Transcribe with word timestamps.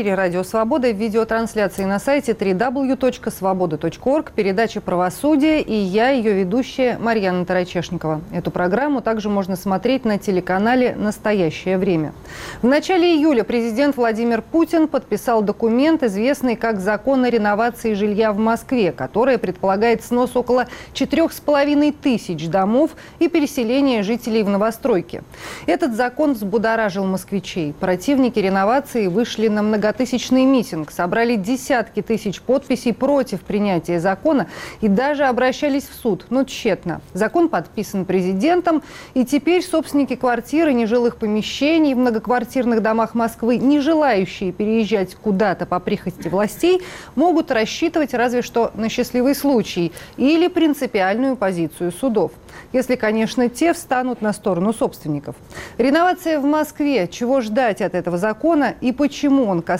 эфире 0.00 0.14
«Радио 0.14 0.42
Свобода» 0.44 0.90
в 0.90 0.96
видеотрансляции 0.96 1.84
на 1.84 1.98
сайте 1.98 2.32
www.svoboda.org, 2.32 4.32
передача 4.32 4.80
«Правосудие» 4.80 5.60
и 5.60 5.74
я, 5.74 6.08
ее 6.08 6.32
ведущая 6.32 6.96
Марьяна 6.98 7.44
Тарачешникова. 7.44 8.22
Эту 8.32 8.50
программу 8.50 9.02
также 9.02 9.28
можно 9.28 9.56
смотреть 9.56 10.06
на 10.06 10.18
телеканале 10.18 10.94
«Настоящее 10.96 11.76
время». 11.76 12.14
В 12.62 12.66
начале 12.66 13.14
июля 13.14 13.44
президент 13.44 13.98
Владимир 13.98 14.40
Путин 14.40 14.88
подписал 14.88 15.42
документ, 15.42 16.02
известный 16.02 16.56
как 16.56 16.80
«Закон 16.80 17.24
о 17.24 17.28
реновации 17.28 17.92
жилья 17.92 18.32
в 18.32 18.38
Москве», 18.38 18.92
который 18.92 19.36
предполагает 19.36 20.02
снос 20.02 20.34
около 20.34 20.66
4,5 20.94 21.94
тысяч 22.00 22.48
домов 22.48 22.92
и 23.18 23.28
переселение 23.28 24.02
жителей 24.02 24.44
в 24.44 24.48
новостройки. 24.48 25.22
Этот 25.66 25.94
закон 25.94 26.32
взбудоражил 26.32 27.04
москвичей. 27.04 27.74
Противники 27.78 28.38
реновации 28.38 29.08
вышли 29.08 29.48
на 29.48 29.60
многотысячный 29.90 30.44
митинг, 30.44 30.92
собрали 30.92 31.34
десятки 31.34 32.00
тысяч 32.00 32.40
подписей 32.40 32.94
против 32.94 33.40
принятия 33.40 33.98
закона 33.98 34.46
и 34.80 34.86
даже 34.86 35.24
обращались 35.24 35.82
в 35.82 35.94
суд, 35.94 36.26
но 36.30 36.44
тщетно. 36.44 37.00
Закон 37.12 37.48
подписан 37.48 38.04
президентом, 38.04 38.84
и 39.14 39.24
теперь 39.24 39.64
собственники 39.64 40.14
квартир 40.14 40.68
и 40.68 40.74
нежилых 40.74 41.16
помещений 41.16 41.94
в 41.94 41.98
многоквартирных 41.98 42.82
домах 42.82 43.14
Москвы, 43.14 43.56
не 43.56 43.80
желающие 43.80 44.52
переезжать 44.52 45.16
куда-то 45.16 45.66
по 45.66 45.80
прихости 45.80 46.28
властей, 46.28 46.82
могут 47.16 47.50
рассчитывать 47.50 48.14
разве 48.14 48.42
что 48.42 48.70
на 48.74 48.88
счастливый 48.88 49.34
случай 49.34 49.92
или 50.16 50.46
принципиальную 50.46 51.36
позицию 51.36 51.90
судов. 51.90 52.30
Если, 52.72 52.94
конечно, 52.94 53.48
те 53.48 53.72
встанут 53.72 54.22
на 54.22 54.32
сторону 54.32 54.72
собственников. 54.72 55.34
Реновация 55.78 56.38
в 56.38 56.44
Москве. 56.44 57.08
Чего 57.08 57.40
ждать 57.40 57.80
от 57.80 57.94
этого 57.94 58.18
закона 58.18 58.74
и 58.80 58.92
почему 58.92 59.46
он 59.46 59.62
касается 59.62 59.79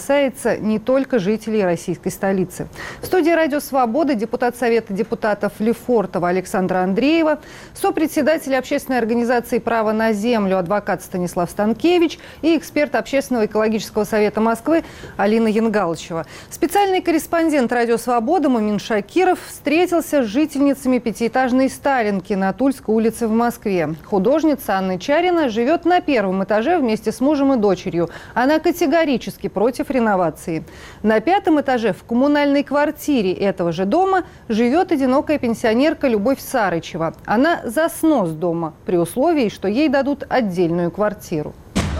не 0.60 0.78
только 0.78 1.18
жителей 1.18 1.64
российской 1.64 2.10
столицы? 2.10 2.68
В 3.02 3.06
студии 3.06 3.30
«Радио 3.30 3.60
Свобода» 3.60 4.14
депутат 4.14 4.56
Совета 4.56 4.92
депутатов 4.92 5.52
Лефортова 5.58 6.28
Александра 6.28 6.78
Андреева, 6.78 7.40
сопредседатель 7.74 8.54
общественной 8.56 8.98
организации 8.98 9.58
«Право 9.58 9.92
на 9.92 10.12
землю» 10.12 10.58
адвокат 10.58 11.02
Станислав 11.02 11.50
Станкевич 11.50 12.18
и 12.42 12.56
эксперт 12.56 12.94
Общественного 12.94 13.46
экологического 13.46 14.04
совета 14.04 14.40
Москвы 14.40 14.84
Алина 15.16 15.48
Янгалычева. 15.48 16.26
Специальный 16.50 17.02
корреспондент 17.02 17.72
«Радио 17.72 17.96
Свобода» 17.96 18.48
Мумин 18.48 18.78
Шакиров 18.78 19.38
встретился 19.46 20.22
с 20.22 20.26
жительницами 20.26 20.98
пятиэтажной 20.98 21.68
Сталинки 21.68 22.32
на 22.34 22.52
Тульской 22.52 22.94
улице 22.94 23.26
в 23.26 23.32
Москве. 23.32 23.94
Художница 24.04 24.74
Анна 24.74 24.98
Чарина 24.98 25.48
живет 25.48 25.84
на 25.84 26.00
первом 26.00 26.42
этаже 26.44 26.78
вместе 26.78 27.12
с 27.12 27.20
мужем 27.20 27.52
и 27.52 27.56
дочерью. 27.56 28.10
Она 28.34 28.58
категорически 28.58 29.48
против 29.48 29.89
реновации. 29.90 30.64
На 31.02 31.20
пятом 31.20 31.60
этаже 31.60 31.92
в 31.92 32.04
коммунальной 32.04 32.62
квартире 32.62 33.32
этого 33.32 33.72
же 33.72 33.84
дома 33.84 34.24
живет 34.48 34.92
одинокая 34.92 35.38
пенсионерка 35.38 36.08
Любовь 36.08 36.40
Сарычева. 36.40 37.14
Она 37.26 37.60
за 37.64 37.88
снос 37.88 38.30
дома 38.30 38.74
при 38.86 38.96
условии, 38.96 39.48
что 39.48 39.68
ей 39.68 39.88
дадут 39.88 40.24
отдельную 40.28 40.90
квартиру. 40.90 41.54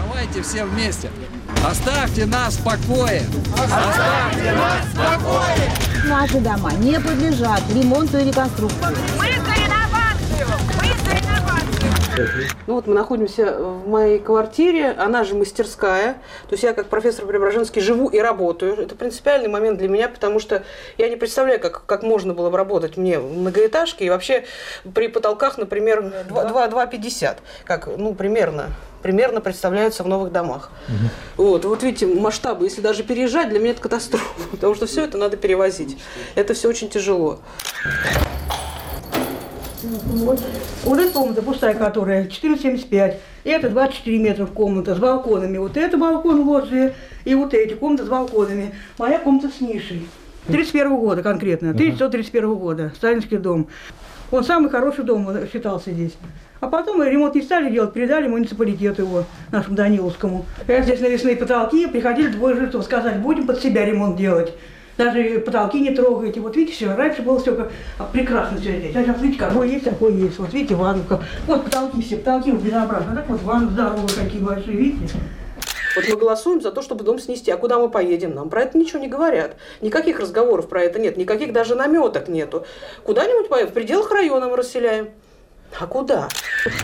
Давайте 0.07 0.41
все 0.41 0.65
вместе. 0.65 1.09
Оставьте 1.65 2.25
нас 2.25 2.55
в 2.55 2.63
покое. 2.63 3.21
Оставьте 3.53 4.51
нас 4.53 4.85
в 4.85 4.95
покое. 4.95 5.71
Наши 6.07 6.39
дома 6.39 6.71
не 6.73 6.99
подлежат 6.99 7.61
ремонту 7.73 8.17
и 8.17 8.25
реконструкции. 8.25 8.95
Мы 9.17 9.25
за 9.25 9.53
реновацию. 9.53 10.80
Ну 12.67 12.75
вот 12.75 12.87
мы 12.87 12.93
находимся 12.93 13.57
в 13.57 13.87
моей 13.87 14.19
квартире, 14.19 14.91
она 14.91 15.23
же 15.23 15.35
мастерская. 15.35 16.13
То 16.47 16.53
есть 16.53 16.63
я 16.63 16.73
как 16.73 16.87
профессор 16.87 17.25
Преображенский 17.25 17.81
живу 17.81 18.07
и 18.09 18.19
работаю. 18.19 18.77
Это 18.77 18.95
принципиальный 18.95 19.49
момент 19.49 19.79
для 19.79 19.87
меня, 19.87 20.09
потому 20.09 20.39
что 20.39 20.63
я 20.97 21.09
не 21.09 21.15
представляю, 21.15 21.59
как, 21.59 21.85
как 21.85 22.03
можно 22.03 22.33
было 22.33 22.49
бы 22.49 22.57
работать 22.57 22.97
мне 22.97 23.19
в 23.19 23.31
многоэтажке. 23.37 24.05
И 24.05 24.09
вообще 24.09 24.45
при 24.93 25.07
потолках, 25.07 25.57
например, 25.57 26.25
2 26.29 26.67
2,50. 26.67 27.37
Как, 27.65 27.87
ну, 27.97 28.13
примерно 28.13 28.67
примерно 29.01 29.41
представляются 29.41 30.03
в 30.03 30.07
новых 30.07 30.31
домах. 30.31 30.69
Вот, 31.37 31.65
вот 31.65 31.83
видите, 31.83 32.05
масштабы, 32.05 32.65
если 32.65 32.81
даже 32.81 33.03
переезжать, 33.03 33.49
для 33.49 33.59
меня 33.59 33.71
это 33.71 33.81
катастрофа, 33.81 34.25
потому 34.51 34.75
что 34.75 34.85
все 34.85 35.03
это 35.03 35.17
надо 35.17 35.37
перевозить. 35.37 35.97
Это 36.35 36.53
все 36.53 36.69
очень 36.69 36.89
тяжело. 36.89 37.39
Вот, 39.91 40.41
вот 40.83 40.99
эта 40.99 41.11
комната 41.11 41.41
пустая, 41.41 41.73
которая 41.73 42.27
14,75. 42.27 43.15
И 43.43 43.49
это 43.49 43.69
24 43.69 44.19
метра 44.19 44.45
комната 44.45 44.95
с 44.95 44.99
балконами. 44.99 45.57
Вот 45.57 45.75
это 45.77 45.97
балкон 45.97 46.41
лоджия 46.41 46.93
и 47.25 47.35
вот 47.35 47.53
эти 47.53 47.73
комнаты 47.73 48.05
с 48.05 48.07
балконами. 48.07 48.73
Моя 48.97 49.19
комната 49.19 49.49
с 49.49 49.59
нишей. 49.59 50.07
31 50.47 50.95
года 50.97 51.21
конкретно, 51.21 51.69
1931 51.69 52.55
года, 52.55 52.91
Сталинский 52.95 53.37
дом. 53.37 53.67
Он 54.31 54.43
самый 54.43 54.69
хороший 54.69 55.03
дом 55.03 55.27
считался 55.51 55.91
здесь. 55.91 56.13
А 56.61 56.67
потом 56.67 57.03
ремонт 57.03 57.35
не 57.35 57.41
стали 57.41 57.71
делать, 57.71 57.93
передали 57.93 58.27
муниципалитету 58.27 59.01
его, 59.01 59.25
нашему 59.51 59.75
Даниловскому. 59.75 60.45
Я 60.67 60.81
здесь 60.83 61.01
навесные 61.01 61.35
потолки, 61.35 61.87
приходили 61.87 62.29
двое 62.29 62.55
жильцов 62.55 62.85
сказать, 62.85 63.19
будем 63.19 63.45
под 63.45 63.61
себя 63.61 63.85
ремонт 63.85 64.15
делать. 64.15 64.53
Даже 65.03 65.39
потолки 65.39 65.79
не 65.79 65.91
трогаете. 65.91 66.39
Вот 66.39 66.55
видите, 66.55 66.75
все, 66.75 66.95
раньше 66.95 67.21
было 67.21 67.39
все 67.39 67.55
как 67.55 67.71
а, 67.97 68.03
прекрасно 68.05 68.59
все 68.59 68.77
здесь. 68.77 68.95
А 68.95 69.03
сейчас 69.03 69.19
видите, 69.21 69.39
какой 69.39 69.69
есть, 69.69 69.85
такой 69.85 70.13
есть. 70.13 70.37
Вот 70.37 70.53
видите, 70.53 70.75
ванну. 70.75 71.03
Вот 71.47 71.63
потолки 71.63 72.01
все, 72.01 72.17
потолки 72.17 72.51
вот 72.51 72.61
безобразно. 72.61 73.15
Так 73.15 73.27
вот 73.29 73.41
ванны 73.41 73.71
здоровые 73.71 74.07
какие 74.07 74.41
большие, 74.41 74.77
видите? 74.77 75.15
Вот 75.95 76.05
мы 76.07 76.15
голосуем 76.15 76.61
за 76.61 76.71
то, 76.71 76.81
чтобы 76.81 77.03
дом 77.03 77.19
снести. 77.19 77.51
А 77.51 77.57
куда 77.57 77.79
мы 77.79 77.89
поедем? 77.89 78.33
Нам 78.35 78.49
про 78.49 78.61
это 78.61 78.77
ничего 78.77 78.99
не 78.99 79.07
говорят. 79.07 79.55
Никаких 79.81 80.19
разговоров 80.19 80.69
про 80.69 80.83
это 80.83 80.99
нет, 80.99 81.17
никаких 81.17 81.51
даже 81.51 81.75
наметок 81.75 82.27
нету. 82.27 82.65
Куда-нибудь 83.03 83.49
поедем, 83.49 83.71
в 83.71 83.73
пределах 83.73 84.11
района 84.11 84.47
мы 84.47 84.55
расселяем. 84.55 85.09
А 85.79 85.87
куда? 85.87 86.27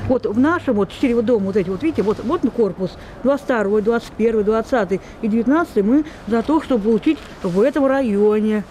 Вот 0.08 0.26
в 0.26 0.40
нашем 0.40 0.76
вот 0.76 0.90
четыре 0.90 1.22
дома, 1.22 1.48
вот 1.48 1.56
эти 1.56 1.70
вот, 1.70 1.84
видите, 1.84 2.02
вот, 2.02 2.18
вот 2.24 2.42
корпус 2.56 2.92
22, 3.24 3.82
21, 3.82 4.44
20 4.44 5.02
и 5.22 5.28
19 5.28 5.84
мы 5.84 6.06
за 6.28 6.42
то, 6.42 6.62
чтобы 6.62 6.84
получить 6.86 7.20
в 7.44 7.62
этом 7.62 7.86
районе. 7.86 8.64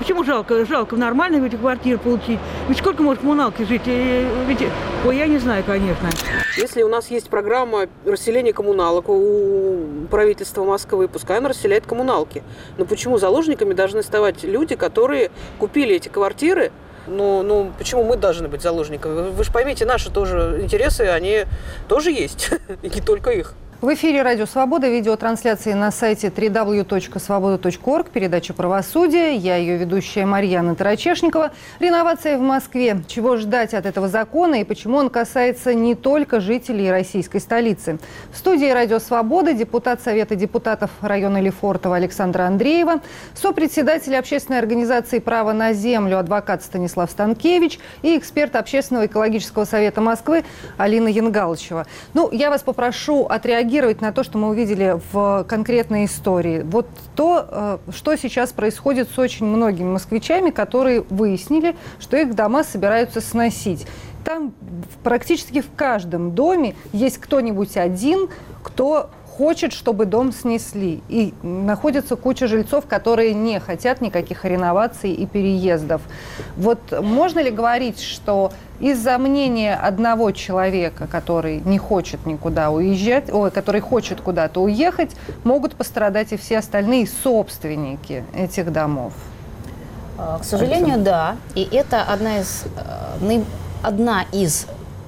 Почему 0.00 0.24
жалко? 0.24 0.64
Жалко 0.64 0.94
в 0.94 0.98
нормальной 0.98 1.40
ведь 1.40 1.60
квартире 1.60 1.98
получить. 1.98 2.38
Ведь 2.68 2.78
сколько 2.78 3.02
может 3.02 3.20
коммуналки 3.20 3.64
жить? 3.64 3.82
И 3.84 4.26
Ведь, 4.46 4.66
ой, 5.04 5.18
я 5.18 5.26
не 5.26 5.36
знаю, 5.36 5.62
конечно. 5.62 6.08
Если 6.56 6.82
у 6.82 6.88
нас 6.88 7.10
есть 7.10 7.28
программа 7.28 7.86
расселения 8.06 8.54
коммуналок 8.54 9.10
у 9.10 10.06
правительства 10.10 10.64
Москвы, 10.64 11.06
пускай 11.06 11.36
она 11.36 11.50
расселяет 11.50 11.86
коммуналки. 11.86 12.42
Но 12.78 12.86
почему 12.86 13.18
заложниками 13.18 13.74
должны 13.74 14.02
ставать 14.02 14.42
люди, 14.42 14.74
которые 14.74 15.30
купили 15.58 15.96
эти 15.96 16.08
квартиры? 16.08 16.72
Ну, 17.06 17.42
ну, 17.42 17.72
почему 17.78 18.04
мы 18.04 18.16
должны 18.16 18.48
быть 18.48 18.62
заложниками? 18.62 19.14
Вы, 19.14 19.30
вы 19.30 19.44
же 19.44 19.50
поймите, 19.50 19.84
наши 19.84 20.10
тоже 20.10 20.58
интересы, 20.60 21.02
они 21.02 21.46
тоже 21.88 22.10
есть, 22.10 22.50
и 22.82 22.88
не 22.88 23.00
только 23.00 23.30
их. 23.30 23.54
В 23.80 23.94
эфире 23.94 24.20
«Радио 24.20 24.44
Свобода», 24.44 24.90
видеотрансляции 24.90 25.72
на 25.72 25.90
сайте 25.90 26.26
www.svoboda.org, 26.26 28.10
передача 28.10 28.52
«Правосудие». 28.52 29.36
Я 29.36 29.56
ее 29.56 29.78
ведущая 29.78 30.26
Марьяна 30.26 30.74
Тарачешникова. 30.74 31.52
Реновация 31.78 32.36
в 32.36 32.42
Москве. 32.42 33.00
Чего 33.08 33.38
ждать 33.38 33.72
от 33.72 33.86
этого 33.86 34.08
закона 34.08 34.56
и 34.56 34.64
почему 34.64 34.98
он 34.98 35.08
касается 35.08 35.72
не 35.72 35.94
только 35.94 36.40
жителей 36.40 36.90
российской 36.90 37.38
столицы? 37.38 37.98
В 38.30 38.36
студии 38.36 38.70
«Радио 38.70 38.98
Свобода» 38.98 39.54
депутат 39.54 40.02
Совета 40.02 40.34
депутатов 40.36 40.90
района 41.00 41.40
Лефортово 41.40 41.96
Александра 41.96 42.42
Андреева, 42.42 43.00
сопредседатель 43.32 44.14
общественной 44.14 44.58
организации 44.58 45.20
«Право 45.20 45.54
на 45.54 45.72
землю» 45.72 46.18
адвокат 46.18 46.62
Станислав 46.62 47.10
Станкевич 47.10 47.78
и 48.02 48.18
эксперт 48.18 48.56
Общественного 48.56 49.06
экологического 49.06 49.64
совета 49.64 50.02
Москвы 50.02 50.44
Алина 50.76 51.08
Янгалычева. 51.08 51.86
Ну, 52.12 52.28
я 52.30 52.50
вас 52.50 52.62
попрошу 52.62 53.24
отреагировать 53.24 53.69
на 54.00 54.12
то, 54.12 54.24
что 54.24 54.38
мы 54.38 54.48
увидели 54.48 55.00
в 55.12 55.44
конкретной 55.48 56.06
истории. 56.06 56.62
Вот 56.62 56.88
то, 57.14 57.46
э, 57.48 57.78
что 57.94 58.16
сейчас 58.16 58.52
происходит 58.52 59.08
с 59.14 59.18
очень 59.18 59.46
многими 59.46 59.86
москвичами, 59.86 60.50
которые 60.50 61.02
выяснили, 61.08 61.76
что 62.00 62.16
их 62.16 62.34
дома 62.34 62.64
собираются 62.64 63.20
сносить. 63.20 63.86
Там 64.24 64.52
практически 65.02 65.60
в 65.60 65.70
каждом 65.74 66.34
доме 66.34 66.74
есть 66.92 67.18
кто-нибудь 67.18 67.76
один, 67.76 68.28
кто 68.62 69.10
хочет, 69.40 69.72
чтобы 69.72 70.04
дом 70.04 70.32
снесли. 70.32 71.00
И 71.08 71.32
находится 71.42 72.14
куча 72.14 72.46
жильцов, 72.46 72.84
которые 72.84 73.32
не 73.32 73.58
хотят 73.58 74.02
никаких 74.02 74.44
реноваций 74.44 75.12
и 75.12 75.24
переездов. 75.24 76.02
Вот 76.58 76.78
можно 77.02 77.40
ли 77.40 77.50
говорить, 77.50 78.02
что 78.02 78.52
из-за 78.80 79.16
мнения 79.16 79.76
одного 79.76 80.30
человека, 80.32 81.06
который 81.06 81.62
не 81.64 81.78
хочет 81.78 82.26
никуда 82.26 82.70
уезжать, 82.70 83.32
ой, 83.32 83.50
который 83.50 83.80
хочет 83.80 84.20
куда-то 84.20 84.60
уехать, 84.60 85.16
могут 85.42 85.74
пострадать 85.74 86.32
и 86.32 86.36
все 86.36 86.58
остальные 86.58 87.06
собственники 87.06 88.24
этих 88.36 88.70
домов? 88.70 89.14
А, 90.18 90.38
К 90.38 90.44
сожалению, 90.44 90.98
да. 90.98 91.36
И 91.54 91.66
это 91.72 92.02
одна 92.02 92.40
из, 92.40 92.64
э, 93.22 93.42
одна 93.82 94.24
из 94.32 94.66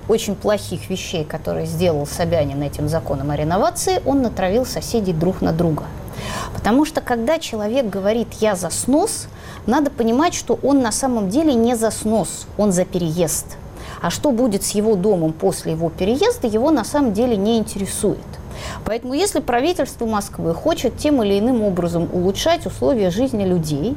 очень 0.08 0.34
плохих 0.34 0.90
вещей, 0.90 1.24
которые 1.24 1.66
сделал 1.66 2.06
Собянин 2.06 2.62
этим 2.62 2.88
законом 2.88 3.30
о 3.30 3.36
реновации. 3.36 4.02
Он 4.04 4.22
натравил 4.22 4.66
соседей 4.66 5.12
друг 5.12 5.40
на 5.40 5.52
друга. 5.52 5.84
Потому 6.54 6.84
что 6.84 7.00
когда 7.00 7.38
человек 7.38 7.86
говорит 7.86 8.28
«я 8.40 8.54
за 8.54 8.70
снос», 8.70 9.26
надо 9.66 9.90
понимать, 9.90 10.34
что 10.34 10.58
он 10.62 10.82
на 10.82 10.92
самом 10.92 11.30
деле 11.30 11.54
не 11.54 11.76
за 11.76 11.90
снос, 11.90 12.46
он 12.58 12.72
за 12.72 12.84
переезд. 12.84 13.56
А 14.00 14.10
что 14.10 14.32
будет 14.32 14.64
с 14.64 14.70
его 14.70 14.96
домом 14.96 15.32
после 15.32 15.72
его 15.72 15.88
переезда, 15.88 16.48
его 16.48 16.70
на 16.70 16.84
самом 16.84 17.12
деле 17.12 17.36
не 17.36 17.58
интересует. 17.58 18.18
Поэтому 18.84 19.14
если 19.14 19.40
правительство 19.40 20.06
Москвы 20.06 20.54
хочет 20.54 20.98
тем 20.98 21.22
или 21.22 21.38
иным 21.38 21.62
образом 21.62 22.08
улучшать 22.12 22.66
условия 22.66 23.10
жизни 23.10 23.44
людей, 23.44 23.96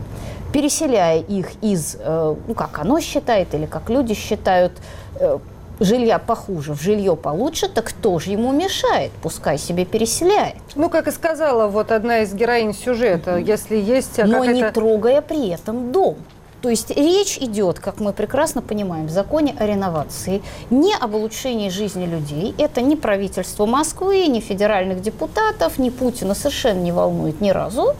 переселяя 0.53 1.19
их 1.19 1.51
из, 1.61 1.97
э, 1.99 2.35
ну 2.47 2.53
как 2.53 2.79
оно 2.79 2.99
считает 2.99 3.53
или 3.53 3.65
как 3.65 3.89
люди 3.89 4.13
считают, 4.13 4.73
э, 5.19 5.39
жилья 5.79 6.19
похуже 6.19 6.73
в 6.73 6.81
жилье 6.81 7.15
получше, 7.15 7.67
так 7.67 7.85
кто 7.85 8.19
же 8.19 8.31
ему 8.31 8.51
мешает? 8.51 9.11
Пускай 9.21 9.57
себе 9.57 9.85
переселяет. 9.85 10.55
Ну, 10.75 10.89
как 10.89 11.07
и 11.07 11.11
сказала 11.11 11.67
вот 11.67 11.91
одна 11.91 12.19
из 12.19 12.33
героинь 12.33 12.73
сюжета, 12.73 13.37
если 13.37 13.77
есть 13.77 14.17
Но 14.23 14.45
не 14.45 14.69
трогая 14.71 15.21
при 15.21 15.49
этом 15.49 15.91
дом. 15.91 16.17
То 16.65 16.69
есть 16.69 16.89
речь 16.89 17.37
идет, 17.37 17.77
как 17.77 17.99
мы 17.99 18.11
прекрасно 18.11 18.59
понимаем, 18.63 19.05
в 19.05 19.11
законе 19.11 19.55
о 19.59 19.67
реновации 19.67 20.41
не 20.71 20.95
об 20.95 21.13
улучшении 21.13 21.69
жизни 21.69 22.07
людей. 22.07 22.55
Это 22.57 22.81
ни 22.81 22.95
правительство 22.95 23.67
Москвы, 23.67 24.25
ни 24.25 24.39
федеральных 24.39 24.99
депутатов, 24.99 25.77
ни 25.77 25.91
Путина 25.91 26.33
совершенно 26.33 26.79
не 26.79 26.91
волнует 26.91 27.39
ни 27.39 27.51
разу. 27.51 27.95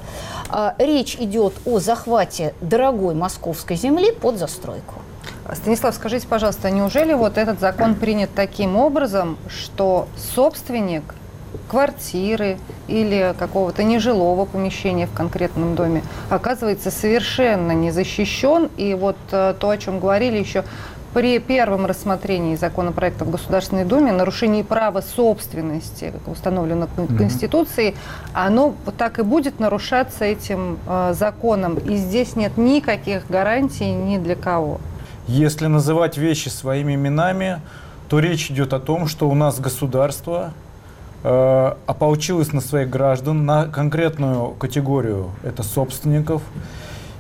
А, 0.50 0.74
Речь 0.80 1.16
идет 1.20 1.54
о 1.66 1.78
захвате 1.78 2.56
дорогой 2.60 3.14
московской 3.14 3.76
земли 3.76 4.12
под 4.12 4.38
застройку. 4.38 4.96
Станислав, 5.54 5.94
скажите, 5.94 6.28
пожалуйста, 6.28 6.72
неужели 6.72 7.14
вот 7.14 7.38
этот 7.38 7.60
закон 7.60 7.96
принят 7.96 8.30
таким 8.34 8.76
образом, 8.78 9.38
что 9.48 10.08
собственник 10.36 11.04
квартиры 11.70 12.58
или 12.88 13.34
какого-то 13.38 13.84
нежилого 13.84 14.46
помещения 14.46 15.08
в 15.08 15.14
конкретном 15.14 15.76
доме 15.76 16.04
оказывается 16.30 16.92
совершенно 16.92 17.72
не 17.72 17.92
защищен. 17.92 18.70
И 18.78 18.94
вот 18.94 19.18
э, 19.32 19.54
то, 19.60 19.70
о 19.70 19.78
чем 19.78 20.00
говорили 20.00 20.38
еще 20.38 20.64
при 21.14 21.40
первом 21.40 21.86
рассмотрении 21.86 22.56
законопроекта 22.56 23.24
в 23.24 23.32
Государственной 23.32 23.86
Думе, 23.86 24.12
нарушение 24.12 24.64
права 24.66 25.02
собственности, 25.02 26.12
как 26.12 26.34
установлено 26.34 26.88
Кон- 26.94 27.08
Конституцией, 27.18 27.96
оно 28.34 28.74
вот 28.86 28.98
так 28.98 29.20
и 29.20 29.22
будет 29.24 29.60
нарушаться 29.60 30.26
этим 30.26 30.78
э, 30.88 31.14
законом. 31.18 31.76
И 31.76 31.96
здесь 31.96 32.36
нет 32.36 32.58
никаких 32.58 33.28
гарантий 33.28 33.92
ни 33.92 34.18
для 34.18 34.36
кого. 34.36 34.80
Если 35.28 35.66
называть 35.66 36.18
вещи 36.18 36.50
своими 36.50 36.94
именами, 36.94 37.60
то 38.10 38.20
речь 38.20 38.52
идет 38.52 38.74
о 38.74 38.80
том, 38.80 39.08
что 39.08 39.28
у 39.28 39.34
нас 39.34 39.60
государство 39.60 40.54
э, 41.24 41.74
ополчилось 41.88 42.54
на 42.54 42.62
своих 42.62 42.92
граждан, 42.92 43.44
на 43.44 43.66
конкретную 43.66 44.52
категорию, 44.52 45.32
это 45.44 45.64
собственников, 45.64 46.44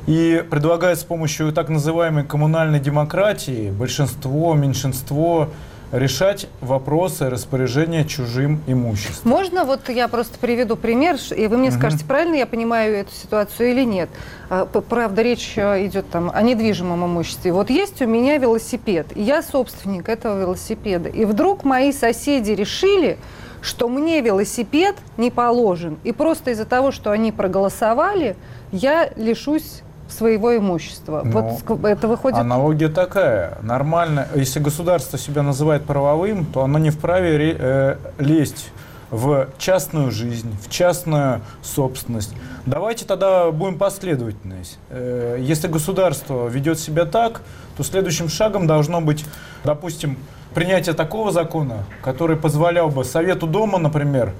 и 0.06 0.46
предлагает 0.52 1.00
с 1.00 1.04
помощью 1.04 1.52
так 1.52 1.69
называемой 1.69 2.24
коммунальной 2.24 2.80
демократии 2.80 3.72
большинство, 3.72 4.54
меньшинство 4.54 5.50
решать 5.92 6.48
вопросы 6.62 7.30
распоряжения 7.30 8.04
чужим 8.04 8.62
имуществом. 8.68 9.32
Можно 9.32 9.66
вот 9.66 9.90
я 9.90 10.08
просто 10.08 10.38
приведу 10.40 10.76
пример, 10.76 11.18
и 11.36 11.48
вы 11.48 11.58
мне 11.58 11.72
скажете, 11.72 12.06
правильно 12.06 12.36
я 12.36 12.46
понимаю 12.46 12.96
эту 12.96 13.12
ситуацию 13.14 13.72
или 13.72 13.84
нет. 13.84 14.10
А, 14.50 14.66
Правда, 14.66 15.22
речь 15.22 15.54
э, 15.56 15.86
идет 15.86 16.10
там 16.10 16.32
о 16.34 16.42
недвижимом 16.42 17.06
имуществе. 17.06 17.52
Вот 17.52 17.70
есть 17.70 18.02
у 18.02 18.08
меня 18.08 18.38
велосипед, 18.38 19.08
и 19.16 19.22
я 19.22 19.42
собственник 19.42 20.10
этого 20.10 20.40
велосипеда. 20.40 21.10
И 21.10 21.26
вдруг 21.26 21.64
мои 21.64 21.92
соседи 21.92 22.52
решили, 22.52 23.18
что 23.62 23.90
мне 23.90 24.22
велосипед 24.22 24.96
не 25.18 25.31
положен. 25.31 25.98
И 26.04 26.12
просто 26.12 26.52
из-за 26.52 26.66
того, 26.66 26.92
что 26.92 27.12
они 27.12 27.31
проголосовали, 27.31 28.36
я 28.72 29.10
лишусь 29.16 29.81
своего 30.07 30.56
имущества. 30.56 31.22
Ну, 31.25 31.60
вот 31.68 31.86
это 31.86 32.07
выходит... 32.07 32.38
Аналогия 32.38 32.90
такая. 32.90 33.57
Нормально. 33.62 34.28
Если 34.36 34.60
государство 34.60 35.18
себя 35.18 35.42
называет 35.42 35.84
правовым, 35.86 36.46
то 36.46 36.63
оно 36.63 36.80
не 36.80 36.90
вправе 36.92 37.38
ре- 37.38 37.57
э, 37.57 37.96
лезть 38.19 38.69
в 39.12 39.48
частную 39.57 40.12
жизнь, 40.12 40.56
в 40.62 40.69
частную 40.69 41.42
собственность. 41.62 42.34
Давайте 42.66 43.06
тогда 43.06 43.52
будем 43.52 43.78
последовательны. 43.78 44.63
Э, 44.90 45.38
Если 45.40 45.68
государство 45.68 46.48
ведет 46.48 46.80
себя 46.80 47.06
так, 47.06 47.42
то 47.78 47.84
следующим 47.84 48.30
шагом 48.30 48.68
должно 48.68 49.02
быть, 49.02 49.25
допустим, 49.63 50.18
принятие 50.54 50.96
такого 50.96 51.31
закона, 51.31 51.84
который 52.04 52.38
позволял 52.38 52.90
бы 52.90 53.04
Совету 53.04 53.48
Дома, 53.48 53.78
например, 53.78 54.34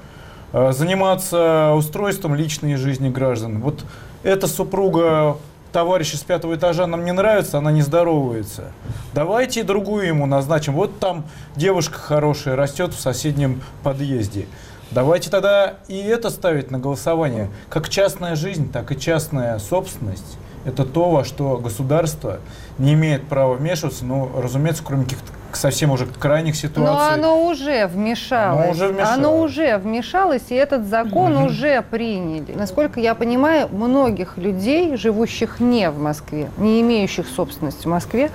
э, 0.54 0.72
заниматься 0.72 1.74
устройством 1.76 2.36
личной 2.36 2.76
жизни 2.76 3.10
граждан. 3.10 3.60
Вот 3.62 3.84
эта 4.24 4.48
супруга 4.48 5.38
товарища 5.76 6.16
с 6.16 6.22
пятого 6.22 6.56
этажа 6.56 6.88
нам 6.88 7.04
не 7.04 7.12
нравится, 7.12 7.58
она 7.58 7.70
не 7.70 7.82
здоровается. 7.82 8.72
Давайте 9.14 9.62
другую 9.62 10.08
ему 10.08 10.26
назначим. 10.26 10.74
Вот 10.74 11.00
там 11.00 11.26
девушка 11.58 12.00
хорошая 12.00 12.56
растет 12.56 12.94
в 12.94 13.00
соседнем 13.02 13.62
подъезде. 13.84 14.48
Давайте 14.92 15.30
тогда 15.30 15.74
и 15.90 15.98
это 15.98 16.30
ставить 16.30 16.72
на 16.72 16.80
голосование. 16.80 17.52
Как 17.68 17.90
частная 17.90 18.38
жизнь, 18.38 18.72
так 18.72 18.90
и 18.94 18.98
частная 18.98 19.60
собственность. 19.60 20.38
Это 20.64 20.86
то, 20.86 21.12
во 21.12 21.26
что 21.26 21.58
государство 21.58 22.40
не 22.78 22.94
имеет 22.94 23.28
права 23.28 23.56
вмешиваться, 23.56 24.06
ну, 24.06 24.32
разумеется, 24.34 24.82
кроме 24.82 25.04
каких-то 25.04 25.34
совсем 25.56 25.92
уже 25.92 26.06
крайних 26.06 26.54
Но 26.54 26.60
ситуаций. 26.60 27.14
оно 27.14 27.46
уже 27.46 27.88
вмешалось. 27.88 28.66
Оно 28.66 28.72
уже 28.72 28.88
вмешалось. 28.88 29.18
Оно 29.18 29.42
уже 29.42 29.78
вмешалось, 29.78 30.44
и 30.50 30.56
этот 30.56 30.88
закон 30.88 31.38
уже 31.38 31.82
приняли. 31.82 32.54
Насколько 32.54 33.00
я 33.00 33.16
понимаю, 33.16 33.68
многих 33.72 34.38
людей, 34.38 34.98
живущих 34.98 35.60
не 35.60 35.90
в 35.90 36.00
Москве, 36.00 36.50
не 36.58 36.82
имеющих 36.82 37.28
собственности 37.28 37.84
в 37.84 37.90
Москве, 37.90 38.32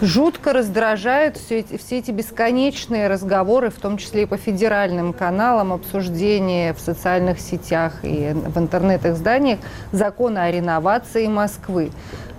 жутко 0.00 0.52
раздражают 0.52 1.36
все 1.36 1.60
эти, 1.60 1.76
все 1.76 1.98
эти 1.98 2.10
бесконечные 2.10 3.08
разговоры, 3.08 3.70
в 3.70 3.76
том 3.76 3.98
числе 3.98 4.22
и 4.22 4.26
по 4.26 4.36
федеральным 4.36 5.12
каналам, 5.12 5.72
обсуждения 5.72 6.74
в 6.74 6.80
социальных 6.80 7.40
сетях 7.40 7.94
и 8.02 8.32
в 8.34 8.58
интернет-изданиях 8.58 9.58
закона 9.92 10.44
о 10.44 10.50
реновации 10.50 11.26
Москвы. 11.26 11.90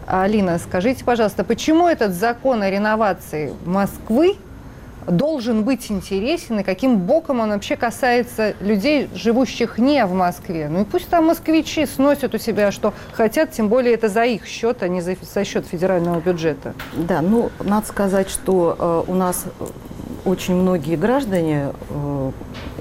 Алина, 0.10 0.58
скажите, 0.58 1.06
пожалуйста, 1.06 1.44
почему 1.44 1.88
этот 1.88 2.14
закон 2.14 2.64
о 2.64 2.70
реновации 2.70 3.54
Москвы 3.64 4.38
должен 5.06 5.64
быть 5.64 5.92
интересен 5.92 6.60
и 6.60 6.64
каким 6.64 6.98
боком 6.98 7.40
он 7.40 7.50
вообще 7.50 7.76
касается 7.76 8.56
людей, 8.60 9.08
живущих 9.14 9.78
не 9.78 10.04
в 10.08 10.14
Москве? 10.14 10.68
Ну 10.68 10.82
и 10.82 10.84
пусть 10.84 11.10
там 11.10 11.26
москвичи 11.26 11.86
сносят 11.86 12.34
у 12.34 12.40
себя, 12.40 12.72
что 12.72 12.96
хотят, 13.14 13.52
тем 13.52 13.70
более 13.70 13.94
это 13.94 14.10
за 14.10 14.24
их 14.24 14.48
счет, 14.48 14.82
а 14.82 14.88
не 14.88 15.02
за, 15.02 15.16
за 15.22 15.46
счет 15.46 15.68
федерального 15.68 16.20
бюджета. 16.20 16.74
Да, 16.94 17.22
ну, 17.22 17.52
надо 17.60 17.86
сказать, 17.86 18.32
что 18.32 19.06
э, 19.08 19.12
у 19.12 19.14
нас 19.14 19.46
э, 19.60 19.66
очень 20.26 20.56
многие 20.56 20.96
граждане 20.96 21.70
э, 21.90 22.32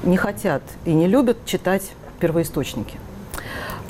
не 0.02 0.16
хотят 0.16 0.62
и 0.86 0.94
не 0.94 1.06
любят 1.06 1.44
читать 1.44 1.92
первоисточники. 2.20 2.96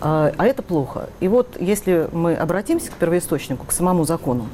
А 0.00 0.32
а 0.36 0.46
это 0.46 0.62
плохо. 0.62 1.08
И 1.20 1.28
вот 1.28 1.56
если 1.60 2.08
мы 2.12 2.34
обратимся 2.34 2.90
к 2.90 2.94
первоисточнику, 2.94 3.66
к 3.66 3.72
самому 3.72 4.04
закону, 4.04 4.46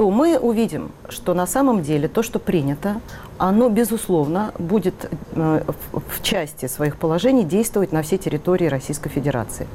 то 0.00 0.10
мы 0.10 0.38
увидим, 0.38 0.92
что 1.10 1.34
на 1.34 1.46
самом 1.46 1.82
деле 1.82 2.08
то, 2.08 2.22
что 2.22 2.38
принято, 2.38 3.02
оно, 3.36 3.68
безусловно, 3.68 4.52
будет 4.58 4.94
э, 5.32 5.62
в, 5.92 6.22
части 6.22 6.68
своих 6.68 6.96
положений 6.96 7.44
действовать 7.44 7.92
на 7.92 8.00
всей 8.00 8.16
территории 8.16 8.64
Российской 8.66 9.10
Федерации. 9.10 9.66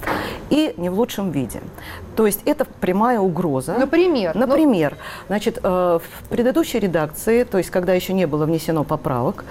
И 0.50 0.74
не 0.77 0.89
в 0.89 0.98
лучшем 0.98 1.29
виде. 1.29 1.62
То 2.15 2.25
есть 2.25 2.41
это 2.46 2.65
прямая 2.65 3.20
угроза. 3.20 3.75
Например? 3.77 4.34
ну, 4.34 4.48
Например, 4.48 4.98
значит, 5.27 5.60
э, 5.62 6.00
в 6.00 6.29
предыдущей 6.29 6.79
редакции, 6.79 7.44
то 7.44 7.60
есть 7.60 7.70
когда 7.70 7.94
еще 7.94 8.13
не 8.13 8.25
было 8.25 8.46
внесено 8.46 8.84
поправок, 8.84 9.46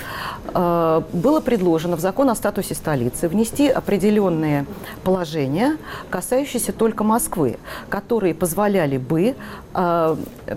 э, 0.54 1.02
было 1.12 1.40
предложено 1.40 1.96
в 1.96 2.00
закон 2.00 2.30
о 2.30 2.34
статусе 2.34 2.74
столицы 2.74 3.28
внести 3.28 3.68
определенные 3.68 4.66
положения, 5.04 5.76
касающиеся 6.10 6.72
только 6.72 7.04
Москвы, 7.04 7.58
которые 7.88 8.34
позволяли 8.34 8.98
бы 8.98 9.36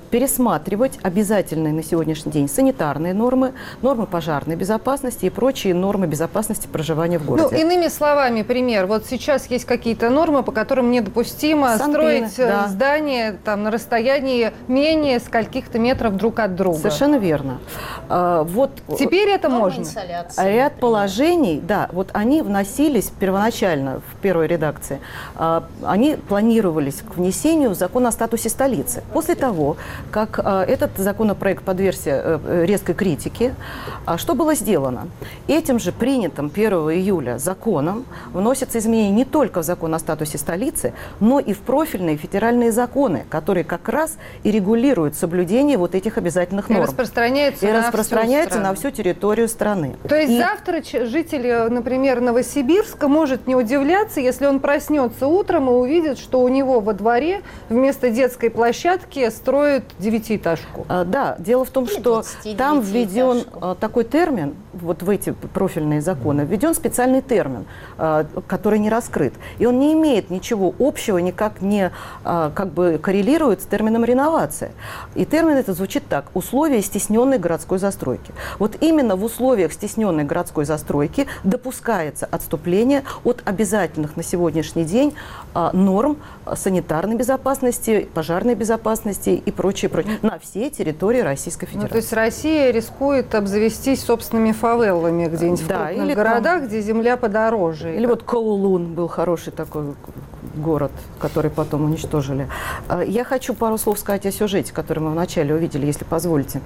пересматривать 0.09 0.99
обязательные 1.03 1.73
на 1.73 1.83
сегодняшний 1.83 2.31
день 2.31 2.47
санитарные 2.49 3.13
нормы, 3.13 3.53
нормы 3.81 4.05
пожарной 4.05 4.55
безопасности 4.55 5.25
и 5.25 5.29
прочие 5.29 5.73
нормы 5.73 6.07
безопасности 6.07 6.67
проживания 6.67 7.19
в 7.19 7.25
Ну, 7.29 7.37
городе. 7.37 7.61
иными 7.61 7.87
словами, 7.87 8.41
пример. 8.41 8.85
Вот 8.85 9.05
сейчас 9.05 9.47
есть 9.47 9.65
какие-то 9.65 10.09
нормы, 10.09 10.43
по 10.43 10.51
которым 10.51 10.91
недопустимо 10.91 11.77
Санпины, 11.77 11.93
строить 11.93 12.39
э, 12.39 12.47
да. 12.47 12.67
здание 12.67 13.37
там, 13.43 13.63
на 13.63 13.71
расстоянии 13.71 14.51
менее 14.67 15.19
скольких-то 15.19 15.79
метров 15.79 16.15
друг 16.15 16.39
от 16.39 16.55
друга. 16.55 16.77
Совершенно 16.77 17.15
верно. 17.15 17.59
Э, 18.09 18.43
вот 18.47 18.71
Теперь 18.97 19.29
это 19.29 19.49
Норма 19.49 19.65
можно. 19.65 19.81
инсоляции, 19.81 20.41
А 20.41 20.45
Ряд 20.49 20.73
например. 20.73 20.79
положений, 20.81 21.61
да, 21.67 21.89
вот 21.91 22.09
они 22.13 22.41
вносились 22.41 23.11
первоначально 23.19 24.01
в 24.01 24.21
первой 24.21 24.47
редакции, 24.47 24.99
а, 25.35 25.63
они 25.83 26.15
планировались 26.15 27.01
к 27.01 27.15
внесению 27.15 27.71
в 27.71 27.73
закон 27.75 28.07
о 28.07 28.11
статусе 28.11 28.49
столицы. 28.49 29.03
После 29.13 29.35
того, 29.35 29.77
как 30.11 30.39
э, 30.43 30.63
этот 30.67 30.91
законопроект 30.97 31.63
подвергся 31.63 32.39
э, 32.45 32.65
резкой 32.65 32.95
критике. 32.95 33.53
А 34.05 34.17
что 34.17 34.35
было 34.35 34.55
сделано? 34.55 35.07
Этим 35.47 35.79
же 35.79 35.91
принятым 35.91 36.51
1 36.53 36.71
июля 36.71 37.37
законом 37.37 38.05
вносятся 38.33 38.79
изменения 38.79 39.11
не 39.11 39.25
только 39.25 39.61
в 39.61 39.65
закон 39.65 39.93
о 39.95 39.99
статусе 39.99 40.37
столицы, 40.37 40.93
но 41.19 41.39
и 41.39 41.53
в 41.53 41.59
профильные 41.59 42.17
федеральные 42.17 42.71
законы, 42.71 43.25
которые 43.29 43.63
как 43.63 43.89
раз 43.89 44.17
и 44.43 44.51
регулируют 44.51 45.15
соблюдение 45.15 45.77
вот 45.77 45.95
этих 45.95 46.17
обязательных 46.17 46.69
И 46.69 46.73
норм. 46.73 46.85
распространяется 46.85 47.67
И 47.67 47.71
на 47.71 47.79
всю 47.81 47.87
распространяется 47.87 48.53
страну. 48.55 48.69
на 48.69 48.75
всю 48.75 48.91
территорию 48.91 49.47
страны. 49.47 49.95
То 50.07 50.15
есть 50.15 50.31
И- 50.31 50.37
завтра 50.37 50.81
житель, 51.05 51.69
например, 51.69 52.21
Новосибирска 52.21 53.07
может 53.07 53.47
не 53.47 53.55
удивляться, 53.55 54.19
если 54.19 54.45
он 54.45 54.59
проснется 54.59 55.27
утром 55.27 55.67
и 55.69 55.71
увидит, 55.73 56.17
что 56.17 56.41
у 56.41 56.47
него 56.47 56.79
во 56.79 56.93
дворе 56.93 57.41
вместо 57.69 58.09
детской 58.09 58.49
площадки 58.49 59.29
строят 59.29 59.76
девятиэтажку. 59.99 60.85
А, 60.89 61.05
Да, 61.05 61.35
дело 61.39 61.65
в 61.65 61.69
том, 61.69 61.85
Или 61.85 61.93
что 61.93 62.13
29 62.13 62.57
там 62.57 62.81
введен 62.81 63.43
а, 63.61 63.75
такой 63.75 64.03
термин, 64.03 64.55
вот 64.73 65.03
в 65.03 65.09
эти 65.09 65.31
профильные 65.31 66.01
законы, 66.01 66.41
введен 66.41 66.73
специальный 66.73 67.21
термин, 67.21 67.65
а, 67.97 68.25
который 68.47 68.79
не 68.79 68.89
раскрыт. 68.89 69.33
И 69.57 69.65
он 69.65 69.79
не 69.79 69.93
имеет 69.93 70.29
ничего 70.29 70.73
общего, 70.79 71.17
никак 71.17 71.61
не 71.61 71.91
а, 72.23 72.51
как 72.51 72.69
бы 72.69 72.99
коррелирует 73.01 73.61
с 73.61 73.65
термином 73.65 74.05
реновация. 74.05 74.71
И 75.15 75.25
термин 75.25 75.57
это 75.57 75.73
звучит 75.73 76.07
так. 76.07 76.25
Условия 76.33 76.81
стесненной 76.81 77.39
городской 77.39 77.79
застройки. 77.79 78.33
Вот 78.59 78.77
именно 78.81 79.15
в 79.15 79.23
условиях 79.23 79.73
стесненной 79.73 80.23
городской 80.23 80.65
застройки 80.65 81.27
допускается 81.43 82.27
отступление 82.29 83.03
от 83.23 83.41
обязательных 83.45 84.15
на 84.17 84.23
сегодняшний 84.23 84.83
день 84.83 85.13
а, 85.53 85.71
норм 85.73 86.17
санитарной 86.55 87.15
безопасности, 87.15 88.07
пожарной 88.13 88.55
безопасности 88.55 89.29
и 89.29 89.51
прочее, 89.67 89.89
прочее 89.89 90.19
на 90.21 90.39
всей 90.39 90.69
территории 90.69 91.19
Российской 91.19 91.65
Ну, 91.65 91.71
Федерации. 91.71 91.91
то 91.91 91.97
есть 91.97 92.13
Россия 92.13 92.71
рискует 92.71 93.35
обзавестись 93.35 94.01
собственными 94.01 94.53
фавелами 94.53 95.27
где-нибудь 95.27 95.59
в 95.61 95.67
Да, 95.67 95.87
крупных 95.87 96.05
или 96.05 96.15
там- 96.15 96.23
городах, 96.23 96.63
где 96.63 96.81
земля 96.81 97.17
подороже. 97.17 97.93
Или 97.95 98.05
вот 98.05 98.23
Коулун 98.23 98.93
был 98.93 99.09
хороший 99.09 99.51
такой 99.51 99.93
город, 100.55 100.91
который 101.19 101.51
потом 101.51 101.83
уничтожили. 101.83 102.47
А, 102.87 103.01
Я 103.03 103.25
хочу 103.25 103.53
пару 103.53 103.77
слов 103.77 103.99
сказать 103.99 104.25
о 104.25 104.31
сюжете, 104.31 104.71
который 104.73 104.99
мы 104.99 105.11
вначале 105.11 105.53
увидели, 105.53 105.85
если 105.85 106.05
позволите. 106.05 106.61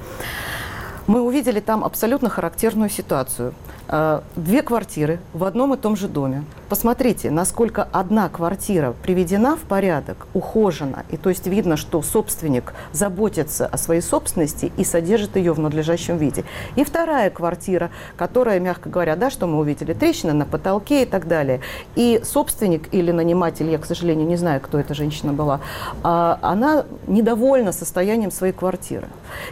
Мы 1.07 1.21
увидели 1.21 1.59
там 1.59 1.83
абсолютно 1.83 2.29
характерную 2.29 2.89
ситуацию. 2.91 3.53
А, 3.93 4.23
Две 4.37 4.61
квартиры 4.61 5.19
в 5.33 5.43
одном 5.43 5.73
и 5.73 5.77
том 5.77 5.97
же 5.97 6.07
доме. 6.07 6.45
Посмотрите, 6.69 7.29
насколько 7.29 7.85
одна 7.91 8.29
квартира 8.29 8.93
приведена 9.03 9.57
в 9.57 9.59
порядок, 9.59 10.27
ухожена, 10.33 11.03
и 11.09 11.17
то 11.17 11.27
есть 11.27 11.45
видно, 11.45 11.75
что 11.75 12.01
собственник 12.01 12.73
заботится 12.93 13.67
о 13.67 13.77
своей 13.77 13.99
собственности 13.99 14.71
и 14.77 14.85
содержит 14.85 15.35
ее 15.35 15.51
в 15.51 15.59
надлежащем 15.59 16.15
виде. 16.15 16.45
И 16.77 16.85
вторая 16.85 17.29
квартира, 17.29 17.91
которая, 18.15 18.61
мягко 18.61 18.87
говоря, 18.87 19.17
да, 19.17 19.29
что 19.29 19.47
мы 19.47 19.59
увидели, 19.59 19.93
трещина 19.93 20.31
на 20.31 20.45
потолке 20.45 21.03
и 21.03 21.05
так 21.05 21.27
далее. 21.27 21.59
И 21.95 22.21
собственник 22.23 22.93
или 22.93 23.11
наниматель, 23.11 23.69
я, 23.69 23.77
к 23.77 23.85
сожалению, 23.85 24.25
не 24.25 24.37
знаю, 24.37 24.61
кто 24.61 24.79
эта 24.79 24.93
женщина 24.93 25.33
была, 25.33 25.59
а, 26.03 26.39
она 26.41 26.85
недовольна 27.05 27.73
состоянием 27.73 28.31
своей 28.31 28.53
квартиры 28.53 29.09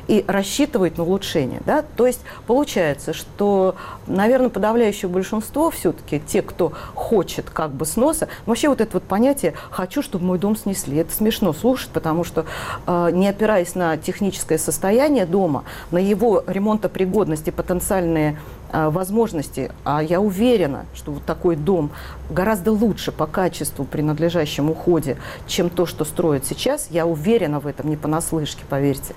и 0.08 0.24
рассчитывает 0.26 0.98
на 0.98 1.04
улучшение. 1.04 1.60
Да? 1.66 1.84
То 1.98 2.08
есть 2.08 2.22
получается, 2.48 3.12
что, 3.12 3.76
наверное, 4.08 4.29
подавляющее 4.50 5.10
большинство 5.10 5.72
все-таки, 5.72 6.22
те, 6.26 6.42
кто 6.42 6.74
хочет 6.94 7.50
как 7.50 7.72
бы 7.72 7.86
сноса, 7.86 8.28
вообще 8.46 8.70
вот 8.70 8.82
это 8.82 8.92
вот 8.94 9.04
понятие 9.04 9.54
«хочу, 9.72 10.02
чтобы 10.02 10.26
мой 10.26 10.40
дом 10.40 10.56
снесли», 10.56 10.98
это 10.98 11.12
смешно 11.12 11.54
слушать, 11.54 11.90
потому 11.90 12.24
что 12.24 12.46
э, 12.86 13.10
не 13.12 13.28
опираясь 13.28 13.76
на 13.76 13.98
техническое 13.98 14.58
состояние 14.58 15.26
дома, 15.26 15.64
на 15.92 15.98
его 15.98 16.44
ремонтопригодность 16.46 17.48
и 17.48 17.52
потенциальные 17.52 18.38
возможности, 18.72 19.72
а 19.84 20.02
я 20.04 20.22
уверена, 20.22 20.86
что 20.94 21.12
вот 21.12 21.24
такой 21.24 21.56
дом 21.56 21.92
гораздо 22.30 22.72
лучше 22.72 23.12
по 23.12 23.26
качеству 23.26 23.86
при 23.86 24.02
надлежащем 24.02 24.70
уходе, 24.70 25.18
чем 25.48 25.70
то, 25.70 25.86
что 25.86 26.06
строят 26.06 26.46
сейчас, 26.46 26.88
я 26.92 27.06
уверена 27.06 27.60
в 27.60 27.68
этом, 27.68 27.90
не 27.90 27.98
понаслышке, 27.98 28.64
поверьте. 28.70 29.16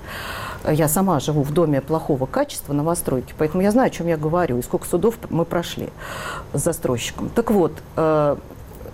Я 0.71 0.89
сама 0.89 1.19
живу 1.21 1.43
в 1.43 1.53
доме 1.53 1.81
плохого 1.81 2.27
качества, 2.27 2.73
новостройки, 2.73 3.35
поэтому 3.37 3.63
я 3.63 3.71
знаю, 3.71 3.89
о 3.89 3.91
чем 3.91 4.07
я 4.07 4.17
говорю, 4.17 4.59
и 4.59 4.63
сколько 4.63 4.87
судов 4.87 5.17
мы 5.29 5.45
прошли 5.45 5.89
с 6.53 6.63
застройщиком. 6.63 7.31
Так 7.35 7.51
вот, 7.51 7.73
э, 7.97 8.37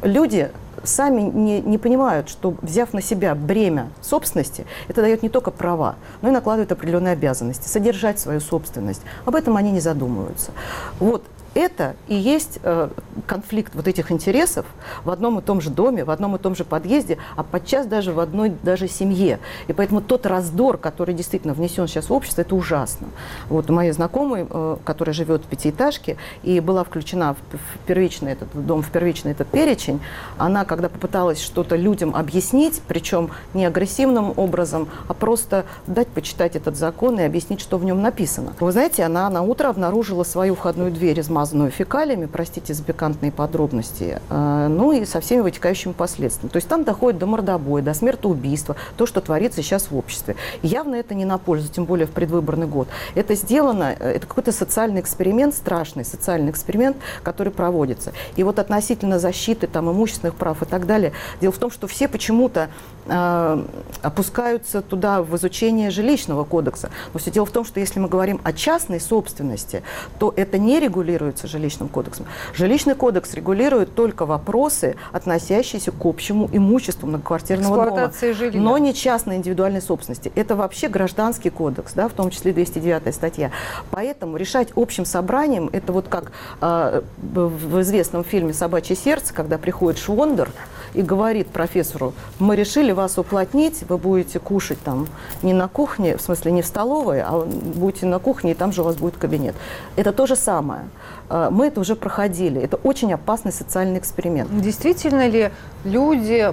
люди 0.03 0.51
сами 0.85 1.23
не, 1.23 1.61
не 1.61 1.79
понимают, 1.79 2.29
что 2.29 2.55
взяв 2.63 2.93
на 2.93 3.03
себя 3.03 3.35
бремя 3.35 3.89
собственности, 4.01 4.67
это 4.89 5.03
дает 5.03 5.23
не 5.23 5.29
только 5.29 5.51
права, 5.51 5.97
но 6.23 6.29
и 6.29 6.33
накладывает 6.33 6.73
определенные 6.73 7.13
обязанности, 7.13 7.69
содержать 7.69 8.19
свою 8.19 8.41
собственность. 8.41 9.03
Об 9.25 9.35
этом 9.35 9.57
они 9.57 9.71
не 9.71 9.81
задумываются. 9.81 10.53
Вот 11.01 11.25
это 11.59 11.97
и 12.07 12.15
есть 12.15 12.61
э, 12.63 12.89
конфликт 13.27 13.75
вот 13.75 13.89
этих 13.89 14.13
интересов 14.13 14.65
в 15.05 15.11
одном 15.11 15.41
и 15.41 15.43
том 15.43 15.61
же 15.61 15.71
доме, 15.71 16.05
в 16.05 16.11
одном 16.11 16.37
и 16.37 16.39
том 16.39 16.55
же 16.55 16.65
подъезде, 16.65 17.19
а 17.37 17.43
подчас 17.43 17.87
даже 17.87 18.13
в 18.13 18.21
одной 18.21 18.53
даже 18.63 18.87
семье. 18.87 19.41
И 19.67 19.73
поэтому 19.73 20.01
тот 20.01 20.25
раздор, 20.27 20.79
который 20.79 21.15
действительно 21.15 21.55
внесен 21.55 21.89
сейчас 21.89 22.11
в 22.11 22.13
общество, 22.13 22.43
это 22.43 22.55
ужасно. 22.55 23.09
Вот 23.49 23.69
у 23.71 23.73
моей 23.73 23.91
знакомой, 23.91 24.47
э, 24.49 24.77
которая 24.85 25.15
живет 25.15 25.43
в 25.43 25.47
пятиэтажке 25.47 26.17
и 26.45 26.61
была 26.61 26.85
включена 26.85 27.35
в, 27.35 27.87
первичный 27.87 28.33
этот 28.33 28.49
дом, 28.55 28.83
в 28.83 28.91
первичный 28.91 29.33
этот 29.33 29.49
перечень, 29.49 30.01
она, 30.37 30.65
когда 30.65 30.89
попыталась 30.89 31.41
что-то 31.41 31.75
людям 31.75 32.15
объяснить, 32.15 32.81
причем 32.87 33.31
не 33.53 33.67
агрессивным 33.67 34.33
образом, 34.37 34.89
а 35.09 35.15
просто 35.15 35.65
дать 35.87 36.09
почитать 36.09 36.55
этот 36.55 36.77
закон 36.77 37.19
и 37.19 37.25
объяснить, 37.25 37.61
что 37.61 37.79
в 37.79 37.85
нем 37.85 38.01
написано. 38.01 38.53
Вы 38.61 38.73
знаете, 38.73 39.03
она 39.03 39.29
на 39.29 39.43
утро 39.43 39.69
обнаружила 39.69 40.23
свою 40.23 40.55
входную 40.55 40.93
дверь 40.93 41.21
измазанную 41.21 41.48
фекалиями, 41.71 42.27
простите 42.27 42.75
за 42.75 42.83
пикантные 42.83 43.33
подробности, 43.33 44.21
э, 44.29 44.67
ну 44.69 44.93
и 44.93 45.05
со 45.05 45.21
всеми 45.21 45.41
вытекающими 45.41 45.93
последствиями. 45.93 46.51
То 46.51 46.57
есть 46.57 46.69
там 46.69 46.85
доходит 46.85 47.19
до 47.19 47.27
мордобоя, 47.27 47.83
до 47.83 47.95
смертоубийства, 47.95 48.77
то, 48.97 49.07
что 49.07 49.21
творится 49.21 49.63
сейчас 49.63 49.91
в 49.91 49.97
обществе. 49.97 50.37
Явно 50.63 50.97
это 50.97 51.15
не 51.15 51.25
на 51.25 51.39
пользу, 51.39 51.69
тем 51.69 51.85
более 51.85 52.07
в 52.07 52.11
предвыборный 52.11 52.67
год. 52.67 52.89
Это 53.15 53.35
сделано, 53.35 53.95
э, 53.99 54.13
это 54.13 54.27
какой-то 54.27 54.53
социальный 54.53 55.01
эксперимент, 55.01 55.55
страшный 55.55 56.05
социальный 56.05 56.51
эксперимент, 56.51 56.97
который 57.23 57.53
проводится. 57.53 58.13
И 58.37 58.43
вот 58.43 58.59
относительно 58.59 59.19
защиты 59.19 59.67
там, 59.67 59.91
имущественных 59.91 60.35
прав 60.35 60.63
и 60.63 60.67
так 60.67 60.87
далее, 60.87 61.13
дело 61.41 61.53
в 61.53 61.59
том, 61.59 61.71
что 61.71 61.87
все 61.87 62.09
почему-то 62.09 62.69
э, 63.07 63.65
опускаются 64.03 64.83
туда 64.83 65.23
в 65.23 65.37
изучение 65.37 65.91
жилищного 65.91 66.45
кодекса. 66.45 66.91
Но 67.13 67.21
все 67.21 67.31
дело 67.31 67.47
в 67.47 67.51
том, 67.51 67.65
что 67.65 67.81
если 67.81 68.01
мы 68.01 68.09
говорим 68.09 68.41
о 68.45 68.53
частной 68.53 69.01
собственности, 69.01 69.83
то 70.19 70.33
это 70.37 70.59
не 70.59 70.81
регулируется 70.81 71.38
жилищным 71.47 71.89
кодексом. 71.89 72.27
Жилищный 72.55 72.95
кодекс 72.95 73.35
регулирует 73.35 73.95
только 73.95 74.27
вопросы, 74.27 74.97
относящиеся 75.13 75.93
к 75.93 76.05
общему 76.05 76.49
имуществу 76.53 77.07
многоквартирного 77.07 77.85
дома, 77.85 78.13
жилья. 78.35 78.61
но 78.61 78.79
не 78.79 78.95
частной 78.95 79.37
индивидуальной 79.37 79.83
собственности. 79.83 80.33
Это 80.35 80.57
вообще 80.57 80.89
гражданский 80.89 81.51
кодекс, 81.51 81.93
да, 81.93 82.09
в 82.09 82.13
том 82.13 82.31
числе 82.31 82.53
209 82.53 83.15
статья. 83.15 83.51
Поэтому 83.91 84.37
решать 84.37 84.69
общим 84.75 85.05
собранием, 85.05 85.71
это 85.73 85.93
вот 85.93 86.09
как 86.09 86.33
э, 86.61 87.03
в 87.19 87.81
известном 87.83 88.25
фильме 88.25 88.53
«Собачье 88.53 88.97
сердце», 88.97 89.35
когда 89.35 89.59
приходит 89.59 90.01
Швондер 90.01 90.51
и 90.95 91.03
говорит 91.03 91.49
профессору, 91.49 92.15
мы 92.39 92.57
решили 92.57 92.93
вас 92.93 93.19
уплотнить, 93.19 93.85
вы 93.89 93.99
будете 93.99 94.39
кушать 94.39 94.79
там 94.83 95.07
не 95.43 95.53
на 95.53 95.69
кухне, 95.69 96.17
в 96.17 96.21
смысле 96.21 96.53
не 96.53 96.63
в 96.63 96.67
столовой, 96.67 97.21
а 97.23 97.45
будете 97.45 98.07
на 98.07 98.19
кухне, 98.19 98.53
и 98.53 98.55
там 98.55 98.73
же 98.73 98.83
у 98.83 98.85
вас 98.85 98.97
будет 98.97 99.17
кабинет. 99.17 99.55
Это 99.97 100.13
то 100.13 100.27
же 100.27 100.37
самое. 100.37 100.83
Э, 101.31 101.49
Мы 101.51 101.67
это 101.67 101.81
уже 101.81 101.97
проходили. 101.97 102.61
Это 102.61 102.77
очень 102.77 103.13
опасный 103.13 103.53
социальный 103.53 103.99
эксперимент. 103.99 104.51
Действительно 104.61 105.29
ли 105.29 105.51
люди 105.85 106.53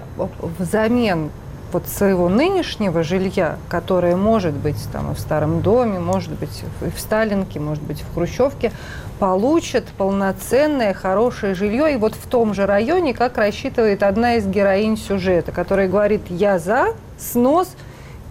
взамен 0.59 1.29
вот 1.71 1.87
своего 1.87 2.29
нынешнего 2.29 3.03
жилья, 3.03 3.57
которое 3.67 4.15
может 4.15 4.53
быть 4.53 4.77
там 4.93 5.11
и 5.11 5.15
в 5.15 5.19
старом 5.19 5.61
доме, 5.61 5.99
может 5.99 6.31
быть 6.31 6.63
и 6.81 6.89
в 6.89 6.99
Сталинке, 6.99 7.59
может 7.59 7.83
быть 7.83 8.01
в 8.01 8.13
Хрущевке, 8.13 8.71
получат 9.19 9.85
полноценное 9.97 10.93
хорошее 10.93 11.55
жилье 11.55 11.93
и 11.93 11.97
вот 11.97 12.15
в 12.15 12.27
том 12.27 12.53
же 12.53 12.65
районе, 12.65 13.13
как 13.13 13.37
рассчитывает 13.37 14.03
одна 14.03 14.35
из 14.35 14.45
героинь 14.45 14.97
сюжета, 14.97 15.51
которая 15.51 15.87
говорит 15.87 16.21
«я 16.29 16.59
за 16.59 16.87
снос», 17.17 17.75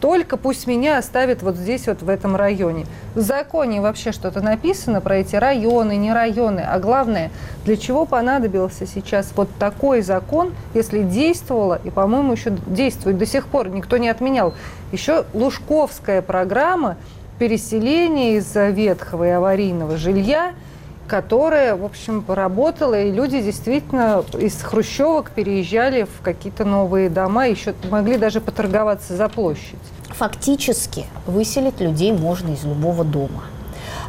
только 0.05 0.37
пусть 0.37 0.67
меня 0.67 0.99
оставят 0.99 1.43
вот 1.43 1.57
здесь, 1.57 1.87
вот 1.87 2.03
в 2.03 2.11
этом 2.11 2.37
районе. 2.37 2.85
В 3.15 3.21
законе 3.21 3.81
вообще 3.81 4.13
что-то 4.13 4.43
написано 4.43 5.01
про 5.01 5.17
эти 5.17 5.35
районы, 5.35 5.97
не 5.97 6.13
районы. 6.13 6.61
А 6.61 6.79
главное, 6.79 7.31
для 7.65 7.79
чего 7.79 8.05
понадобился 8.05 8.87
сейчас 8.87 9.33
вот 9.35 9.49
такой 9.59 10.03
закон, 10.03 10.53
если 10.75 11.03
действовало, 11.03 11.81
и, 11.83 11.89
по-моему, 11.89 12.33
еще 12.33 12.51
действует 12.67 13.17
до 13.17 13.25
сих 13.25 13.47
пор, 13.47 13.69
никто 13.71 13.97
не 13.97 14.11
отменял, 14.11 14.53
еще 14.93 15.25
Лужковская 15.33 16.21
программа 16.21 16.99
переселения 17.39 18.37
из 18.37 18.55
ветхого 18.55 19.27
и 19.27 19.31
аварийного 19.31 19.97
жилья, 19.97 20.53
которая, 21.07 21.77
в 21.77 21.85
общем, 21.85 22.25
работала, 22.27 23.01
и 23.01 23.11
люди 23.11 23.41
действительно 23.41 24.25
из 24.39 24.61
хрущевок 24.63 25.31
переезжали 25.31 26.05
в 26.05 26.23
какие-то 26.23 26.65
новые 26.65 27.11
дома, 27.11 27.49
еще 27.49 27.75
могли 27.91 28.17
даже 28.19 28.41
поторговаться 28.41 29.17
за 29.17 29.29
площадь. 29.29 29.79
фактически 30.09 31.07
выселить 31.27 31.81
людей 31.81 32.13
можно 32.13 32.53
из 32.53 32.65
любого 32.65 33.05
дома. 33.05 33.43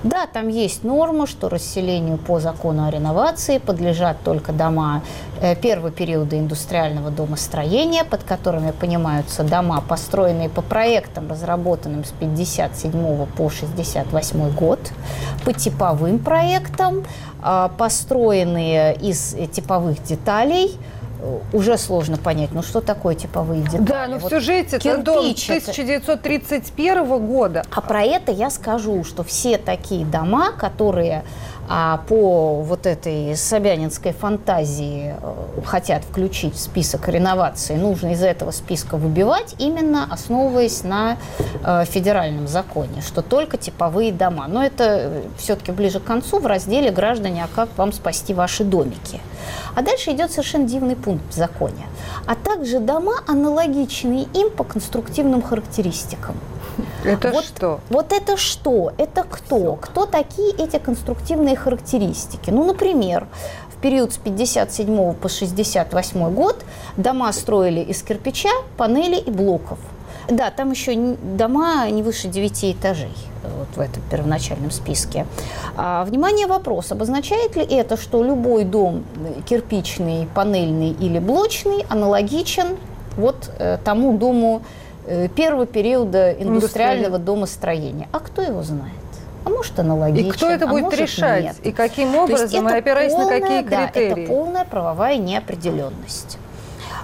Да, 0.06 0.28
там 0.28 0.50
есть 0.50 0.84
норма, 0.84 1.26
что 1.26 1.50
расселению 1.50 2.20
по 2.20 2.40
закону 2.40 2.86
о 2.86 2.92
реновации 2.92 3.58
подлежат 3.58 4.18
только 4.24 4.54
дома 4.54 5.02
э, 5.42 5.56
первого 5.56 5.90
периода 5.90 6.38
индустриального 6.38 7.10
домостроения, 7.10 8.04
под 8.04 8.24
которыми 8.24 8.70
понимаются 8.70 9.44
дома, 9.44 9.82
построенные 9.82 10.48
по 10.48 10.62
проектам, 10.62 11.28
разработанным 11.28 12.06
с 12.06 12.12
57 12.12 13.26
по 13.36 13.50
68 13.50 14.52
год, 14.54 14.80
по 15.44 15.54
типовым 15.54 16.20
проектам, 16.20 17.04
э, 17.44 17.70
построенные 17.76 18.96
из 18.98 19.36
типовых 19.54 20.04
деталей– 20.04 20.78
уже 21.54 21.78
сложно 21.78 22.18
понять, 22.18 22.50
ну 22.52 22.62
что 22.62 22.82
такое 22.82 23.16
типовые 23.16 23.62
детали. 23.64 23.82
Да, 23.86 24.08
но 24.08 24.18
Вот 24.18 24.32
в 24.32 24.36
сюжете 24.36 24.78
это 24.78 24.98
дом 24.98 25.24
кирпич 25.26 25.50
это- 25.50 25.72
1931 25.72 27.20
года. 27.26 27.64
А 27.72 27.82
про 27.82 28.04
это 28.04 28.32
я 28.32 28.50
скажу, 28.50 29.04
что 29.04 29.24
все 29.24 29.58
такие 29.58 30.06
дома, 30.06 30.52
которые 30.52 31.24
а, 31.68 31.98
по 32.08 32.62
вот 32.62 32.86
этой 32.86 33.36
собянинской 33.36 34.14
фантазии 34.14 35.16
э, 35.20 35.62
хотят 35.66 36.04
включить 36.04 36.54
в 36.54 36.60
список 36.60 37.08
реновации, 37.08 37.76
нужно 37.76 38.14
из 38.14 38.22
этого 38.22 38.52
списка 38.52 38.98
выбивать, 38.98 39.56
именно 39.58 40.08
основываясь 40.10 40.84
на 40.84 41.18
э, 41.64 41.86
федеральном 41.86 42.48
законе, 42.48 43.02
что 43.02 43.24
только 43.24 43.58
типовые 43.58 44.12
дома. 44.12 44.48
Но 44.48 44.64
это 44.64 45.24
все-таки 45.38 45.72
ближе 45.72 46.00
к 46.00 46.04
концу 46.04 46.40
в 46.40 46.46
разделе 46.46 46.92
«Граждане, 46.92 47.44
а 47.44 47.48
как 47.54 47.70
вам 47.78 47.94
спасти 47.94 48.34
ваши 48.34 48.64
домики?». 48.64 49.20
А 49.74 49.82
дальше 49.82 50.12
идет 50.12 50.32
совершенно 50.32 50.68
дивный 50.68 50.96
пункт 50.96 51.26
в 51.32 51.34
законе. 51.34 51.88
А 52.28 52.36
также 52.36 52.80
дома, 52.80 53.16
аналогичные 53.28 54.24
им 54.34 54.52
по 54.52 54.64
конструктивным 54.64 55.42
характеристикам. 55.42 56.36
Это 57.04 57.32
Вот- 57.32 57.46
что? 57.46 57.80
Вот 57.90 58.12
это 58.12 58.38
что? 58.38 58.94
Это 58.98 59.24
кто? 59.24 59.76
Кто 59.76 60.06
такие 60.06 60.52
эти 60.52 60.78
конструктивные 60.78 61.56
характеристики? 61.56 62.50
Ну, 62.50 62.66
например, 62.66 63.28
в 63.70 63.82
период 63.82 64.14
с 64.14 64.18
57 64.18 65.14
по 65.14 65.30
68 65.30 66.34
год 66.34 66.64
дома 66.98 67.32
строили 67.34 67.82
из 67.82 68.02
кирпича, 68.02 68.50
панелей 68.78 69.20
и 69.20 69.32
блоков. 69.32 69.80
Да, 70.28 70.50
там 70.50 70.72
еще 70.72 70.96
дома 70.96 71.88
не 71.90 72.02
выше 72.02 72.28
9 72.28 72.66
этажей 72.66 73.14
э, 73.44 73.48
вот 73.60 73.68
в 73.76 73.80
этом 73.80 74.02
первоначальном 74.10 74.72
списке. 74.72 75.28
А, 75.76 76.04
внимание, 76.04 76.48
вопрос. 76.48 76.92
Обозначает 76.92 77.56
ли 77.56 77.64
это, 77.64 77.96
что 77.96 78.24
любой 78.24 78.64
дом 78.64 79.04
э, 79.18 79.42
кирпичный, 79.48 80.28
панельный 80.34 80.90
или 80.90 81.20
блочный 81.20 81.86
аналогичен 81.90 82.78
вот 83.18 83.52
э, 83.60 83.78
тому 83.84 84.18
дому 84.18 84.64
первого 85.36 85.66
периода 85.66 86.32
индустриального 86.32 87.20
домостроения? 87.20 88.08
А 88.12 88.20
кто 88.20 88.42
его 88.42 88.62
знает? 88.64 88.94
А 89.46 89.50
может 89.50 89.78
аналогичен, 89.80 90.28
И 90.28 90.32
кто 90.32 90.50
это 90.50 90.66
а 90.66 90.68
будет 90.68 90.86
может, 90.86 91.00
решать? 91.00 91.44
нет. 91.44 91.56
И 91.64 91.72
каким 91.72 92.16
образом? 92.16 92.68
И 92.68 92.72
опираясь 92.72 93.12
на 93.12 93.20
полная, 93.20 93.42
какие 93.42 93.62
да, 93.62 93.88
критерии? 93.88 94.24
это 94.24 94.34
полная 94.34 94.66
правовая 94.66 95.18
неопределенность. 95.18 96.40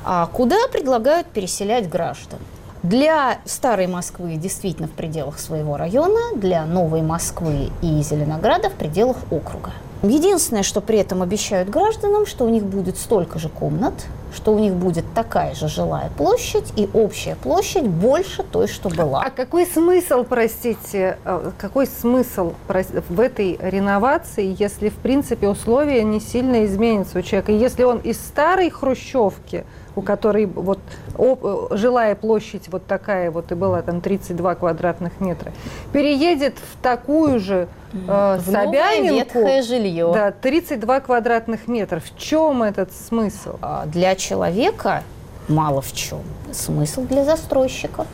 А 0.03 0.25
куда 0.25 0.55
предлагают 0.71 1.27
переселять 1.27 1.87
граждан? 1.87 2.39
Для 2.81 3.37
старой 3.45 3.85
Москвы 3.85 4.37
действительно 4.37 4.87
в 4.87 4.91
пределах 4.91 5.37
своего 5.37 5.77
района, 5.77 6.35
для 6.35 6.65
новой 6.65 7.03
Москвы 7.03 7.69
и 7.83 8.01
Зеленограда 8.01 8.71
в 8.71 8.73
пределах 8.73 9.17
округа. 9.29 9.71
Единственное, 10.03 10.63
что 10.63 10.81
при 10.81 10.97
этом 10.97 11.21
обещают 11.21 11.69
гражданам, 11.69 12.25
что 12.25 12.45
у 12.45 12.49
них 12.49 12.63
будет 12.63 12.97
столько 12.97 13.37
же 13.37 13.49
комнат, 13.49 13.93
что 14.33 14.53
у 14.53 14.59
них 14.59 14.73
будет 14.73 15.05
такая 15.13 15.53
же 15.53 15.67
жилая 15.67 16.09
площадь 16.17 16.73
и 16.75 16.89
общая 16.93 17.35
площадь 17.35 17.85
больше 17.85 18.43
той, 18.43 18.67
что 18.67 18.89
была. 18.89 19.23
А 19.23 19.29
какой 19.29 19.65
смысл, 19.65 20.23
простите, 20.23 21.17
э, 21.23 21.51
какой 21.57 21.85
смысл 21.85 22.53
в 22.67 23.19
этой 23.19 23.59
реновации, 23.61 24.55
если, 24.57 24.89
в 24.89 24.95
принципе, 24.95 25.47
условия 25.47 26.03
не 26.03 26.19
сильно 26.19 26.65
изменятся 26.65 27.19
у 27.19 27.21
человека? 27.21 27.51
Если 27.51 27.83
он 27.83 27.99
из 27.99 28.17
старой 28.17 28.69
хрущевки, 28.69 29.65
у 29.95 30.01
которой 30.01 30.45
вот 30.45 30.79
о- 31.17 31.67
э, 31.71 31.77
жилая 31.77 32.15
площадь 32.15 32.67
вот 32.69 32.85
такая 32.85 33.31
вот 33.31 33.51
и 33.51 33.55
была, 33.55 33.81
там 33.81 34.01
32 34.01 34.55
квадратных 34.55 35.19
метра, 35.19 35.51
переедет 35.91 36.55
в 36.57 36.81
такую 36.81 37.39
же 37.39 37.67
э, 37.93 38.37
В 38.39 38.45
Собянинку, 38.45 39.39
ветхое 39.39 39.61
жилье. 39.61 40.11
да, 40.13 40.31
32 40.31 40.99
квадратных 41.01 41.67
метра. 41.67 41.99
В 41.99 42.17
чем 42.17 42.63
этот 42.63 42.93
смысл? 42.93 43.57
А 43.61 43.85
Для 43.85 44.15
человека 44.15 45.03
мало 45.47 45.81
в 45.81 45.91
чем. 45.93 46.21
Смысл 46.51 47.01
для 47.05 47.25
застройщиков. 47.25 48.07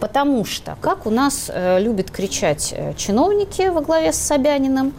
Потому 0.00 0.44
что, 0.44 0.76
как 0.80 1.06
у 1.06 1.10
нас 1.10 1.50
э, 1.52 1.80
любят 1.80 2.10
кричать 2.10 2.72
э, 2.76 2.94
чиновники 2.94 3.68
во 3.68 3.80
главе 3.80 4.12
с 4.12 4.16
Собяниным, 4.16 4.92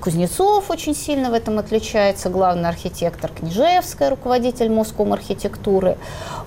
Кузнецов 0.00 0.70
очень 0.70 0.94
сильно 0.94 1.30
в 1.30 1.34
этом 1.34 1.58
отличается, 1.58 2.30
главный 2.30 2.68
архитектор 2.68 3.30
Княжевская, 3.30 4.08
руководитель 4.08 4.70
Моском 4.70 5.12
архитектуры. 5.12 5.98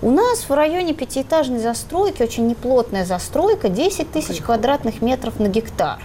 У 0.02 0.10
нас 0.10 0.50
в 0.50 0.52
районе 0.52 0.94
пятиэтажной 0.94 1.60
застройки, 1.60 2.24
очень 2.24 2.48
неплотная 2.48 3.06
застройка, 3.06 3.70
10 3.70 4.12
тысяч 4.12 4.42
квадратных 4.42 5.02
метров 5.02 5.40
на 5.40 5.48
гектар. 5.48 6.00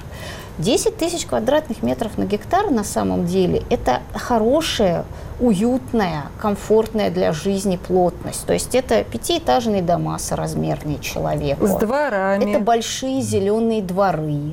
10 0.59 0.99
тысяч 0.99 1.25
квадратных 1.25 1.83
метров 1.83 2.19
на 2.19 2.25
гектар 2.25 2.71
на 2.71 2.85
самом 2.85 3.27
деле 3.27 3.63
это 3.71 4.01
хорошая, 4.13 5.07
уютная, 5.41 6.25
комфортная 6.39 7.11
для 7.11 7.33
жизни 7.33 7.77
плотность. 7.77 8.45
То 8.45 8.53
есть 8.53 8.75
это 8.75 9.03
пятиэтажные 9.03 9.81
дома 9.81 10.19
соразмерные 10.19 10.99
человеку. 10.99 11.67
С 11.67 11.75
дворами. 11.77 12.51
Это 12.51 12.61
большие 12.63 13.23
зеленые 13.23 13.81
дворы. 13.81 14.53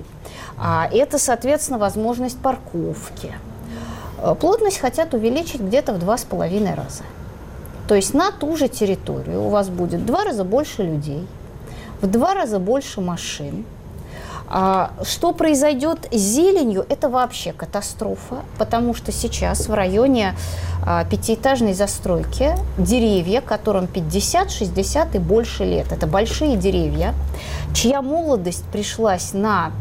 А 0.61 0.89
это, 0.91 1.17
соответственно, 1.17 1.77
возможность 1.79 2.37
парковки. 2.39 3.33
Э, 4.21 4.35
Плотность 4.35 4.79
хотят 4.79 5.13
увеличить 5.13 5.61
где-то 5.61 5.93
в 5.93 5.99
два 5.99 6.17
с 6.17 6.23
половиной 6.23 6.73
раза. 6.73 7.03
То 7.87 7.95
есть 7.95 8.13
на 8.13 8.31
ту 8.31 8.55
же 8.55 8.67
территорию 8.67 9.41
у 9.41 9.49
вас 9.49 9.69
будет 9.69 10.01
в 10.01 10.05
два 10.05 10.23
раза 10.23 10.43
больше 10.43 10.83
людей, 10.83 11.27
в 12.01 12.07
два 12.07 12.33
раза 12.33 12.59
больше 12.59 13.01
машин. 13.01 13.65
А 14.51 14.91
что 15.03 15.31
произойдет 15.31 16.07
с 16.11 16.17
зеленью, 16.17 16.83
это 16.89 17.07
вообще 17.07 17.53
катастрофа, 17.53 18.37
потому 18.57 18.95
что 18.95 19.11
сейчас 19.11 19.67
в 19.67 19.73
районе 19.73 20.33
а, 20.83 21.05
пятиэтажной 21.05 21.73
застройки 21.73 22.55
деревья, 22.77 23.41
которым 23.41 23.85
50, 23.85 24.49
60 24.49 25.15
и 25.15 25.19
больше 25.19 25.65
лет, 25.65 25.91
это 25.91 26.07
большие 26.07 26.57
деревья, 26.57 27.13
чья 27.75 28.01
молодость 28.01 28.63
пришлась 28.71 29.33
на 29.33 29.71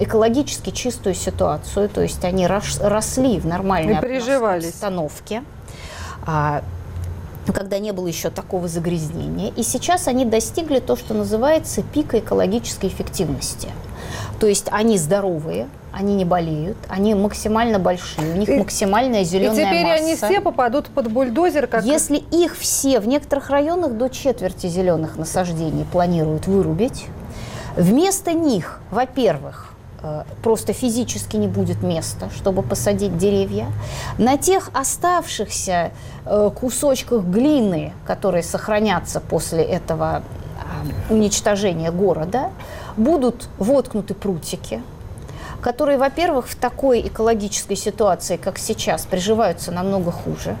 экологически 0.00 0.70
чистую 0.70 1.14
ситуацию, 1.14 1.88
то 1.88 2.00
есть 2.00 2.24
они 2.24 2.46
рос- 2.46 2.80
росли 2.80 3.38
в 3.40 3.46
нормальной 3.46 3.94
И 3.94 4.68
обстановке. 4.68 5.42
А, 6.26 6.62
когда 7.52 7.78
не 7.78 7.92
было 7.92 8.06
еще 8.06 8.30
такого 8.30 8.68
загрязнения. 8.68 9.52
И 9.54 9.62
сейчас 9.62 10.08
они 10.08 10.24
достигли 10.24 10.80
то, 10.80 10.96
что 10.96 11.12
называется 11.14 11.82
пика 11.82 12.18
экологической 12.18 12.86
эффективности. 12.86 13.68
То 14.40 14.46
есть 14.46 14.66
они 14.70 14.96
здоровые, 14.96 15.68
они 15.92 16.14
не 16.14 16.24
болеют, 16.24 16.76
они 16.88 17.14
максимально 17.14 17.78
большие, 17.78 18.32
у 18.32 18.36
них 18.36 18.48
И- 18.48 18.56
максимальная 18.58 19.20
И 19.22 19.24
зеленая 19.24 19.66
теперь 19.66 19.84
масса. 19.84 20.04
они 20.04 20.14
все 20.16 20.40
попадут 20.40 20.86
под 20.86 21.10
бульдозер, 21.12 21.66
как 21.66 21.84
Если 21.84 22.16
их 22.16 22.56
все 22.56 22.98
в 23.00 23.06
некоторых 23.06 23.50
районах 23.50 23.92
до 23.92 24.08
четверти 24.08 24.66
зеленых 24.66 25.16
насаждений 25.16 25.84
планируют 25.84 26.46
вырубить, 26.46 27.06
вместо 27.76 28.32
них, 28.32 28.80
во-первых, 28.90 29.72
э, 30.02 30.24
просто 30.42 30.72
физически 30.72 31.36
не 31.36 31.48
будет 31.48 31.82
места, 31.82 32.30
чтобы 32.34 32.62
посадить 32.62 33.16
деревья. 33.16 33.66
На 34.18 34.36
тех 34.36 34.70
оставшихся 34.72 35.90
э, 36.24 36.50
кусочках 36.54 37.24
глины, 37.24 37.92
которые 38.06 38.42
сохранятся 38.42 39.20
после 39.20 39.62
этого 39.62 40.22
а, 40.58 41.12
уничтожения 41.12 41.90
города, 41.90 42.50
будут 42.96 43.48
воткнуты 43.58 44.14
прутики, 44.14 44.82
которые, 45.60 45.98
во-первых, 45.98 46.48
в 46.48 46.56
такой 46.56 47.00
экологической 47.00 47.76
ситуации, 47.76 48.36
как 48.36 48.58
сейчас, 48.58 49.06
приживаются 49.06 49.72
намного 49.72 50.10
хуже. 50.10 50.56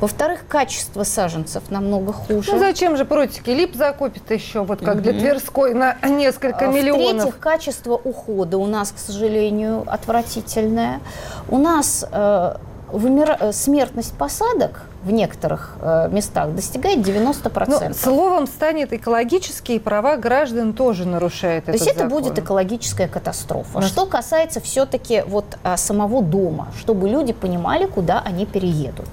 Во-вторых, 0.00 0.44
качество 0.48 1.02
саженцев 1.02 1.70
намного 1.70 2.12
хуже. 2.12 2.52
Ну 2.52 2.58
зачем 2.58 2.96
же 2.96 3.04
протики? 3.04 3.50
Лип 3.50 3.74
закупит 3.74 4.30
еще, 4.30 4.62
вот 4.62 4.80
как 4.80 5.02
для 5.02 5.12
Тверской, 5.12 5.74
на 5.74 5.96
несколько 6.06 6.66
А, 6.66 6.68
миллионов. 6.68 7.16
В-третьих, 7.16 7.38
качество 7.40 7.94
ухода 7.94 8.58
у 8.58 8.66
нас, 8.66 8.92
к 8.92 8.98
сожалению, 8.98 9.84
отвратительное. 9.86 11.00
У 11.48 11.58
нас 11.58 12.04
э, 12.10 12.54
вымира- 12.92 13.36
э, 13.40 13.52
смертность 13.52 14.16
посадок 14.16 14.82
в 15.02 15.10
некоторых 15.10 15.76
э, 15.80 16.08
местах 16.10 16.54
достигает 16.54 16.98
90%. 16.98 17.64
Ну, 17.88 17.94
словом 17.94 18.46
станет 18.46 18.92
экологические 18.92 19.80
права 19.80 20.16
граждан 20.16 20.72
тоже 20.72 21.06
нарушает 21.06 21.66
То 21.66 21.70
этот 21.72 21.80
есть 21.82 21.90
это 21.96 22.04
закон. 22.08 22.22
будет 22.22 22.38
экологическая 22.38 23.08
катастрофа. 23.08 23.80
Нас- 23.80 23.88
Что 23.88 24.06
касается 24.06 24.60
все-таки 24.60 25.22
вот 25.26 25.44
а, 25.62 25.76
самого 25.76 26.22
дома, 26.22 26.68
чтобы 26.78 27.08
люди 27.08 27.32
понимали, 27.32 27.86
куда 27.86 28.20
они 28.24 28.46
переедут. 28.46 29.08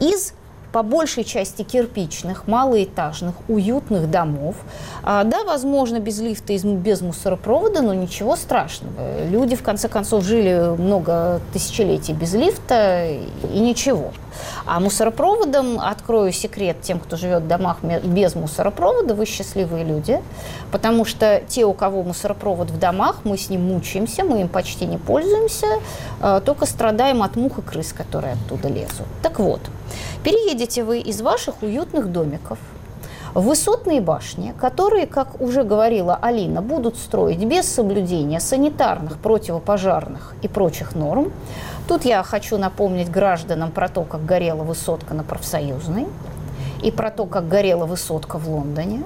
Из 0.00 0.34
по 0.74 0.82
большей 0.82 1.22
части 1.22 1.62
кирпичных, 1.62 2.48
малоэтажных, 2.48 3.36
уютных 3.46 4.10
домов. 4.10 4.56
А, 5.04 5.22
да, 5.22 5.44
возможно, 5.44 6.00
без 6.00 6.18
лифта 6.18 6.52
и 6.52 6.58
без 6.58 7.00
мусоропровода, 7.00 7.80
но 7.80 7.94
ничего 7.94 8.34
страшного. 8.34 9.24
Люди, 9.28 9.54
в 9.54 9.62
конце 9.62 9.88
концов, 9.88 10.24
жили 10.24 10.74
много 10.76 11.40
тысячелетий 11.52 12.12
без 12.12 12.34
лифта 12.34 13.06
и 13.52 13.60
ничего. 13.60 14.10
А 14.66 14.80
мусоропроводом, 14.80 15.78
открою 15.78 16.32
секрет 16.32 16.78
тем, 16.82 16.98
кто 16.98 17.16
живет 17.16 17.44
в 17.44 17.46
домах 17.46 17.78
без 17.82 18.34
мусоропровода, 18.34 19.14
вы 19.14 19.26
счастливые 19.26 19.84
люди, 19.84 20.20
потому 20.72 21.04
что 21.04 21.40
те, 21.46 21.64
у 21.66 21.72
кого 21.72 22.02
мусоропровод 22.02 22.70
в 22.70 22.78
домах, 22.80 23.20
мы 23.22 23.38
с 23.38 23.48
ним 23.48 23.62
мучаемся, 23.62 24.24
мы 24.24 24.40
им 24.40 24.48
почти 24.48 24.86
не 24.86 24.98
пользуемся, 24.98 25.68
а, 26.20 26.40
только 26.40 26.66
страдаем 26.66 27.22
от 27.22 27.36
мух 27.36 27.58
и 27.58 27.62
крыс, 27.62 27.92
которые 27.92 28.32
оттуда 28.32 28.66
лезут. 28.66 29.06
Так 29.22 29.38
вот, 29.38 29.60
переедете 30.22 30.84
вы 30.84 31.00
из 31.00 31.20
ваших 31.20 31.62
уютных 31.62 32.10
домиков 32.10 32.58
в 33.34 33.42
высотные 33.42 34.00
башни, 34.00 34.54
которые, 34.58 35.06
как 35.06 35.40
уже 35.40 35.64
говорила 35.64 36.16
Алина, 36.20 36.62
будут 36.62 36.96
строить 36.96 37.44
без 37.44 37.66
соблюдения 37.66 38.38
санитарных, 38.38 39.18
противопожарных 39.18 40.34
и 40.42 40.48
прочих 40.48 40.94
норм. 40.94 41.32
Тут 41.88 42.04
я 42.04 42.22
хочу 42.22 42.58
напомнить 42.58 43.10
гражданам 43.10 43.72
про 43.72 43.88
то, 43.88 44.02
как 44.04 44.24
горела 44.24 44.62
высотка 44.62 45.14
на 45.14 45.24
профсоюзной, 45.24 46.06
и 46.82 46.90
про 46.90 47.10
то, 47.10 47.26
как 47.26 47.48
горела 47.48 47.86
высотка 47.86 48.38
в 48.38 48.48
Лондоне, 48.48 49.02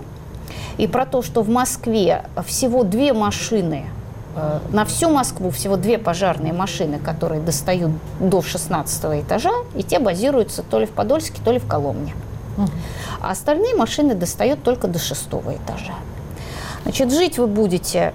и 0.76 0.86
про 0.86 1.06
то, 1.06 1.22
что 1.22 1.42
в 1.42 1.48
Москве 1.48 2.24
всего 2.44 2.84
две 2.84 3.12
машины 3.12 3.86
на 4.70 4.84
всю 4.84 5.10
Москву 5.10 5.50
всего 5.50 5.76
две 5.76 5.98
пожарные 5.98 6.52
машины, 6.52 6.98
которые 6.98 7.40
достают 7.40 7.92
до 8.20 8.42
16 8.42 9.22
этажа, 9.22 9.52
и 9.74 9.82
те 9.82 9.98
базируются 9.98 10.62
то 10.62 10.78
ли 10.78 10.86
в 10.86 10.90
Подольске, 10.90 11.40
то 11.44 11.52
ли 11.52 11.58
в 11.58 11.66
Коломне. 11.66 12.14
А 13.20 13.30
остальные 13.30 13.74
машины 13.74 14.14
достают 14.14 14.62
только 14.62 14.88
до 14.88 14.98
шестого 14.98 15.54
этажа. 15.54 15.94
Значит, 16.82 17.12
жить 17.12 17.38
вы 17.38 17.46
будете 17.46 18.14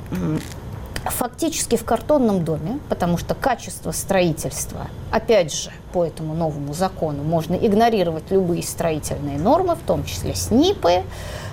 фактически 1.05 1.75
в 1.75 1.83
картонном 1.83 2.45
доме, 2.45 2.79
потому 2.89 3.17
что 3.17 3.35
качество 3.35 3.91
строительства, 3.91 4.87
опять 5.11 5.53
же, 5.53 5.69
по 5.91 6.05
этому 6.05 6.33
новому 6.33 6.73
закону, 6.73 7.23
можно 7.23 7.55
игнорировать 7.55 8.31
любые 8.31 8.63
строительные 8.63 9.37
нормы, 9.37 9.75
в 9.75 9.81
том 9.85 10.05
числе 10.05 10.33
СНИПы, 10.33 11.03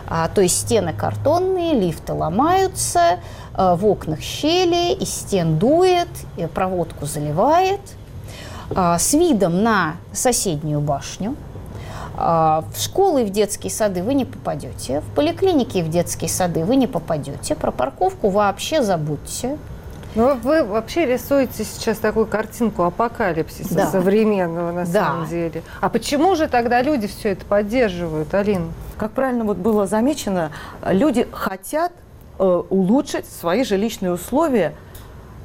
а, 0.08 0.28
то 0.28 0.40
есть 0.40 0.60
стены 0.60 0.92
картонные, 0.92 1.74
лифты 1.74 2.12
ломаются, 2.12 3.20
в 3.56 3.84
окнах 3.86 4.20
щели, 4.20 4.94
из 4.94 5.12
стен 5.12 5.58
дует, 5.58 6.08
проводку 6.54 7.06
заливает, 7.06 7.80
а, 8.74 8.98
с 8.98 9.12
видом 9.14 9.62
на 9.62 9.96
соседнюю 10.12 10.80
башню. 10.80 11.36
А, 12.16 12.64
в 12.74 12.80
школы 12.80 13.22
и 13.22 13.24
в 13.24 13.30
детские 13.30 13.70
сады 13.70 14.02
вы 14.02 14.14
не 14.14 14.24
попадете, 14.24 15.00
в 15.00 15.14
поликлиники 15.14 15.78
и 15.78 15.82
в 15.82 15.88
детские 15.88 16.28
сады 16.28 16.64
вы 16.64 16.76
не 16.76 16.86
попадете, 16.86 17.54
про 17.54 17.70
парковку 17.70 18.28
вообще 18.28 18.82
забудьте. 18.82 19.58
Ну, 20.16 20.34
вы 20.34 20.64
вообще 20.64 21.06
рисуете 21.06 21.64
сейчас 21.64 21.98
такую 21.98 22.26
картинку 22.26 22.82
апокалипсиса 22.82 23.74
да. 23.74 23.86
современного 23.86 24.72
на 24.72 24.84
да. 24.84 25.04
самом 25.04 25.28
деле. 25.28 25.62
А 25.80 25.88
почему 25.88 26.34
же 26.34 26.48
тогда 26.48 26.82
люди 26.82 27.06
все 27.06 27.30
это 27.30 27.44
поддерживают, 27.46 28.34
Алина? 28.34 28.72
Как 28.98 29.12
правильно 29.12 29.44
вот 29.44 29.58
было 29.58 29.86
замечено, 29.86 30.50
люди 30.84 31.28
хотят 31.30 31.92
э, 32.40 32.62
улучшить 32.70 33.26
свои 33.26 33.64
жилищные 33.64 34.12
условия 34.12 34.74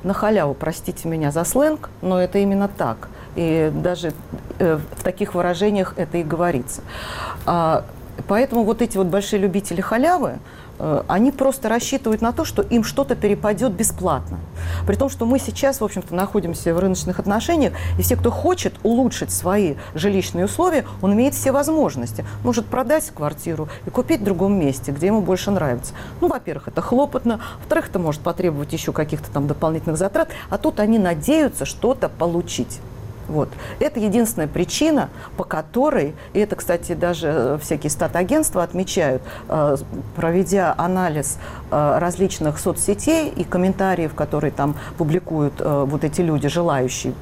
на 0.03 0.13
халяву, 0.13 0.53
простите 0.53 1.07
меня 1.07 1.31
за 1.31 1.43
сленг, 1.43 1.89
но 2.01 2.19
это 2.19 2.39
именно 2.39 2.67
так. 2.67 3.09
И 3.35 3.71
даже 3.73 4.13
э, 4.59 4.79
в 4.95 5.03
таких 5.03 5.35
выражениях 5.35 5.93
это 5.97 6.17
и 6.19 6.23
говорится. 6.23 6.81
А, 7.45 7.83
поэтому 8.27 8.63
вот 8.63 8.81
эти 8.81 8.97
вот 8.97 9.07
большие 9.07 9.39
любители 9.39 9.81
халявы, 9.81 10.39
они 10.79 11.31
просто 11.31 11.69
рассчитывают 11.69 12.21
на 12.21 12.31
то, 12.31 12.45
что 12.45 12.61
им 12.61 12.83
что-то 12.83 13.15
перепадет 13.15 13.71
бесплатно. 13.71 14.39
При 14.85 14.95
том, 14.95 15.09
что 15.09 15.25
мы 15.25 15.39
сейчас, 15.39 15.81
в 15.81 15.83
общем-то, 15.83 16.13
находимся 16.13 16.73
в 16.73 16.79
рыночных 16.79 17.19
отношениях, 17.19 17.73
и 17.97 18.01
все, 18.01 18.15
кто 18.15 18.31
хочет 18.31 18.73
улучшить 18.83 19.31
свои 19.31 19.75
жилищные 19.93 20.45
условия, 20.45 20.85
он 21.01 21.13
имеет 21.13 21.33
все 21.33 21.51
возможности. 21.51 22.25
Может 22.43 22.65
продать 22.65 23.09
квартиру 23.11 23.69
и 23.85 23.89
купить 23.89 24.21
в 24.21 24.23
другом 24.23 24.59
месте, 24.59 24.91
где 24.91 25.07
ему 25.07 25.21
больше 25.21 25.51
нравится. 25.51 25.93
Ну, 26.21 26.27
во-первых, 26.27 26.67
это 26.67 26.81
хлопотно, 26.81 27.39
во-вторых, 27.59 27.89
это 27.89 27.99
может 27.99 28.21
потребовать 28.21 28.73
еще 28.73 28.91
каких-то 28.91 29.31
там 29.31 29.47
дополнительных 29.47 29.97
затрат, 29.97 30.29
а 30.49 30.57
тут 30.57 30.79
они 30.79 30.99
надеются 30.99 31.65
что-то 31.65 32.09
получить. 32.09 32.79
Вот. 33.27 33.49
Это 33.79 33.99
единственная 33.99 34.47
причина, 34.47 35.09
по 35.37 35.43
которой, 35.43 36.15
и 36.33 36.39
это, 36.39 36.55
кстати, 36.55 36.93
даже 36.93 37.27
э, 37.27 37.57
всякие 37.61 37.89
стат-агентства 37.89 38.63
отмечают, 38.63 39.21
э, 39.49 39.77
проведя 40.15 40.73
анализ 40.77 41.37
э, 41.71 41.97
различных 41.99 42.59
соцсетей 42.59 43.29
и 43.29 43.43
комментариев, 43.43 44.13
которые 44.13 44.51
там 44.51 44.75
публикуют 44.97 45.53
вот 45.59 46.03
эти 46.03 46.21
люди, 46.21 46.47
желающие 46.47 47.13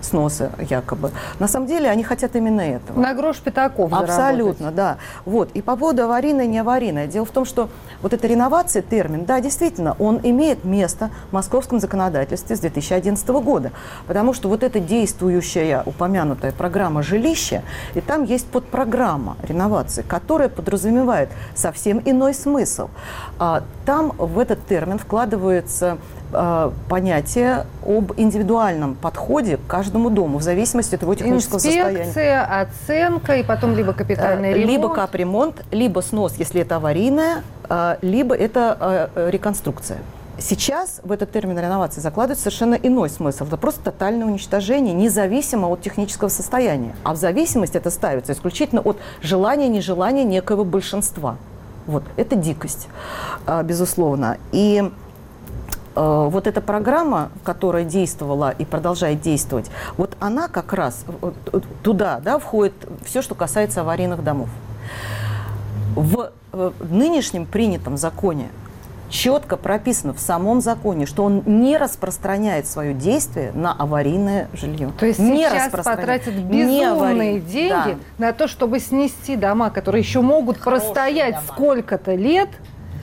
сноса 0.00 0.50
якобы, 0.58 1.10
на 1.38 1.48
самом 1.48 1.66
деле 1.66 1.88
они 1.88 2.02
хотят 2.02 2.36
именно 2.36 2.60
этого. 2.60 2.98
На 3.00 3.14
грош 3.14 3.38
пятаков 3.38 3.92
Абсолютно, 3.92 4.70
да. 4.70 4.98
Вот. 5.24 5.50
И 5.54 5.62
по 5.62 5.76
поводу 5.76 6.04
аварийной, 6.04 6.46
не 6.46 6.58
аварийной. 6.58 7.06
Дело 7.06 7.24
в 7.24 7.30
том, 7.30 7.44
что 7.44 7.68
вот 8.02 8.12
эта 8.12 8.26
реновация, 8.26 8.82
термин, 8.82 9.24
да, 9.24 9.40
действительно, 9.40 9.96
он 9.98 10.20
имеет 10.22 10.64
место 10.64 11.10
в 11.30 11.32
московском 11.32 11.80
законодательстве 11.80 12.56
с 12.56 12.60
2011 12.60 13.28
года, 13.28 13.72
потому 14.06 14.32
что 14.34 14.48
вот 14.48 14.62
это 14.62 14.80
действующее 14.80 15.45
предыдущая 15.46 15.82
упомянутая 15.84 16.52
программа 16.52 17.02
жилища, 17.02 17.62
и 17.94 18.00
там 18.00 18.24
есть 18.24 18.46
подпрограмма 18.46 19.36
реновации, 19.42 20.02
которая 20.02 20.48
подразумевает 20.48 21.28
совсем 21.54 22.02
иной 22.04 22.34
смысл. 22.34 22.88
А, 23.38 23.62
там 23.84 24.12
в 24.18 24.38
этот 24.38 24.66
термин 24.66 24.98
вкладывается 24.98 25.98
а, 26.32 26.72
понятие 26.88 27.66
об 27.84 28.12
индивидуальном 28.16 28.94
подходе 28.94 29.56
к 29.56 29.66
каждому 29.66 30.10
дому 30.10 30.38
в 30.38 30.42
зависимости 30.42 30.94
от 30.96 31.02
его 31.02 31.14
технического 31.14 31.58
Инспекция, 31.58 32.04
состояния. 32.04 32.42
оценка 32.42 33.36
и 33.36 33.42
потом 33.42 33.74
либо 33.74 33.92
капитальный 33.92 34.52
ремонт. 34.52 34.70
Либо 34.70 34.94
капремонт, 34.94 35.64
либо 35.70 36.00
снос, 36.00 36.34
если 36.38 36.62
это 36.62 36.76
аварийная, 36.76 37.42
а, 37.68 37.98
либо 38.02 38.34
это 38.34 39.10
реконструкция. 39.30 39.98
Сейчас 40.38 41.00
в 41.02 41.12
этот 41.12 41.32
термин 41.32 41.58
реновации 41.58 42.00
закладывается 42.00 42.44
совершенно 42.44 42.74
иной 42.74 43.08
смысл. 43.08 43.44
Это 43.44 43.56
просто 43.56 43.80
тотальное 43.80 44.26
уничтожение, 44.26 44.92
независимо 44.92 45.66
от 45.68 45.80
технического 45.80 46.28
состояния. 46.28 46.94
А 47.04 47.14
в 47.14 47.16
зависимость 47.16 47.74
это 47.74 47.90
ставится 47.90 48.32
исключительно 48.34 48.82
от 48.82 48.98
желания, 49.22 49.68
нежелания 49.68 50.24
некого 50.24 50.64
большинства. 50.64 51.36
Вот, 51.86 52.02
это 52.16 52.36
дикость, 52.36 52.88
а, 53.46 53.62
безусловно. 53.62 54.36
И 54.52 54.90
а, 55.94 56.24
вот 56.28 56.46
эта 56.46 56.60
программа, 56.60 57.30
которая 57.42 57.84
действовала 57.84 58.50
и 58.50 58.66
продолжает 58.66 59.22
действовать, 59.22 59.70
вот 59.96 60.16
она 60.20 60.48
как 60.48 60.74
раз 60.74 61.06
туда 61.82 62.20
да, 62.22 62.38
входит 62.38 62.74
все, 63.06 63.22
что 63.22 63.34
касается 63.34 63.80
аварийных 63.80 64.22
домов. 64.22 64.50
В 65.94 66.30
нынешнем 66.80 67.46
принятом 67.46 67.96
законе 67.96 68.50
четко 69.08 69.56
прописано 69.56 70.12
в 70.12 70.20
самом 70.20 70.60
законе, 70.60 71.06
что 71.06 71.24
он 71.24 71.42
не 71.46 71.76
распространяет 71.76 72.66
свое 72.66 72.94
действие 72.94 73.52
на 73.54 73.72
аварийное 73.72 74.48
жилье. 74.52 74.92
То 74.98 75.06
есть 75.06 75.18
не 75.18 75.44
сейчас 75.44 75.70
потратят 75.70 76.34
безумные 76.34 77.40
деньги 77.40 77.96
да. 78.18 78.26
на 78.26 78.32
то, 78.32 78.48
чтобы 78.48 78.80
снести 78.80 79.36
дома, 79.36 79.70
которые 79.70 80.02
еще 80.02 80.20
могут 80.20 80.58
Хорошие 80.58 80.92
простоять 80.92 81.34
дома. 81.34 81.46
сколько-то 81.48 82.14
лет. 82.14 82.48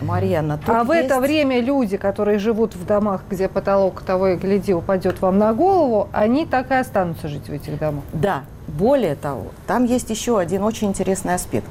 Марьяна, 0.01 0.59
а 0.67 0.83
в 0.83 0.91
есть... 0.91 1.05
это 1.05 1.21
время 1.21 1.61
люди, 1.61 1.95
которые 1.95 2.37
живут 2.37 2.75
в 2.75 2.85
домах, 2.85 3.21
где 3.29 3.47
потолок 3.47 4.01
того 4.01 4.29
и 4.29 4.35
гляди 4.35 4.73
упадет 4.73 5.21
вам 5.21 5.37
на 5.37 5.53
голову, 5.53 6.09
они 6.11 6.45
так 6.45 6.71
и 6.71 6.73
останутся 6.73 7.29
жить 7.29 7.47
в 7.47 7.53
этих 7.53 7.79
домах. 7.79 8.03
Да, 8.11 8.43
более 8.67 9.15
того, 9.15 9.47
там 9.67 9.85
есть 9.85 10.09
еще 10.09 10.39
один 10.39 10.63
очень 10.63 10.89
интересный 10.89 11.35
аспект. 11.35 11.67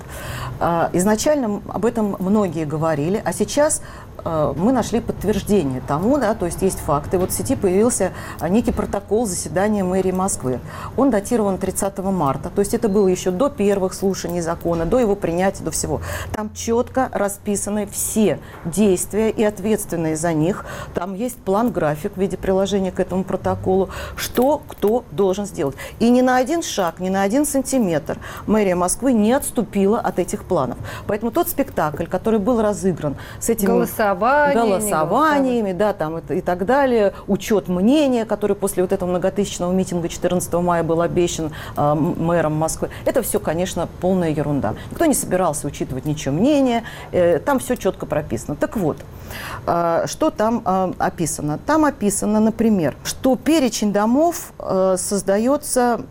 А, 0.60 0.90
изначально 0.92 1.60
об 1.68 1.84
этом 1.84 2.16
многие 2.18 2.64
говорили, 2.64 3.20
а 3.24 3.32
сейчас 3.32 3.82
мы 4.24 4.72
нашли 4.72 5.00
подтверждение 5.00 5.82
тому, 5.86 6.18
да, 6.18 6.34
то 6.34 6.46
есть 6.46 6.62
есть 6.62 6.78
факты. 6.78 7.18
Вот 7.18 7.30
в 7.30 7.34
сети 7.34 7.56
появился 7.56 8.12
э, 8.40 8.48
некий 8.48 8.72
протокол 8.72 9.26
заседания 9.26 9.82
мэрии 9.82 10.12
Москвы. 10.12 10.60
Он 10.96 11.10
датирован 11.10 11.58
30 11.58 11.98
марта, 11.98 12.50
то 12.50 12.60
есть 12.60 12.74
это 12.74 12.88
было 12.88 13.08
еще 13.08 13.30
до 13.30 13.48
первых 13.48 13.94
слушаний 13.94 14.40
закона, 14.40 14.86
до 14.86 15.00
его 15.00 15.16
принятия, 15.16 15.64
до 15.64 15.70
всего. 15.70 16.00
Там 16.32 16.52
четко 16.54 17.08
расписаны 17.12 17.86
все 17.86 18.38
действия 18.64 19.30
и 19.30 19.42
ответственные 19.42 20.16
за 20.16 20.32
них. 20.32 20.64
Там 20.94 21.14
есть 21.14 21.36
план-график 21.36 22.12
в 22.14 22.20
виде 22.20 22.36
приложения 22.36 22.92
к 22.92 23.00
этому 23.00 23.24
протоколу, 23.24 23.90
что 24.16 24.62
кто 24.68 25.04
должен 25.10 25.46
сделать. 25.46 25.74
И 25.98 26.10
ни 26.10 26.20
на 26.20 26.36
один 26.36 26.62
шаг, 26.62 27.00
ни 27.00 27.08
на 27.08 27.22
один 27.22 27.44
сантиметр 27.44 28.18
мэрия 28.46 28.76
Москвы 28.76 29.12
не 29.12 29.32
отступила 29.32 29.98
от 29.98 30.18
этих 30.18 30.44
планов. 30.44 30.78
Поэтому 31.06 31.32
тот 31.32 31.48
спектакль, 31.48 32.06
который 32.06 32.38
был 32.38 32.62
разыгран 32.62 33.16
с 33.40 33.48
этим... 33.48 33.66
Голосование 33.66 34.11
голосованиями. 34.14 34.78
голосованиями, 34.78 35.72
да, 35.72 35.92
там 35.92 36.18
и, 36.18 36.40
так 36.40 36.66
далее, 36.66 37.12
учет 37.26 37.68
мнения, 37.68 38.24
который 38.24 38.56
после 38.56 38.82
вот 38.82 38.92
этого 38.92 39.08
многотысячного 39.10 39.72
митинга 39.72 40.08
14 40.08 40.52
мая 40.54 40.82
был 40.82 41.00
обещан 41.00 41.52
э, 41.76 41.94
мэром 41.94 42.54
Москвы. 42.54 42.90
Это 43.04 43.22
все, 43.22 43.40
конечно, 43.40 43.88
полная 44.00 44.30
ерунда. 44.30 44.74
Никто 44.90 45.06
не 45.06 45.14
собирался 45.14 45.66
учитывать 45.66 46.04
ничего 46.04 46.34
мнения, 46.34 46.84
э, 47.12 47.38
там 47.38 47.58
все 47.58 47.76
четко 47.76 48.06
прописано. 48.06 48.56
Так 48.56 48.76
вот, 48.76 48.98
э, 49.66 50.04
что 50.06 50.30
там 50.30 50.62
э, 50.64 50.92
описано? 50.98 51.58
Там 51.58 51.84
описано, 51.84 52.40
например, 52.40 52.96
что 53.04 53.36
перечень 53.36 53.92
домов 53.92 54.52
э, 54.58 54.96
создается 54.98 56.02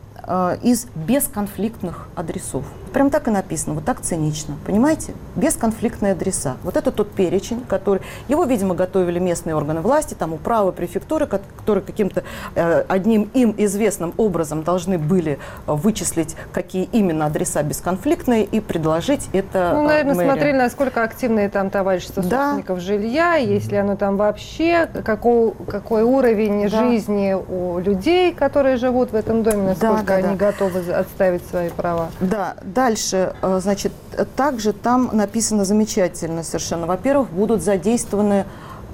из 0.62 0.86
бесконфликтных 0.94 2.08
адресов. 2.16 2.64
Прям 2.94 3.10
так 3.10 3.28
и 3.28 3.32
написано, 3.32 3.76
вот 3.76 3.86
так 3.86 4.02
цинично, 4.02 4.56
понимаете? 4.66 5.14
Бесконфликтные 5.36 6.12
адреса. 6.12 6.58
Вот 6.64 6.76
это 6.76 6.92
тот 6.92 7.12
перечень, 7.12 7.64
который... 7.68 8.02
Его, 8.28 8.44
видимо, 8.44 8.76
готовили 8.76 9.18
местные 9.20 9.56
органы 9.56 9.80
власти, 9.82 10.14
там 10.14 10.34
управы, 10.34 10.74
префектуры, 10.74 11.26
ко- 11.26 11.42
которые 11.58 11.84
каким-то 11.84 12.24
э, 12.56 12.84
одним 12.90 13.30
им 13.34 13.56
известным 13.58 14.14
образом 14.18 14.64
должны 14.64 14.98
были 14.98 15.40
э, 15.68 15.72
вычислить, 15.74 16.36
какие 16.52 16.84
именно 16.92 17.28
адреса 17.28 17.64
бесконфликтные 17.64 18.44
и 18.44 18.60
предложить 18.60 19.30
это 19.32 19.72
Ну, 19.74 19.84
э, 19.86 19.88
наверное, 19.88 20.16
мэрии. 20.16 20.28
смотрели, 20.30 20.58
насколько 20.58 21.04
активные 21.04 21.48
там 21.50 21.70
товарищество 21.70 22.22
Да. 22.24 22.30
собственников 22.52 22.80
жилья, 22.80 23.36
есть 23.36 23.72
ли 23.72 23.78
оно 23.78 23.96
там 23.96 24.18
вообще, 24.18 24.88
какой, 25.06 25.54
какой 25.68 26.04
уровень 26.04 26.70
Да. 26.70 26.78
жизни 26.86 27.34
у 27.34 27.80
людей, 27.80 28.34
которые 28.34 28.76
живут 28.76 29.12
в 29.12 29.16
этом 29.16 29.44
доме, 29.44 29.70
насколько 29.70 30.04
да, 30.04 30.16
они 30.16 30.36
да. 30.36 30.52
готовы 30.52 30.80
отставить 30.92 31.46
свои 31.48 31.70
права. 31.70 32.10
Да, 32.20 32.56
дальше, 32.82 33.36
э, 33.44 33.60
значит, 33.62 33.92
также 34.36 34.74
там 34.74 35.12
написано 35.14 35.66
замечательно 35.66 36.42
совершенно. 36.42 36.88
Во-первых, 36.88 37.30
будут 37.30 37.62
задействованы 37.62 38.46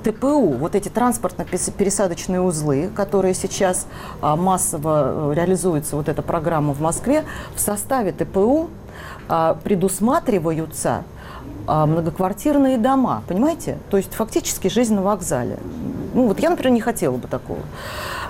ТПУ, 0.03 0.57
вот 0.57 0.75
эти 0.75 0.89
транспортно-пересадочные 0.89 2.41
узлы, 2.41 2.89
которые 2.93 3.33
сейчас 3.33 3.87
а, 4.21 4.35
массово 4.35 5.31
э, 5.31 5.35
реализуется 5.35 5.95
вот 5.95 6.09
эта 6.09 6.21
программа 6.21 6.73
в 6.73 6.81
Москве, 6.81 7.23
в 7.55 7.59
составе 7.61 8.11
ТПУ 8.11 8.69
а, 9.29 9.57
предусматриваются 9.63 11.03
а, 11.65 11.85
многоквартирные 11.85 12.77
дома, 12.77 13.23
понимаете? 13.27 13.77
То 13.89 13.95
есть 13.97 14.13
фактически 14.13 14.67
жизнь 14.67 14.95
на 14.95 15.01
вокзале. 15.01 15.57
Ну 16.13 16.27
вот 16.27 16.39
я, 16.39 16.49
например, 16.49 16.73
не 16.73 16.81
хотела 16.81 17.15
бы 17.15 17.27
такого. 17.29 17.61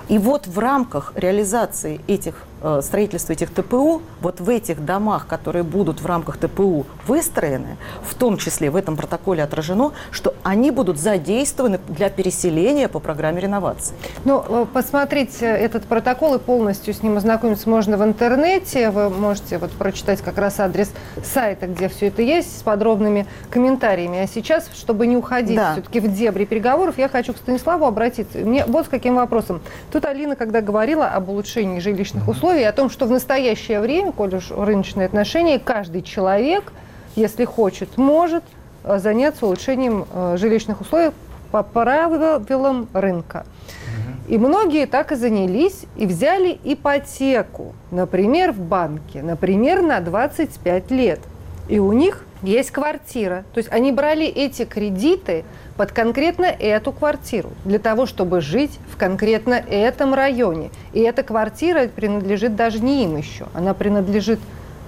И 0.08 0.18
вот 0.18 0.46
в 0.46 0.58
рамках 0.58 1.12
реализации 1.16 2.00
этих 2.06 2.47
э, 2.62 2.80
строительства 2.82 3.32
этих 3.32 3.50
ТПУ, 3.52 4.02
вот 4.20 4.40
в 4.40 4.48
этих 4.48 4.84
домах, 4.84 5.26
которые 5.26 5.62
будут 5.62 6.00
в 6.00 6.06
рамках 6.06 6.38
ТПУ 6.38 6.86
выстроены, 7.06 7.76
в 8.02 8.14
том 8.14 8.36
числе 8.36 8.70
в 8.70 8.76
этом 8.76 8.96
протоколе 8.96 9.42
отражено, 9.42 9.92
что 10.10 10.34
они 10.42 10.70
будут 10.70 10.98
задействованы 10.98 11.80
для 11.88 12.10
переселения 12.10 12.88
по 12.88 12.98
программе 13.00 13.40
реновации. 13.40 13.94
Ну, 14.24 14.44
э, 14.48 14.66
посмотреть 14.72 15.42
э, 15.42 15.46
этот 15.46 15.84
протокол 15.84 16.34
и 16.34 16.38
полностью 16.38 16.94
с 16.94 17.02
ним 17.02 17.16
ознакомиться 17.16 17.68
можно 17.68 17.96
в 17.96 18.02
интернете. 18.04 18.90
Вы 18.90 19.10
можете 19.10 19.58
вот 19.58 19.70
прочитать 19.72 20.20
как 20.22 20.38
раз 20.38 20.60
адрес 20.60 20.90
сайта, 21.24 21.66
где 21.66 21.88
все 21.88 22.08
это 22.08 22.22
есть, 22.22 22.58
с 22.58 22.62
подробными 22.62 23.26
комментариями. 23.50 24.18
А 24.18 24.26
сейчас, 24.26 24.68
чтобы 24.74 25.06
не 25.06 25.16
уходить 25.16 25.56
Да. 25.56 25.72
все-таки 25.72 26.00
в 26.00 26.12
дебри 26.14 26.44
переговоров, 26.44 26.98
я 26.98 27.08
хочу 27.08 27.32
к 27.34 27.36
Станиславу 27.36 27.84
обратиться. 27.84 28.38
Мне 28.38 28.64
вот 28.66 28.86
с 28.86 28.88
каким 28.88 29.16
вопросом. 29.16 29.60
Тут 29.92 30.04
Алина, 30.04 30.36
когда 30.36 30.60
говорила 30.60 31.06
об 31.06 31.28
улучшении 31.28 31.80
жилищных 31.80 32.26
условий, 32.28 32.47
о 32.56 32.72
том, 32.72 32.90
что 32.90 33.06
в 33.06 33.10
настоящее 33.10 33.80
время, 33.80 34.12
коль 34.12 34.34
уж 34.34 34.50
рыночные 34.50 35.06
отношения, 35.06 35.58
каждый 35.58 36.02
человек, 36.02 36.72
если 37.16 37.44
хочет, 37.44 37.96
может 37.96 38.44
э, 38.84 38.98
заняться 38.98 39.46
улучшением 39.46 40.06
э, 40.12 40.36
жилищных 40.38 40.80
условий 40.80 41.12
по 41.50 41.62
правилам 41.62 42.88
рынка. 42.92 43.46
И 44.28 44.36
многие 44.36 44.86
так 44.86 45.12
и 45.12 45.14
занялись 45.14 45.86
и 45.96 46.04
взяли 46.04 46.58
ипотеку, 46.62 47.74
например, 47.90 48.52
в 48.52 48.60
банке, 48.60 49.22
например, 49.22 49.80
на 49.80 50.00
25 50.00 50.90
лет. 50.90 51.20
И 51.68 51.78
у 51.78 51.92
них 51.92 52.26
есть 52.42 52.70
квартира. 52.70 53.44
То 53.54 53.58
есть 53.58 53.72
они 53.72 53.90
брали 53.90 54.26
эти 54.26 54.66
кредиты 54.66 55.44
под 55.78 55.92
конкретно 55.92 56.44
эту 56.44 56.90
квартиру, 56.92 57.50
для 57.64 57.78
того, 57.78 58.06
чтобы 58.06 58.40
жить 58.40 58.78
в 58.92 58.96
конкретно 58.96 59.54
этом 59.54 60.12
районе. 60.12 60.70
И 60.92 60.98
эта 61.00 61.22
квартира 61.22 61.86
принадлежит 61.86 62.56
даже 62.56 62.80
не 62.80 63.04
им 63.04 63.16
еще, 63.16 63.46
она 63.54 63.74
принадлежит 63.74 64.40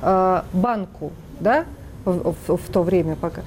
э, 0.03 0.42
банку, 0.53 1.12
да, 1.38 1.64
в, 2.05 2.35
в- 2.48 2.57
в 2.57 2.72
то 2.72 2.83
время 2.83 3.14
пока. 3.14 3.42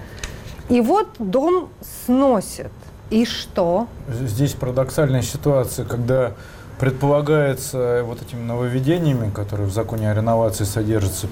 И 0.69 0.79
вот 0.79 1.09
дом 1.19 1.67
сносят. 2.05 2.71
И 3.09 3.25
что? 3.25 3.87
Здесь 4.07 4.53
парадоксальная 4.53 5.21
ситуация, 5.21 5.85
когда 5.85 6.31
предполагается 6.79 8.03
вот 8.05 8.21
этими 8.21 8.41
нововведениями, 8.41 9.29
которые 9.29 9.67
в 9.67 9.73
законе 9.73 10.09
о 10.09 10.13
реновации 10.13 10.63
содержатся, 10.63 11.27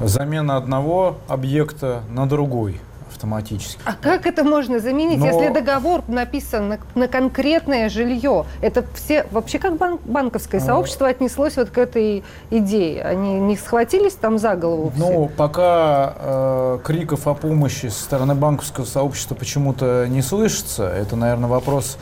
замена 0.00 0.56
одного 0.56 1.18
объекта 1.28 2.02
на 2.10 2.28
другой 2.28 2.80
автоматически. 3.08 3.80
А 3.84 3.92
как 3.94 4.26
это 4.26 4.44
можно 4.44 4.78
заменить, 4.80 5.18
Но- 5.18 5.26
если 5.26 5.48
договор 5.52 6.02
написан 6.08 6.68
на, 6.68 6.78
на 6.94 7.08
конкретное 7.08 7.88
жилье? 7.88 8.44
Это 8.60 8.84
все 8.94 9.26
вообще 9.30 9.58
как 9.58 9.76
бан- 9.76 9.98
банковское 10.04 10.60
Ну. 10.60 10.66
сообщество 10.66 11.08
отнеслось 11.08 11.56
вот 11.56 11.70
к 11.70 11.78
этой 11.78 12.24
идее? 12.50 13.02
Они 13.02 13.34
не 13.34 13.56
схватились 13.56 14.14
там 14.14 14.38
за 14.38 14.56
голову? 14.56 14.90
все? 14.94 14.98
Ну, 14.98 15.30
пока 15.36 16.14
э, 16.18 16.78
криков 16.84 17.26
о 17.26 17.34
помощи 17.34 17.86
со 17.86 18.02
стороны 18.02 18.34
банковского 18.34 18.84
сообщества 18.84 19.34
почему-то 19.34 20.06
не 20.08 20.22
слышится, 20.22 20.88
это, 20.88 21.16
наверное, 21.16 21.48
вопрос 21.48 21.98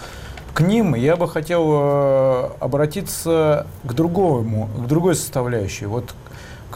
к 0.54 0.60
ним. 0.60 0.94
Я 0.94 1.16
бы 1.16 1.28
хотел 1.28 1.64
э, 1.72 2.48
обратиться 2.60 3.66
к 3.82 3.92
другому, 3.92 4.68
к 4.78 4.86
другой 4.86 5.14
составляющей. 5.16 5.86
Вот 5.86 6.14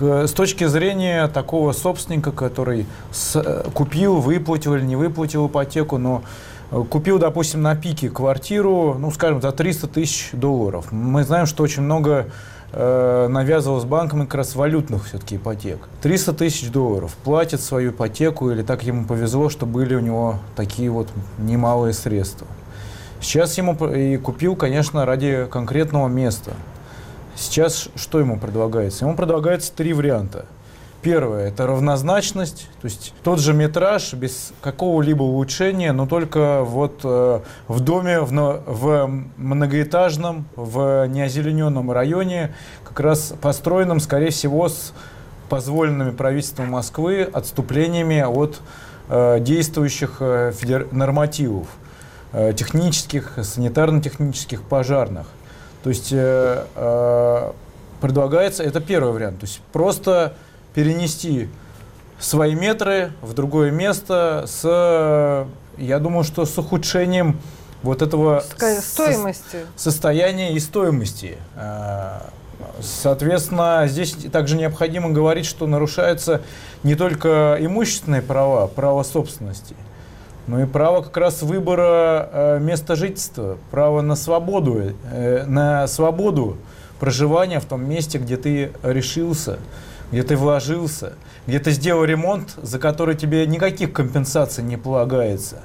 с 0.01 0.33
точки 0.33 0.65
зрения 0.65 1.29
такого 1.29 1.73
собственника, 1.73 2.33
который 2.33 2.87
с- 3.13 3.37
э, 3.37 3.65
купил, 3.75 4.17
выплатил 4.17 4.75
или 4.75 4.83
не 4.85 4.97
выплатил 4.97 5.47
ипотеку, 5.47 5.99
но 5.99 6.23
э, 6.71 6.83
купил, 6.89 7.19
допустим, 7.19 7.63
на 7.63 7.75
пике 7.77 8.09
квартиру, 8.11 8.97
ну, 8.99 9.11
скажем, 9.11 9.41
за 9.41 9.53
300 9.53 9.87
тысяч 9.89 10.31
долларов. 10.33 10.93
Мы 10.93 11.25
знаем, 11.25 11.47
что 11.47 11.63
очень 11.63 11.83
много 11.83 12.27
э, 12.73 13.29
навязывалось 13.31 13.85
банкам 13.85 14.21
как 14.27 14.35
раз 14.35 14.55
валютных 14.55 15.07
все-таки 15.07 15.37
ипотек. 15.37 15.79
300 16.03 16.33
тысяч 16.35 16.71
долларов 16.71 17.17
платит 17.25 17.63
свою 17.63 17.91
ипотеку, 17.93 18.51
или 18.51 18.63
так 18.63 18.83
ему 18.83 19.07
повезло, 19.07 19.49
что 19.49 19.65
были 19.65 19.95
у 19.95 20.01
него 20.01 20.37
такие 20.55 20.91
вот 20.91 21.09
немалые 21.39 21.95
средства. 21.95 22.47
Сейчас 23.21 23.57
ему 23.59 23.75
и 23.89 24.17
купил, 24.19 24.55
конечно, 24.55 25.05
ради 25.07 25.47
конкретного 25.51 26.09
места. 26.09 26.53
Сейчас 27.39 27.89
что 27.95 28.19
ему 28.19 28.37
предлагается? 28.37 29.05
Ему 29.05 29.17
предлагается 29.17 29.73
три 29.73 29.93
варианта. 29.93 30.47
Первое– 31.03 31.49
это 31.49 31.69
равнозначность, 31.69 32.69
то 32.83 32.87
есть 32.87 33.15
тот 33.23 33.39
же 33.39 33.55
метраж 33.55 34.13
без 34.15 34.53
какого-либо 34.61 35.23
улучшения, 35.23 35.93
но 35.93 36.07
только 36.07 36.65
вот 36.65 37.03
э, 37.05 37.41
в 37.69 37.81
доме, 37.81 38.19
в, 38.21 38.33
в 38.67 39.21
многоэтажном, 39.37 40.47
в 40.57 41.07
неозелененном 41.07 41.93
районе, 41.93 42.53
как 42.83 42.99
раз 42.99 43.33
построенном, 43.41 44.01
скорее 44.01 44.31
всего, 44.31 44.69
с 44.69 44.93
позволенными 45.49 46.11
правительством 46.11 46.71
Москвы 46.71 47.23
отступлениями 47.23 48.21
от 48.23 48.61
э, 49.09 49.39
действующих 49.39 50.17
э, 50.19 50.53
нормативов 50.91 51.69
э, 52.33 52.53
технических, 52.57 53.39
санитарно-технических, 53.41 54.63
пожарных. 54.63 55.29
То 55.83 55.91
есть 55.91 56.09
э, 56.13 56.65
э, 56.75 57.53
предлагается, 58.01 58.63
это 58.63 58.81
первый 58.81 59.13
вариант, 59.13 59.41
то 59.41 59.47
есть 59.47 59.61
просто 59.73 60.35
перенести 60.75 61.49
свои 62.19 62.55
метры 62.55 63.13
в 63.23 63.33
другое 63.35 63.71
место 63.71 64.45
с, 64.47 65.47
я 65.79 65.99
думаю, 65.99 66.25
что 66.25 66.45
с 66.47 66.59
ухудшением 66.59 67.41
вот 67.83 68.03
этого 68.03 68.43
Ска- 68.59 68.77
со- 68.77 68.83
Стоимости. 68.83 69.59
состояния 69.77 70.53
и 70.53 70.61
стоимости. 70.61 71.39
Э, 71.57 72.21
Соответственно, 72.81 73.85
здесь 73.87 74.17
также 74.33 74.57
необходимо 74.57 75.11
говорить, 75.11 75.47
что 75.47 75.67
нарушаются 75.67 76.43
не 76.85 76.95
только 76.97 77.57
имущественные 77.61 78.23
права, 78.23 78.67
право 78.69 79.03
собственности, 79.03 79.75
но 80.49 80.63
и 80.63 80.67
право 80.67 81.03
как 81.03 81.17
раз 81.19 81.43
выбора 81.43 82.29
э, 82.33 82.59
места 82.59 82.97
жительства, 82.97 83.59
право 83.71 84.01
на 84.01 84.17
свободу, 84.17 84.95
э, 85.13 85.45
на 85.47 85.87
свободу 85.87 86.57
проживания 86.99 87.61
в 87.61 87.67
том 87.67 87.89
месте, 87.89 88.19
где 88.19 88.39
ты 88.39 88.73
решился, 88.83 89.59
где 90.11 90.23
ты 90.23 90.37
вложился, 90.37 91.13
где 91.47 91.61
ты 91.61 91.71
сделал 91.71 92.05
ремонт, 92.05 92.55
за 92.63 92.79
который 92.79 93.15
тебе 93.15 93.47
никаких 93.47 93.93
компенсаций 93.93 94.65
не 94.65 94.79
полагается. 94.79 95.57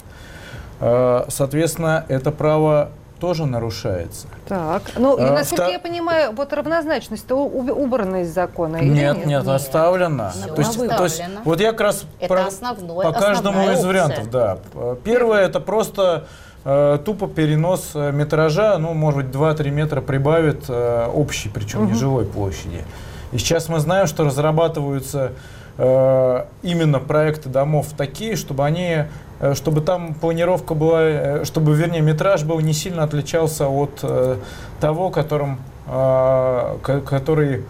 Э, 0.82 1.24
Соответственно, 1.30 2.06
это 2.10 2.32
право 2.32 2.92
тоже 3.24 3.46
нарушается. 3.46 4.28
Так, 4.50 4.82
ну, 4.98 5.16
и, 5.18 5.22
А, 5.22 5.32
насколько 5.32 5.64
вто- 5.64 5.72
я 5.72 5.80
понимаю, 5.80 6.34
вот 6.34 6.52
равнозначность-то 6.52 7.36
убрана 7.36 8.24
из 8.24 8.34
закона 8.34 8.76
или 8.78 8.90
Нет, 8.90 9.16
нет? 9.20 9.26
нет, 9.26 9.48
оставлено. 9.48 10.32
Всё 10.32 10.54
то, 10.54 10.62
есть, 10.62 10.78
то 10.98 11.04
есть, 11.06 11.24
вот 11.46 11.62
я 11.62 11.72
как 11.72 11.80
раз 11.82 12.04
Это 12.20 12.46
основной- 12.46 13.06
по 13.06 13.14
каждому 13.14 13.60
основная 13.60 13.76
из 13.76 13.78
опция. 13.78 13.88
вариантов, 13.88 14.30
да. 14.30 14.58
Первое 15.06 15.46
это 15.46 15.62
просто 15.62 16.26
э, 16.66 16.98
тупо 17.06 17.28
перенос 17.30 17.92
э, 17.94 18.12
метража, 18.12 18.78
ну, 18.78 18.94
может 18.94 19.22
быть, 19.24 19.32
2-3 19.32 19.70
метра 19.72 20.02
прибавит 20.02 20.66
э, 20.68 21.08
общей, 21.14 21.48
причем 21.48 21.88
не 21.88 21.94
жилой 21.94 22.26
площади. 22.26 22.84
И 23.32 23.38
сейчас 23.38 23.70
мы 23.70 23.80
знаем, 23.80 24.06
что 24.08 24.24
разрабатываются 24.26 25.32
э, 25.78 26.44
именно 26.62 27.00
проекты 27.00 27.48
домов 27.50 27.88
такие, 27.98 28.36
чтобы 28.36 28.64
они, 28.66 29.06
чтобы 29.56 29.82
там 29.82 30.14
планировка 30.14 30.74
была, 30.74 31.02
э, 31.02 31.44
чтобы, 31.46 31.76
вернее, 31.76 32.02
метраж 32.02 32.44
был 32.44 32.60
не 32.62 32.74
сильно 32.74 33.04
отличался 33.04 33.68
от 33.68 34.00
э, 34.04 34.38
того, 34.80 35.10
которым, 35.10 35.60
э, 35.88 36.78
ко- 36.82 37.02
который 37.02 37.64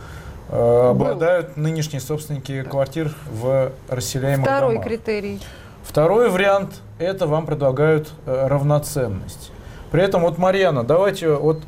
э, 0.49 0.87
обладают 0.91 1.57
нынешние 1.57 1.99
собственники 2.01 2.61
квартир 2.63 3.11
в 3.31 3.71
расселяемых 3.89 4.45
Второй 4.45 4.73
домах. 4.75 4.87
критерий. 4.87 5.41
Второй 5.83 6.29
вариант– 6.29 6.75
это 6.99 7.25
вам 7.27 7.45
предлагают 7.45 8.11
э, 8.25 8.47
равноценность. 8.47 9.51
При 9.91 10.01
этом, 10.03 10.21
вот, 10.21 10.37
Марьяна, 10.37 10.83
давайте, 10.83 11.33
вот 11.33 11.61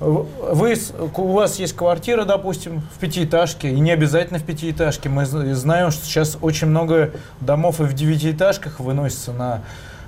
вы, 0.00 0.76
у 1.16 1.32
вас 1.32 1.58
есть 1.58 1.76
квартира, 1.76 2.24
допустим, 2.24 2.80
в 2.96 2.98
пятиэтажке, 2.98 3.70
и 3.70 3.78
не 3.78 3.90
обязательно 3.90 4.38
в 4.38 4.44
пятиэтажке. 4.44 5.10
Мы 5.10 5.26
знаем, 5.26 5.90
что 5.90 6.04
сейчас 6.06 6.38
очень 6.40 6.68
много 6.68 7.10
домов 7.40 7.80
и 7.80 7.84
в 7.84 7.92
девятиэтажках 7.92 8.80
выносится 8.80 9.32
на 9.32 9.60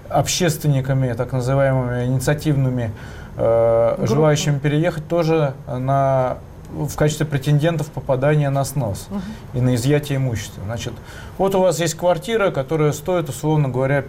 общественниками, 0.09 1.13
так 1.13 1.33
называемыми 1.33 2.07
инициативными, 2.07 2.93
э, 3.37 4.07
желающими 4.07 4.59
переехать, 4.59 5.07
тоже 5.09 5.55
на, 5.67 6.39
в 6.71 6.95
качестве 6.97 7.27
претендентов 7.27 7.89
попадания 7.89 8.49
на 8.49 8.65
снос 8.65 9.09
и 9.53 9.61
на 9.61 9.75
изъятие 9.75 10.17
имущества. 10.17 10.63
Значит, 10.65 10.95
вот 11.37 11.55
у 11.55 11.61
вас 11.61 11.79
есть 11.81 11.95
квартира, 11.95 12.51
которая 12.51 12.93
стоит, 12.93 13.29
условно 13.29 13.69
говоря, 13.69 14.05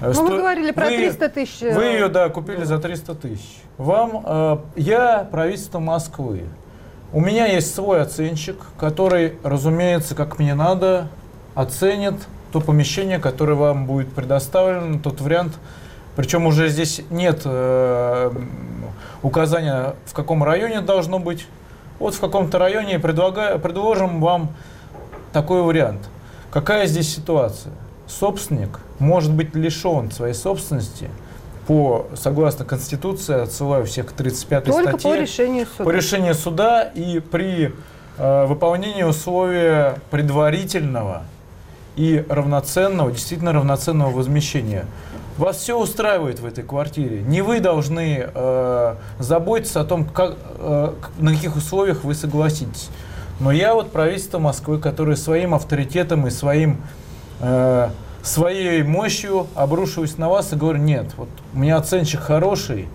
Ну, 0.00 0.12
сто- 0.12 0.22
вы 0.26 0.36
говорили 0.38 0.70
про 0.72 0.86
вы- 0.86 0.96
300 0.96 1.28
тысяч. 1.28 1.62
э, 1.62 1.74
Вы 1.74 1.84
ее, 1.84 2.08
да, 2.08 2.28
купили 2.28 2.64
за 2.64 2.78
300 2.78 3.14
тысяч. 3.14 3.60
Вам, 3.78 4.22
э, 4.24 4.58
я 4.76 5.26
правительство 5.30 5.78
Москвы. 5.78 6.44
У 7.12 7.20
меня 7.20 7.46
есть 7.46 7.74
свой 7.74 8.02
оценщик, 8.02 8.56
который, 8.78 9.38
разумеется, 9.42 10.14
как 10.14 10.38
мне 10.38 10.54
надо, 10.54 11.08
оценит 11.54 12.14
то 12.52 12.60
помещение, 12.60 13.18
которое 13.18 13.54
вам 13.54 13.86
будет 13.86 14.12
предоставлено, 14.12 14.98
тот 14.98 15.20
вариант. 15.20 15.54
Причем 16.14 16.46
уже 16.46 16.68
здесь 16.68 17.02
нет 17.10 17.42
э, 17.44 18.30
указания, 19.22 19.94
в 20.06 20.14
каком 20.14 20.42
районе 20.44 20.80
должно 20.80 21.18
быть. 21.18 21.46
Вот 21.98 22.14
в 22.14 22.20
каком-то 22.20 22.58
районе 22.58 22.98
предлагаю, 22.98 23.58
предложим 23.58 24.20
вам 24.20 24.50
такой 25.32 25.62
вариант. 25.62 26.00
Какая 26.50 26.86
здесь 26.86 27.14
ситуация? 27.14 27.72
Собственник 28.06 28.80
может 28.98 29.32
быть 29.32 29.54
лишен 29.54 30.10
своей 30.10 30.34
собственности 30.34 31.10
по, 31.66 32.06
согласно 32.14 32.64
Конституции, 32.64 33.42
отсылаю 33.42 33.86
всех 33.86 34.06
к 34.06 34.12
35 34.12 34.64
Только 34.64 34.90
статье, 34.90 35.10
по 35.10 35.20
решению 35.20 35.66
суда. 35.66 35.84
по 35.84 35.90
решению 35.90 36.34
суда 36.34 36.82
и 36.82 37.18
при 37.18 37.72
э, 38.18 38.46
выполнении 38.46 39.02
условия 39.02 39.98
предварительного 40.10 41.24
и 41.96 42.24
равноценного, 42.28 43.10
действительно 43.10 43.52
равноценного 43.52 44.10
возмещения. 44.10 44.86
Вас 45.38 45.58
все 45.58 45.78
устраивает 45.78 46.40
в 46.40 46.46
этой 46.46 46.64
квартире. 46.64 47.22
Не 47.22 47.42
вы 47.42 47.60
должны 47.60 48.26
э, 48.32 48.94
заботиться 49.18 49.80
о 49.80 49.84
том, 49.84 50.04
как, 50.04 50.36
э, 50.58 50.92
на 51.18 51.34
каких 51.34 51.56
условиях 51.56 52.04
вы 52.04 52.14
согласитесь. 52.14 52.88
Но 53.38 53.52
я 53.52 53.74
вот 53.74 53.92
правительство 53.92 54.38
Москвы, 54.38 54.78
которое 54.78 55.16
своим 55.16 55.54
авторитетом 55.54 56.26
и 56.26 56.30
своим, 56.30 56.78
э, 57.40 57.88
своей 58.22 58.82
мощью 58.82 59.46
обрушиваюсь 59.54 60.18
на 60.18 60.28
вас 60.28 60.52
и 60.52 60.56
говорю, 60.56 60.78
нет, 60.78 61.06
вот 61.16 61.28
у 61.54 61.58
меня 61.58 61.76
оценщик 61.76 62.20
хороший, 62.20 62.88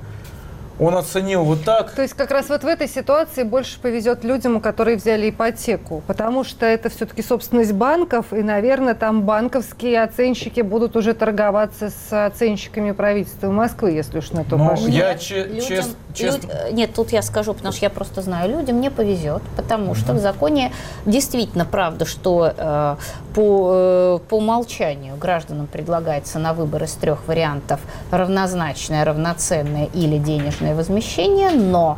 он 0.80 0.96
оценил 0.98 1.44
вот 1.44 1.64
так, 1.64 1.92
То 1.92 2.02
есть 2.02 2.16
как 2.16 2.32
раз 2.32 2.50
вот 2.50 2.64
в 2.64 2.68
этой 2.68 2.88
ситуации 2.88 3.44
больше 3.44 3.80
повезет 3.80 4.24
людям, 4.24 4.56
у 4.56 4.60
которых 4.60 5.00
взяли 5.00 5.30
ипотеку, 5.30 6.02
потому 6.08 6.44
что 6.44 6.66
это 6.66 6.90
все-таки 6.90 7.22
собственность 7.22 7.74
банков, 7.74 8.34
и, 8.34 8.42
наверное, 8.42 8.96
там 8.96 9.22
банковские 9.22 10.02
оценщики 10.02 10.62
будут 10.62 10.96
уже 10.96 11.14
торговаться 11.14 11.92
с 11.92 12.26
оценщиками 12.26 12.94
правительства 12.94 13.52
Москвы, 13.52 13.92
если 13.92 14.18
уж 14.18 14.32
на 14.32 14.44
то 14.44 14.58
Ну, 14.58 14.70
пошло. 14.70 14.88
я 14.88 15.16
че- 15.16 15.44
людям- 15.46 15.60
чест- 15.60 15.68
честно- 15.68 15.96
люд- 16.20 16.46
э, 16.50 16.72
Нет, 16.72 16.94
тут 16.94 17.12
я 17.12 17.22
скажу, 17.22 17.54
потому 17.54 17.72
что 17.74 17.86
я 17.86 17.90
просто 17.90 18.22
знаю, 18.22 18.50
людям 18.52 18.80
не 18.82 18.90
повезет, 18.90 19.42
потому 19.56 19.96
что 19.96 20.14
в 20.14 20.20
законе 20.20 20.72
действительно 21.06 21.66
правда, 21.66 22.06
что 22.06 22.54
э, 22.56 22.96
по, 23.36 23.70
э, 23.74 24.20
по 24.30 24.36
умолчанию 24.38 25.16
гражданам 25.18 25.68
предлагается 25.68 26.40
на 26.40 26.54
выбор 26.54 26.84
из 26.84 26.92
трех 26.94 27.28
вариантов 27.28 27.80
равнозначное, 28.12 29.04
равноценное 29.06 29.86
или 29.94 30.18
денежное 30.18 30.76
возмещение, 30.76 31.52
но 31.52 31.98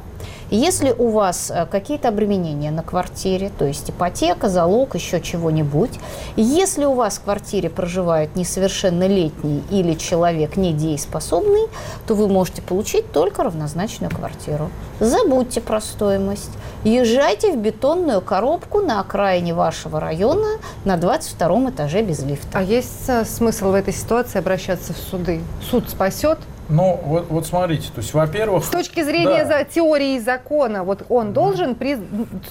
если 0.50 0.92
у 0.92 1.10
вас 1.10 1.52
э, 1.54 1.66
какие-то 1.66 2.10
обременения 2.10 2.72
на 2.72 2.84
квартире, 2.84 3.52
то 3.58 3.66
есть 3.66 3.90
ипотека, 3.90 4.50
залог, 4.50 4.96
еще 4.96 5.22
чего-нибудь, 5.22 5.92
если 6.36 6.86
у 6.86 6.94
вас 6.94 7.18
в 7.18 7.24
квартире 7.24 7.70
проживает 7.70 8.36
несовершеннолетний 8.36 9.64
или 9.70 9.94
человек 9.94 10.58
недееспособный, 10.58 11.68
то 12.08 12.16
вы 12.16 12.28
можете 12.28 12.62
получить 12.62 13.12
только 13.12 13.44
равнозначную 13.44 14.12
квартиру. 14.12 14.70
Забудьте 15.00 15.62
про 15.62 15.82
стоимость. 15.82 16.52
Езжайте 16.84 17.54
в 17.54 17.58
бетонную 17.58 18.22
коробку 18.22 18.82
на 18.82 19.00
окраине 19.00 19.54
вашего 19.54 20.00
района 20.00 20.60
на 20.86 20.98
22 20.98 21.70
этаже 21.70 22.02
без 22.02 22.24
лифта. 22.24 22.60
А 22.60 22.62
есть 22.62 23.08
э, 23.08 23.26
смысл 23.26 23.72
в 23.72 23.74
этой 23.74 23.94
ситуации 23.94 24.40
обращаться 24.40 24.94
в 24.94 24.98
суды? 24.98 25.42
Суд 25.70 25.90
спасет? 25.90 26.40
Ну, 26.74 27.00
вот, 27.06 27.28
вот 27.30 27.46
смотрите, 27.46 27.90
то 27.94 28.02
есть, 28.02 28.16
во-первых... 28.16 28.66
С 28.66 28.70
точки 28.70 29.04
зрения 29.04 29.46
Да. 29.46 29.60
за 29.60 29.64
теории 29.64 30.18
закона, 30.18 30.84
вот 30.84 31.06
он 31.08 31.32
должен 31.32 31.76
при 31.76 32.00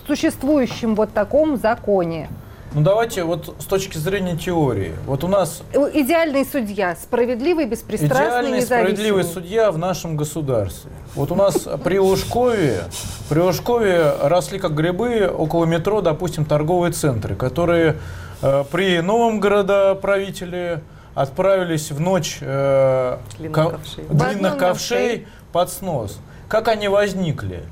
существующем 0.06 0.94
вот 0.94 1.12
таком 1.12 1.56
законе. 1.56 2.28
Ну, 2.72 2.82
давайте 2.82 3.24
вот 3.24 3.56
с 3.58 3.64
точки 3.64 3.98
зрения 3.98 4.36
теории. 4.36 4.92
Вот 5.06 5.24
у 5.24 5.28
нас 5.28 5.62
Идеальный 5.92 6.46
судья, 6.46 6.94
справедливый, 6.94 7.66
беспристрастный, 7.66 8.60
идеальный 8.60 8.62
справедливый 8.62 9.24
судья 9.24 9.72
в 9.72 9.78
нашем 9.78 10.16
государстве. 10.16 10.92
Вот 11.16 11.32
у 11.32 11.34
нас 11.34 11.68
при 11.82 11.98
Лужкове, 11.98 12.84
при 13.28 13.40
Лужкове 13.40 14.14
росли 14.22 14.60
как 14.60 14.74
грибы 14.74 15.26
около 15.26 15.64
метро, 15.64 16.00
допустим, 16.00 16.44
торговые 16.44 16.92
центры, 16.92 17.34
которые 17.34 17.96
э, 18.40 18.64
при 18.70 19.00
новом 19.00 19.40
градоправителе 19.40 20.82
отправились 21.14 21.90
в 21.90 22.00
ночь 22.00 22.38
э, 22.40 23.18
Длинных 23.38 23.54
ко- 23.54 23.70
ковшей. 23.70 24.04
Длинных 24.08 24.58
ковшей 24.58 25.26
под 25.52 25.70
снос. 25.70 26.18
Как 26.48 26.68
они 26.68 26.88
возникли? 26.88 27.62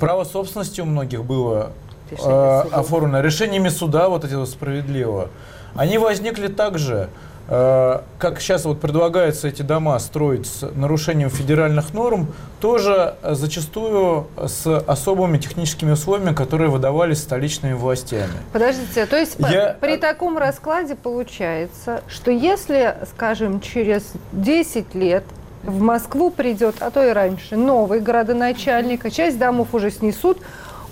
Право 0.00 0.24
собственности 0.24 0.80
у 0.80 0.86
многих 0.86 1.24
было 1.24 1.72
Решение 2.10 2.32
э, 2.32 2.60
оформлено 2.72 3.20
решениями 3.20 3.68
суда, 3.68 4.08
вот 4.08 4.24
этого 4.24 4.44
справедливого. 4.46 5.28
Они 5.74 5.98
возникли 5.98 6.48
также, 6.48 7.08
как 7.46 8.40
сейчас 8.40 8.64
вот 8.64 8.80
предлагается 8.80 9.48
эти 9.48 9.62
дома 9.62 9.98
строить 9.98 10.46
с 10.46 10.66
нарушением 10.74 11.28
федеральных 11.30 11.92
норм, 11.92 12.28
тоже 12.60 13.16
э, 13.22 13.34
зачастую 13.34 14.26
с 14.46 14.66
особыми 14.66 15.36
техническими 15.36 15.90
условиями, 15.92 16.34
которые 16.34 16.70
выдавались 16.70 17.18
столичными 17.18 17.74
властями. 17.74 18.32
Подождите, 18.52 19.04
то 19.04 19.16
есть 19.18 19.36
Я- 19.38 19.76
при 19.78 19.96
таком 19.98 20.38
раскладе 20.38 20.94
получается, 20.94 22.02
что 22.08 22.30
если, 22.30 22.96
скажем, 23.14 23.60
через 23.60 24.04
10 24.32 24.94
лет 24.94 25.24
в 25.62 25.80
Москву 25.80 26.30
придет, 26.30 26.76
а 26.80 26.90
то 26.90 27.06
и 27.06 27.12
раньше, 27.12 27.56
новый 27.56 28.00
градоначальник, 28.00 29.04
а 29.04 29.10
часть 29.10 29.38
домов 29.38 29.68
уже 29.74 29.90
снесут, 29.90 30.38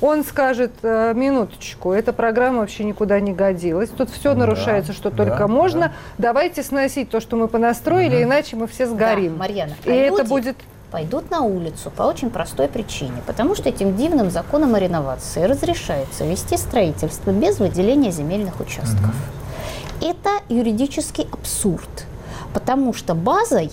он 0.02 0.24
скажет, 0.24 0.72
«Э, 0.82 1.14
минуточку, 1.14 1.92
эта 1.92 2.12
программа 2.12 2.58
вообще 2.58 2.84
никуда 2.84 3.20
не 3.20 3.32
годилась, 3.32 3.88
тут 3.88 4.10
все 4.10 4.34
Да, 4.34 4.40
нарушается, 4.40 4.92
что 4.92 5.10
да, 5.10 5.24
только 5.24 5.48
можно, 5.48 5.80
да. 5.80 5.92
давайте 6.18 6.62
сносить 6.62 7.08
то, 7.08 7.20
что 7.20 7.36
мы 7.36 7.48
понастроили, 7.48 8.22
иначе 8.22 8.56
мы 8.56 8.66
все 8.66 8.86
сгорим. 8.86 9.34
Да, 9.34 9.38
Марьяна, 9.38 9.74
И 9.84 9.90
а 9.90 9.94
это 9.94 10.18
люди 10.18 10.28
будет 10.28 10.56
пойдут 10.90 11.30
на 11.30 11.40
улицу 11.40 11.90
по 11.90 12.02
очень 12.02 12.28
простой 12.28 12.68
причине. 12.68 13.22
Потому 13.26 13.54
что 13.54 13.68
этим 13.68 13.96
дивным 13.96 14.30
законом 14.30 14.74
о 14.74 14.78
реновации 14.78 15.44
разрешается 15.44 16.24
вести 16.24 16.58
строительство 16.58 17.30
без 17.30 17.60
выделения 17.60 18.10
земельных 18.10 18.60
участков. 18.60 19.14
Это 20.02 20.30
юридический 20.50 21.26
абсурд. 21.32 22.06
Потому 22.52 22.92
что 22.92 23.14
базой 23.14 23.70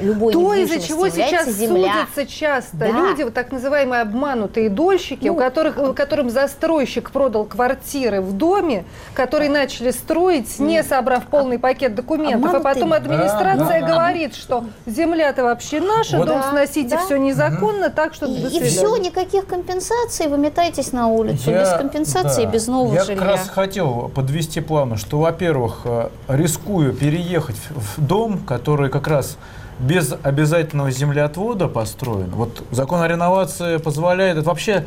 любой 0.00 0.32
То, 0.32 0.54
из-за 0.54 0.80
чего 0.80 1.08
сейчас 1.08 1.48
земля. 1.48 2.06
судятся 2.14 2.26
часто 2.32 2.76
Да. 2.76 2.86
люди, 2.88 3.22
вот 3.22 3.34
так 3.34 3.52
называемые 3.52 4.02
обманутые 4.02 4.70
дольщики, 4.70 5.28
у 5.28 5.34
Ну. 5.34 5.38
которых, 5.38 5.78
у 5.78 5.92
которым 5.92 6.30
застройщик 6.30 7.10
продал 7.10 7.44
квартиры 7.44 8.20
в 8.20 8.32
доме, 8.32 8.84
которые 9.14 9.50
начали 9.50 9.90
строить, 9.90 10.58
не 10.58 10.82
собрав 10.82 11.26
полный 11.26 11.58
пакет 11.58 11.94
документов, 11.94 12.54
а 12.54 12.56
Обманутые. 12.56 12.74
потом 12.74 12.92
администрация 12.92 13.80
Да, 13.82 13.86
да. 13.86 13.94
говорит, 13.94 14.34
что 14.34 14.64
земля-то 14.86 15.44
вообще 15.44 15.80
наша, 15.80 16.18
Вот. 16.18 16.26
дом 16.26 16.40
Да, 16.40 16.50
сносите, 16.50 16.96
да. 16.96 17.04
все 17.04 17.16
незаконно, 17.16 17.90
так 17.90 18.14
что 18.14 18.26
И, 18.26 18.34
свидания. 18.34 18.66
все, 18.70 18.96
никаких 18.96 19.46
компенсаций, 19.46 20.28
вы 20.28 20.38
метаетесь 20.38 20.92
на 20.92 21.08
улицу. 21.08 21.50
без 21.50 21.68
компенсации, 21.70 22.44
да, 22.44 22.50
без 22.50 22.66
нового 22.66 22.94
я 22.94 23.04
жилья. 23.04 23.18
как 23.20 23.28
раз 23.28 23.48
хотел 23.48 24.10
подвести 24.14 24.60
плану, 24.60 24.96
что, 24.96 25.18
во-первых, 25.18 25.80
э, 25.84 26.08
рискую 26.28 26.92
переехать 26.92 27.56
в 27.70 28.00
дом, 28.00 28.38
который 28.38 28.90
как 28.90 29.06
раз 29.06 29.36
без 29.78 30.14
обязательного 30.22 30.90
землеотвода 30.90 31.68
построен. 31.68 32.30
Вот 32.30 32.62
закон 32.70 33.00
о 33.02 33.08
реновации 33.08 33.76
позволяет, 33.78 34.38
это 34.38 34.48
вообще 34.48 34.86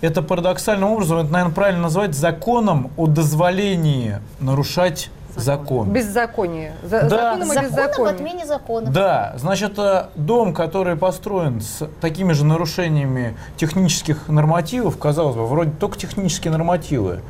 это 0.00 0.22
парадоксальным 0.22 0.90
образом, 0.90 1.18
это, 1.18 1.30
наверное, 1.32 1.54
правильно 1.54 1.82
назвать 1.82 2.14
законом 2.14 2.90
о 2.96 3.06
дозволении 3.06 4.18
нарушать 4.40 5.10
закон. 5.36 5.90
Беззаконие. 5.92 6.72
За, 6.82 7.02
Да. 7.02 7.08
Законом 7.34 7.50
о 7.50 7.54
Закон 7.54 7.68
беззаконии. 7.68 8.14
отмене 8.14 8.46
закона. 8.46 8.90
Да, 8.90 9.34
значит, 9.36 9.78
э, 9.78 10.06
дом, 10.16 10.54
который 10.54 10.96
построен 10.96 11.60
с 11.60 11.86
такими 12.00 12.32
же 12.32 12.44
нарушениями 12.44 13.36
технических 13.56 14.28
нормативов, 14.28 14.98
казалось 14.98 15.36
бы, 15.36 15.46
вроде 15.46 15.70
только 15.70 15.98
технические 15.98 16.50
нормативы. 16.52 17.20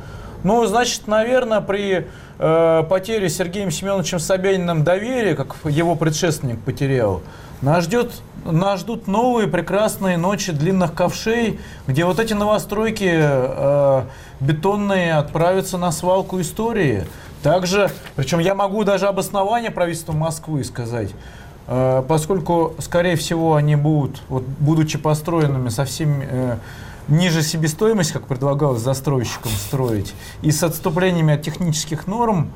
Ну, 0.43 0.65
значит, 0.65 1.07
наверное, 1.07 1.61
при 1.61 2.07
э, 2.41 2.83
потере 2.89 3.29
Сергеем 3.29 3.71
Семеновичем 3.71 4.19
Собяниным 4.19 4.83
доверия, 4.83 5.35
как 5.35 5.55
его 5.63 5.95
предшественник 5.95 6.59
потерял, 6.59 7.21
нас, 7.61 7.83
ждет, 7.83 8.11
нас 8.43 8.79
ждут 8.79 9.07
новые 9.07 9.47
прекрасные 9.47 10.17
ночи 10.17 10.51
длинных 10.51 10.93
ковшей, 10.93 11.59
где 11.87 12.05
вот 12.05 12.19
эти 12.19 12.33
новостройки 12.33 13.11
э, 13.13 14.03
бетонные 14.39 15.13
отправятся 15.13 15.77
на 15.77 15.91
свалку 15.91 16.41
истории. 16.41 17.05
Также, 17.43 17.89
причем 18.15 18.39
я 18.39 18.55
могу 18.55 18.83
даже 18.83 19.07
обоснование 19.07 19.71
правительства 19.71 20.13
Москвы 20.13 20.63
сказать. 20.63 21.11
Э, 21.67 22.03
Поскольку, 22.07 22.73
скорее 22.79 23.15
всего, 23.15 23.55
они 23.55 23.75
будут, 23.75 24.21
вот, 24.27 24.43
будучи 24.43 24.97
построенными 24.97 25.69
совсем 25.69 26.21
э, 26.21 26.57
ниже 27.07 27.41
себестоимости, 27.41 28.13
как 28.13 28.27
предлагалось 28.27 28.81
застройщикам 28.81 29.51
строить, 29.51 30.13
и 30.41 30.51
с 30.51 30.63
отступлениями 30.63 31.33
от 31.33 31.41
технических 31.41 32.07
норм, 32.07 32.51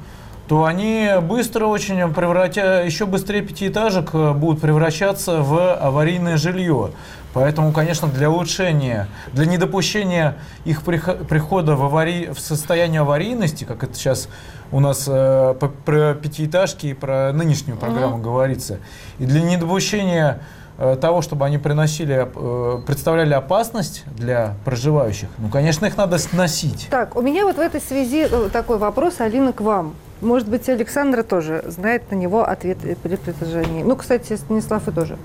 то 0.48 0.66
они 0.66 1.10
быстро 1.24 1.66
очень 1.66 2.14
превратя, 2.14 2.84
еще 2.84 3.06
быстрее 3.06 3.41
пятиэтажек 3.41 4.12
э, 4.14 4.34
будут 4.34 4.62
превращаться 4.62 5.41
в 5.41 5.74
аварийное 5.76 6.38
жилье. 6.38 6.91
Поэтому, 7.34 7.74
конечно, 7.74 8.08
для 8.08 8.30
улучшения, 8.30 9.08
для 9.34 9.46
недопущения 9.46 10.38
их 10.64 10.84
прихо- 10.84 11.26
прихода 11.26 11.76
в, 11.76 11.84
аварий, 11.84 12.30
в 12.30 12.39
состояние 12.39 13.02
аварийности, 13.02 13.64
как 13.64 13.84
это 13.84 13.96
сейчас 13.96 14.30
у 14.72 14.80
нас 14.80 15.06
э, 15.08 15.56
про 15.84 16.14
пятиэтажки 16.14 16.88
и 16.88 16.93
про 16.93 17.32
нынешнюю 17.34 17.78
программу 17.78 18.20
говорится, 18.20 18.80
и 19.18 19.26
для 19.26 19.41
недопущения 19.41 20.41
того, 20.78 21.21
чтобы 21.21 21.45
они 21.45 21.57
приносили, 21.57 22.28
э, 22.36 22.82
представляли 22.86 23.34
опасность 23.34 24.03
для 24.17 24.55
проживающих, 24.65 25.30
ну, 25.38 25.49
конечно, 25.49 25.86
их 25.86 25.95
надо 25.97 26.17
сносить. 26.17 26.88
Так, 26.89 27.15
у 27.15 27.21
меня 27.21 27.45
вот 27.45 27.55
в 27.55 27.59
этой 27.59 27.80
связи 27.80 28.28
э, 28.30 28.49
такой 28.51 28.78
вопрос, 28.78 29.21
Алина, 29.21 29.53
к 29.53 29.61
вам. 29.61 29.95
Может 30.21 30.49
быть, 30.49 30.67
Александра 30.69 31.23
тоже 31.23 31.63
знает 31.67 32.11
на 32.11 32.15
него 32.15 32.43
ответ 32.43 32.78
э, 32.84 32.95
при 32.95 33.15
предложении. 33.15 33.84
Ну, 33.84 33.95
кстати, 33.95 34.36
Станислав 34.36 34.88
и 34.88 34.91
тоже. 34.91 35.17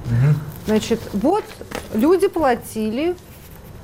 Значит, 0.66 1.00
вот 1.12 1.44
люди 1.94 2.28
платили 2.28 3.16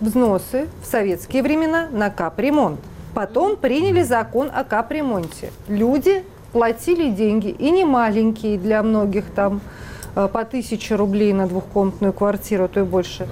взносы 0.00 0.66
в 0.82 0.86
советские 0.86 1.42
времена 1.42 1.88
на 1.90 2.10
капремонт. 2.10 2.78
Потом 3.14 3.56
приняли 3.56 4.02
закон 4.02 4.50
о 4.54 4.62
капремонте. 4.62 5.50
Люди 5.68 6.22
платили 6.52 7.10
деньги, 7.10 7.48
и 7.48 7.70
не 7.70 7.84
маленькие 7.84 8.58
для 8.58 8.82
многих, 8.82 9.24
там 9.34 9.56
э, 9.56 9.86
по 10.16 10.44
тысяче 10.44 10.94
рублей 10.94 11.32
на 11.32 11.46
двухкомнатную 11.46 12.12
квартиру, 12.12 12.64
а 12.64 12.68
то 12.68 12.80
и 12.80 12.84
больше. 12.84 13.28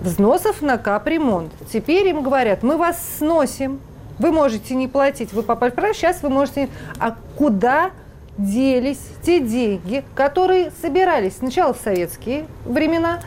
Взносов 0.00 0.62
на 0.62 0.78
капремонт. 0.78 1.52
Теперь 1.72 2.06
им 2.08 2.22
говорят, 2.22 2.62
мы 2.62 2.76
вас 2.76 3.02
сносим, 3.18 3.80
вы 4.18 4.30
можете 4.30 4.74
не 4.74 4.88
платить, 4.88 5.32
вы 5.32 5.42
попали 5.42 5.70
в 5.70 5.74
прав, 5.74 5.96
сейчас 5.96 6.22
вы 6.22 6.28
можете... 6.28 6.68
А 6.98 7.16
куда 7.36 7.90
делись 8.36 9.00
те 9.22 9.40
деньги, 9.40 10.04
которые 10.14 10.70
собирались 10.82 11.38
сначала 11.38 11.74
в 11.74 11.78
советские 11.78 12.46
времена, 12.64 13.20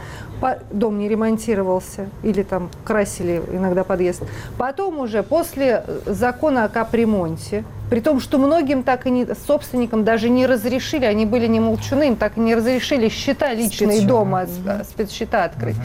дом 0.72 1.00
не 1.00 1.08
ремонтировался 1.08 2.10
или 2.24 2.44
там 2.44 2.70
красили 2.84 3.42
иногда 3.52 3.84
подъезд, 3.84 4.24
потом 4.58 5.00
уже 5.00 5.24
после 5.24 5.84
э, 5.86 6.00
закона 6.08 6.66
о 6.66 6.70
капремонте, 6.70 7.64
при 7.90 8.00
том, 8.00 8.20
что 8.20 8.38
многим 8.38 8.84
так 8.84 9.06
и 9.06 9.12
не, 9.12 9.26
собственникам 9.48 10.04
даже 10.04 10.30
не 10.30 10.46
разрешили, 10.46 11.06
они 11.06 11.26
были 11.26 11.48
не 11.48 11.60
молчуны, 11.60 12.08
им 12.08 12.16
так 12.16 12.38
и 12.38 12.40
не 12.40 12.56
разрешили 12.56 13.10
счета 13.10 13.54
личные 13.54 13.90
Спецсчета. 13.92 14.08
дома, 14.08 14.46
спецсчета 14.90 15.44
открыть. 15.44 15.76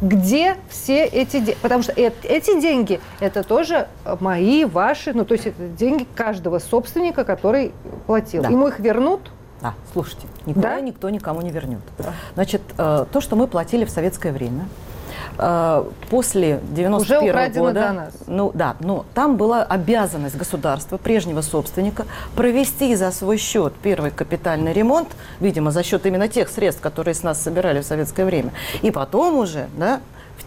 Где 0.00 0.56
все 0.68 1.04
эти 1.04 1.36
деньги? 1.38 1.56
Потому 1.62 1.82
что 1.84 1.92
эт- 1.92 2.24
эти 2.24 2.60
деньги, 2.60 3.00
это 3.20 3.44
тоже 3.44 3.86
э, 4.04 4.16
мои, 4.20 4.64
ваши, 4.64 5.12
ну 5.14 5.24
то 5.24 5.34
есть 5.34 5.46
это 5.46 5.68
деньги 5.68 6.06
каждого 6.14 6.58
собственника, 6.58 7.24
который 7.24 7.72
платил. 8.06 8.42
Да. 8.42 8.48
Ему 8.48 8.68
их 8.68 8.80
вернут? 8.80 9.30
А, 9.62 9.74
слушайте, 9.92 10.26
никуда 10.46 10.70
Да? 10.76 10.80
никто 10.80 11.08
никому 11.10 11.40
не 11.42 11.50
вернет. 11.50 11.80
Значит, 12.34 12.62
э, 12.78 13.06
то, 13.10 13.20
что 13.20 13.36
мы 13.36 13.46
платили 13.46 13.84
в 13.84 13.90
советское 13.90 14.32
время, 14.32 14.66
э, 15.38 15.84
после 16.10 16.60
91 16.70 16.94
Уже 16.94 17.18
украдено 17.30 17.64
года, 17.64 17.80
до 17.88 17.92
нас. 17.92 18.14
ну 18.26 18.50
да, 18.54 18.76
но 18.80 19.04
там 19.14 19.36
была 19.36 19.62
обязанность 19.62 20.36
государства, 20.36 20.96
прежнего 20.96 21.40
собственника, 21.42 22.06
провести 22.34 22.94
за 22.96 23.10
свой 23.12 23.36
счет 23.38 23.72
первый 23.82 24.10
капитальный 24.10 24.72
ремонт, 24.72 25.08
видимо, 25.40 25.70
за 25.70 25.82
счет 25.82 26.04
именно 26.06 26.28
тех 26.28 26.48
средств, 26.48 26.80
которые 26.82 27.14
с 27.14 27.22
нас 27.22 27.40
собирали 27.40 27.80
в 27.80 27.84
советское 27.84 28.24
время, 28.24 28.52
и 28.82 28.90
потом 28.90 29.38
уже, 29.38 29.68
да, 29.76 30.00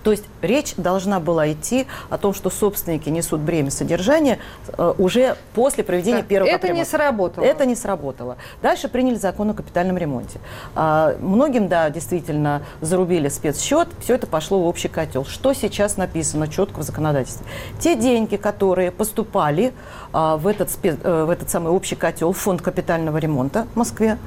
то 0.06 0.12
есть 0.12 0.26
речь 0.44 0.76
должна 0.76 1.20
была 1.20 1.52
идти 1.52 1.88
о 2.12 2.20
том, 2.20 2.36
что 2.36 2.52
собственники 2.52 3.10
несут 3.10 3.42
бремя 3.42 3.72
содержания 3.72 4.38
э, 4.78 4.94
уже 5.00 5.36
после 5.56 5.84
проведения 5.84 6.20
Так, 6.20 6.28
первого 6.28 6.48
это 6.48 6.68
не 6.68 6.84
капремонта. 6.84 6.92
сработало. 6.92 7.44
Это 7.44 7.66
не 7.66 7.76
сработало. 7.76 8.38
Дальше 8.62 8.88
приняли 8.88 9.16
закон 9.16 9.50
о 9.50 9.54
капитальном 9.56 9.98
ремонте. 9.98 10.40
А, 10.76 11.16
многим, 11.20 11.68
да, 11.68 11.90
действительно 11.90 12.62
зарубили 12.82 13.30
спецсчет, 13.30 13.88
все 14.00 14.14
это 14.14 14.28
пошло 14.28 14.60
в 14.62 14.68
общий 14.68 14.90
котел. 14.90 15.26
Что 15.26 15.54
сейчас 15.54 15.98
написано 15.98 16.48
четко 16.50 16.82
в 16.82 16.84
законодательстве? 16.84 17.44
Те 17.80 17.96
деньги, 17.96 18.36
которые 18.36 18.92
поступали 18.92 19.74
а, 20.14 20.38
в, 20.38 20.46
этот 20.46 20.70
спе- 20.70 21.00
э, 21.02 21.24
в 21.24 21.32
этот 21.32 21.50
самый 21.50 21.72
общий 21.74 21.96
котел, 21.96 22.32
фонд 22.32 22.62
капитального 22.62 23.18
ремонта 23.18 23.66
в 23.74 23.76
Москве, 23.76 24.20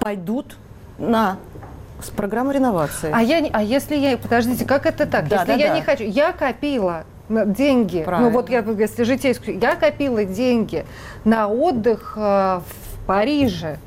пойдут 0.00 0.56
на 0.98 1.36
с 2.02 2.10
программу 2.10 2.52
реновации. 2.52 3.10
А, 3.12 3.22
я, 3.22 3.44
а 3.52 3.62
если 3.62 3.96
я... 3.96 4.16
Подождите, 4.16 4.64
как 4.64 4.86
это 4.86 5.06
так? 5.06 5.28
Да, 5.28 5.40
если 5.40 5.52
да, 5.52 5.54
я 5.54 5.68
да. 5.68 5.74
не 5.76 5.82
хочу... 5.82 6.04
Я 6.04 6.32
копила 6.32 7.04
деньги. 7.28 8.02
Правильно. 8.04 8.30
Ну 8.30 8.34
вот 8.34 8.50
я, 8.50 8.60
если 8.60 9.02
житейскую... 9.02 9.58
Я 9.58 9.76
копила 9.76 10.24
деньги 10.24 10.84
на 11.24 11.48
отдых 11.48 12.14
э, 12.16 12.20
в 12.20 13.06
Париже. 13.06 13.78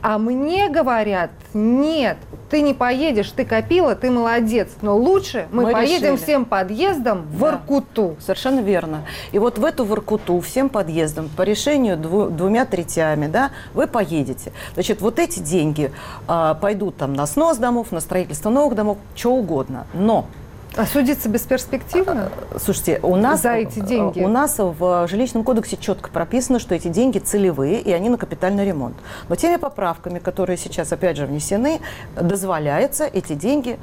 А 0.00 0.18
мне 0.18 0.68
говорят, 0.68 1.30
нет, 1.54 2.16
ты 2.50 2.62
не 2.62 2.74
поедешь, 2.74 3.30
ты 3.32 3.44
копила, 3.44 3.94
ты 3.94 4.10
молодец. 4.10 4.68
Но 4.82 4.96
лучше 4.96 5.46
мы, 5.52 5.64
Мы 5.64 5.72
поедем 5.72 6.14
решили. 6.14 6.24
всем 6.24 6.44
подъездом 6.44 7.22
в 7.30 7.40
Да. 7.40 7.50
Иркуту. 7.52 8.16
Совершенно 8.20 8.60
верно. 8.60 9.02
И 9.32 9.38
вот 9.38 9.58
в 9.58 9.64
эту 9.64 9.84
Воркуту 9.84 10.40
всем 10.40 10.68
подъездам 10.68 11.28
по 11.36 11.42
решению 11.42 11.96
дву- 11.96 12.30
двумя 12.30 12.64
третями, 12.64 13.26
да, 13.26 13.50
вы 13.74 13.86
поедете. 13.86 14.52
Значит, 14.74 15.00
вот 15.00 15.18
эти 15.18 15.40
деньги 15.40 15.92
а, 16.26 16.54
пойдут 16.54 16.96
там 16.96 17.12
на 17.14 17.26
снос 17.26 17.58
домов, 17.58 17.92
на 17.92 18.00
строительство 18.00 18.50
новых 18.50 18.74
домов, 18.74 18.98
что 19.14 19.32
угодно. 19.34 19.86
Но 19.92 20.26
А 20.78 20.86
судиться 20.86 21.28
бесперспективно? 21.28 22.30
Слушайте, 22.56 23.00
у 23.02 23.16
нас, 23.16 23.42
За 23.42 23.54
эти 23.54 23.80
деньги. 23.80 24.20
у 24.20 24.28
нас 24.28 24.58
в 24.58 25.08
жилищном 25.08 25.42
кодексе 25.42 25.76
четко 25.76 26.08
прописано, 26.08 26.60
что 26.60 26.72
эти 26.72 26.86
деньги 26.86 27.18
целевые, 27.18 27.80
и 27.80 27.90
они 27.90 28.08
на 28.08 28.16
капитальный 28.16 28.64
ремонт. 28.64 28.94
Но 29.28 29.34
теми 29.34 29.56
поправками, 29.56 30.20
которые 30.20 30.56
сейчас, 30.56 30.92
опять 30.92 31.16
же, 31.16 31.26
внесены, 31.26 31.80
дозволяется 32.14 33.06
эти 33.06 33.32
деньги... 33.32 33.76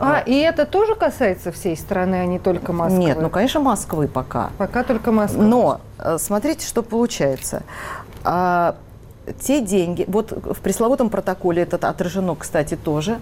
А, 0.00 0.24
и 0.26 0.34
это 0.34 0.66
тоже 0.66 0.96
касается 0.96 1.52
всей 1.52 1.76
страны, 1.76 2.16
а 2.16 2.26
не 2.26 2.40
только 2.40 2.72
Москвы? 2.72 2.98
Нет, 2.98 3.18
ну, 3.20 3.30
конечно, 3.30 3.60
Москвы 3.60 4.08
пока. 4.08 4.50
Пока 4.58 4.82
только 4.82 5.12
Москва. 5.12 5.44
Но 5.44 5.80
э, 5.98 6.18
смотрите, 6.18 6.66
что 6.66 6.82
получается. 6.82 7.62
Те 9.40 9.60
деньги, 9.60 10.04
вот 10.08 10.32
в 10.32 10.60
пресловутом 10.60 11.08
протоколе 11.08 11.62
это 11.62 11.76
отражено, 11.88 12.34
кстати, 12.34 12.76
тоже, 12.76 13.18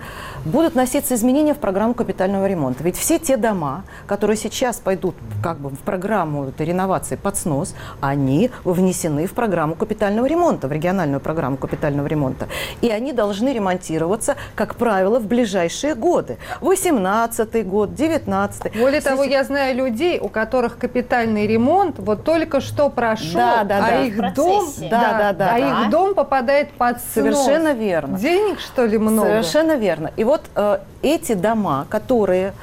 будут 0.46 0.74
носиться 0.74 1.14
изменения 1.14 1.52
в 1.52 1.58
программу 1.58 1.92
капитального 1.92 2.46
ремонта. 2.46 2.82
Ведь 2.84 2.96
все 2.96 3.18
те 3.18 3.36
дома, 3.36 3.84
которые 4.06 4.36
сейчас 4.38 4.76
пойдут 4.78 5.14
как 5.42 5.58
бы 5.58 5.68
в 5.68 5.78
программу 5.80 6.48
этой 6.48 6.66
реновации 6.66 7.16
под 7.16 7.36
снос, 7.36 7.74
они 8.00 8.50
внесены 8.64 9.26
в 9.26 9.32
программу 9.32 9.74
капитального 9.74 10.24
ремонта, 10.26 10.68
в 10.68 10.72
региональную 10.72 11.20
программу 11.20 11.58
капитального 11.58 12.06
ремонта. 12.06 12.48
И 12.80 12.88
они 12.88 13.12
должны 13.12 13.52
ремонтироваться, 13.52 14.36
как 14.54 14.76
правило, 14.76 15.18
в 15.18 15.26
ближайшие 15.26 15.94
годы. 15.94 16.38
18 16.62 17.68
год, 17.68 17.94
19 17.94 18.78
Более 18.78 19.00
того, 19.02 19.24
я 19.24 19.44
знаю 19.44 19.76
людей, 19.76 20.18
у 20.18 20.28
которых 20.28 20.78
капитальный 20.78 21.46
ремонт 21.46 21.98
вот 21.98 22.24
только 22.24 22.60
что 22.60 22.88
прошел, 22.88 23.34
Да, 23.34 23.64
да, 23.64 23.78
а 23.78 23.90
да. 23.90 24.02
их 24.02 24.34
дом, 24.34 24.66
Да, 24.78 24.88
да, 25.18 25.32
да, 25.32 25.54
а 25.54 25.58
да. 25.58 25.84
их 25.84 25.89
дом 25.90 26.14
попадает 26.14 26.70
под 26.72 26.98
снос. 26.98 27.12
Совершенно 27.14 27.72
верно. 27.72 28.18
Денег 28.18 28.60
что 28.60 28.84
ли 28.84 28.98
много? 28.98 29.28
Совершенно 29.28 29.76
верно. 29.76 30.12
И 30.16 30.24
вот 30.24 30.42
э, 30.54 30.78
эти 31.02 31.34
дома, 31.34 31.86
которые 31.88 32.54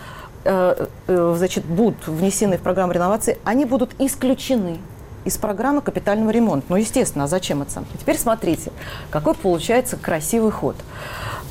э, 0.43 0.85
э, 1.07 1.33
значит, 1.37 1.65
будут 1.65 2.07
внесены 2.07 2.57
в 2.57 2.61
программу 2.61 2.93
реновации, 2.93 3.37
они 3.43 3.65
будут 3.65 3.91
исключены 3.99 4.77
из 5.25 5.37
программы 5.37 5.81
капитального 5.81 6.31
ремонта. 6.31 6.67
Ну, 6.69 6.77
естественно, 6.77 7.25
а 7.25 7.27
зачем 7.27 7.61
это 7.61 7.71
сам? 7.71 7.85
Теперь 7.99 8.17
смотрите, 8.17 8.71
какой 9.09 9.33
получается 9.33 9.97
красивый 9.97 10.51
ход. 10.51 10.75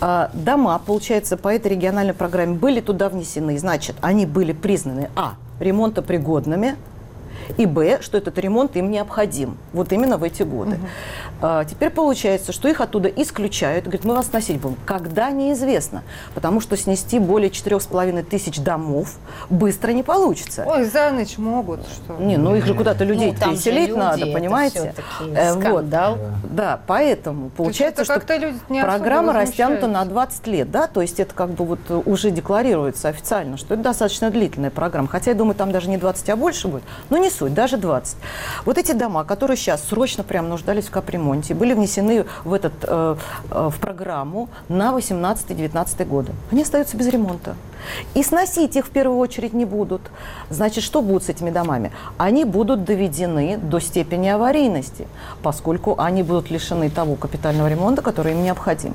А, 0.01 0.31
Дома, 0.33 0.81
получается, 0.85 1.37
по 1.37 1.49
этой 1.49 1.73
региональной 1.73 2.15
программе 2.15 2.55
были 2.55 2.81
туда 2.81 3.09
внесены, 3.09 3.59
значит, 3.59 3.97
они 4.01 4.27
были 4.27 4.53
признаны, 4.53 5.11
а, 5.15 5.35
ремонтопригодными, 5.61 6.77
и 7.57 7.67
б, 7.67 7.99
что 8.01 8.19
этот 8.19 8.39
ремонт 8.39 8.77
им 8.77 8.91
необходим. 8.91 9.57
Вот 9.73 9.93
именно 9.93 10.19
в 10.19 10.23
эти 10.23 10.43
годы. 10.43 10.79
А, 11.36 11.36
теперь 11.41 11.91
получается, 11.91 12.53
что 12.53 12.69
их 12.69 12.81
оттуда 12.81 13.09
исключают. 13.09 13.85
Говорят, 13.85 14.05
мы 14.05 14.15
вас 14.15 14.27
сносить 14.27 14.61
будем. 14.61 14.77
Когда 14.85 15.31
неизвестно. 15.31 16.03
Потому 16.35 16.61
что 16.61 16.77
снести 16.77 17.19
более 17.19 17.51
4,5 17.51 18.23
тысяч 18.25 18.59
домов 18.59 19.17
быстро 19.51 19.93
не 19.93 20.03
получится. 20.03 20.65
Ой, 20.67 20.85
за 20.85 21.11
ночь 21.11 21.39
могут, 21.39 21.81
что? 21.87 22.17
Не, 22.23 22.37
ну 22.37 22.57
их 22.57 22.67
же 22.67 22.75
куда-то 22.75 23.05
людей 23.05 23.33
Ну, 23.33 23.51
переселить 23.51 23.89
люди, 23.89 23.99
надо, 23.99 24.27
понимаете? 24.27 24.95
Э, 25.35 25.55
вот. 25.55 25.89
Да, 25.89 26.81
поэтому 26.87 27.51
получается, 27.51 28.05
что 28.05 28.21
программа 28.81 29.33
растянута 29.33 29.87
на 29.87 30.05
20 30.05 30.47
лет, 30.47 30.71
да, 30.71 30.87
то 30.87 31.03
есть 31.03 31.21
это 31.21 31.35
как 31.35 31.51
бы 31.51 31.65
вот 31.65 31.81
уже 32.07 32.31
декларируется 32.31 33.09
официально, 33.09 33.57
что 33.57 33.75
это 33.75 33.83
достаточно 33.83 34.31
длительная 34.31 34.71
программа. 34.71 35.09
Хотя 35.09 35.33
я 35.33 35.37
думаю, 35.37 35.55
там 35.55 35.73
даже 35.73 35.89
не 35.89 35.99
20, 35.99 36.31
а 36.31 36.37
больше 36.37 36.69
будет, 36.69 36.83
но 37.11 37.19
не 37.19 37.31
суть, 37.31 37.55
даже 37.55 37.77
20. 37.77 38.17
Вот 38.65 38.79
эти 38.79 38.93
дома, 38.93 39.25
которые 39.25 39.57
сейчас 39.57 39.85
срочно 39.85 40.25
прям 40.25 40.49
нуждались 40.49 40.87
в 40.87 40.91
капремонте, 40.91 41.26
были 41.55 41.75
внесены 41.75 42.25
в, 42.45 42.53
этот, 42.53 42.73
э, 42.83 43.17
э, 43.51 43.71
в 43.71 43.81
программу 43.81 44.49
на 44.69 44.93
18-19 44.93 46.05
годы. 46.05 46.33
Они 46.51 46.63
остаются 46.63 46.97
без 46.97 47.09
ремонта. 47.09 47.57
И 48.15 48.23
сносить 48.23 48.77
их 48.77 48.87
в 48.87 48.91
первую 48.91 49.19
очередь 49.19 49.53
не 49.53 49.65
будут. 49.65 50.03
Значит, 50.51 50.85
что 50.85 51.03
будет 51.03 51.25
с 51.25 51.29
этими 51.29 51.51
домами? 51.51 51.93
Они 52.19 52.45
будут 52.45 52.85
доведены 52.85 53.59
до 53.59 53.81
степени 53.81 54.29
аварийности, 54.29 55.07
поскольку 55.43 55.95
они 55.99 56.23
будут 56.23 56.51
лишены 56.51 56.91
того 56.91 57.15
капитального 57.15 57.69
ремонта, 57.69 58.03
который 58.03 58.33
им 58.33 58.43
необходим. 58.43 58.95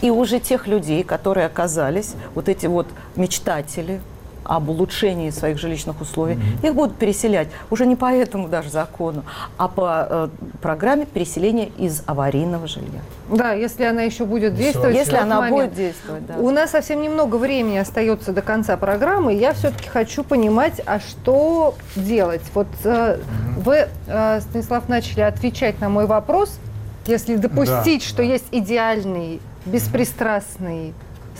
И 0.00 0.10
уже 0.10 0.40
тех 0.40 0.66
людей, 0.66 1.04
которые 1.04 1.46
оказались, 1.46 2.14
вот 2.34 2.48
эти 2.48 2.66
вот 2.66 2.86
мечтатели, 3.16 4.00
об 4.44 4.68
улучшении 4.68 5.30
своих 5.30 5.58
жилищных 5.58 6.00
условий, 6.00 6.38
их 6.62 6.74
будут 6.74 6.96
переселять 6.96 7.48
уже 7.70 7.86
не 7.86 7.96
по 7.96 8.12
этому 8.12 8.48
даже 8.48 8.70
закону, 8.70 9.24
а 9.56 9.68
по 9.68 10.06
э, 10.08 10.28
программе 10.60 11.06
переселения 11.06 11.70
из 11.78 12.02
аварийного 12.06 12.66
жилья. 12.66 13.00
Да, 13.30 13.52
если 13.52 13.84
она 13.84 14.02
еще 14.02 14.24
будет 14.24 14.54
действовать. 14.54 14.94
Если 14.96 15.16
она 15.16 15.40
момент. 15.40 15.72
будет 15.72 15.74
действовать, 15.74 16.26
да. 16.26 16.34
У 16.38 16.50
нас 16.50 16.70
совсем 16.70 17.02
немного 17.02 17.36
времени 17.36 17.78
остается 17.78 18.32
до 18.32 18.42
конца 18.42 18.76
программы. 18.76 19.34
Я 19.34 19.52
все-таки 19.54 19.88
хочу 19.88 20.24
понимать, 20.24 20.80
а 20.86 21.00
что 21.00 21.74
делать? 21.96 22.42
Вот 22.54 22.68
э, 22.84 23.18
вы, 23.56 23.88
э, 24.06 24.40
Станислав, 24.40 24.88
начали 24.88 25.20
отвечать 25.20 25.80
на 25.80 25.88
мой 25.88 26.06
вопрос. 26.06 26.58
Если 27.06 27.36
допустить, 27.36 28.02
Да, 28.02 28.08
что 28.08 28.22
есть 28.22 28.46
идеальный, 28.52 29.40
беспристрастный 29.66 30.94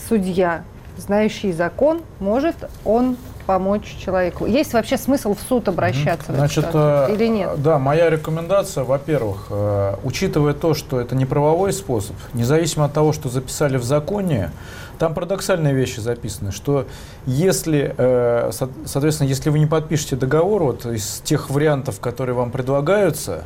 судья, 0.08 0.64
знающий 0.98 1.52
закон, 1.52 2.02
может 2.20 2.56
он 2.84 3.16
помочь 3.46 3.96
человеку? 4.04 4.46
Есть 4.46 4.72
вообще 4.72 4.96
смысл 4.96 5.34
в 5.34 5.40
суд 5.48 5.68
обращаться 5.68 6.32
в 6.32 6.36
Значит, 6.36 6.66
ситуации 6.66 7.12
э, 7.12 7.16
или 7.16 7.26
нет? 7.26 7.60
да, 7.62 7.78
моя 7.78 8.08
рекомендация, 8.08 8.84
во-первых, 8.84 9.46
э, 9.50 9.96
учитывая 10.04 10.52
то, 10.54 10.74
что 10.74 11.00
это 11.00 11.16
не 11.16 11.24
правовой 11.26 11.72
способ, 11.72 12.14
независимо 12.34 12.84
от 12.84 12.92
того, 12.92 13.12
что 13.12 13.28
записали 13.28 13.76
в 13.78 13.84
законе, 13.84 14.50
там 14.98 15.14
парадоксальные 15.14 15.74
вещи 15.74 15.98
записаны, 15.98 16.52
что 16.52 16.86
если, 17.26 17.92
э, 17.96 18.50
со- 18.52 18.68
соответственно, 18.86 19.26
если 19.28 19.50
вы 19.50 19.58
не 19.58 19.66
подпишете 19.66 20.14
договор 20.14 20.62
вот 20.62 20.86
из 20.86 21.20
тех 21.24 21.50
вариантов, 21.50 21.98
которые 21.98 22.36
вам 22.36 22.52
предлагаются, 22.52 23.42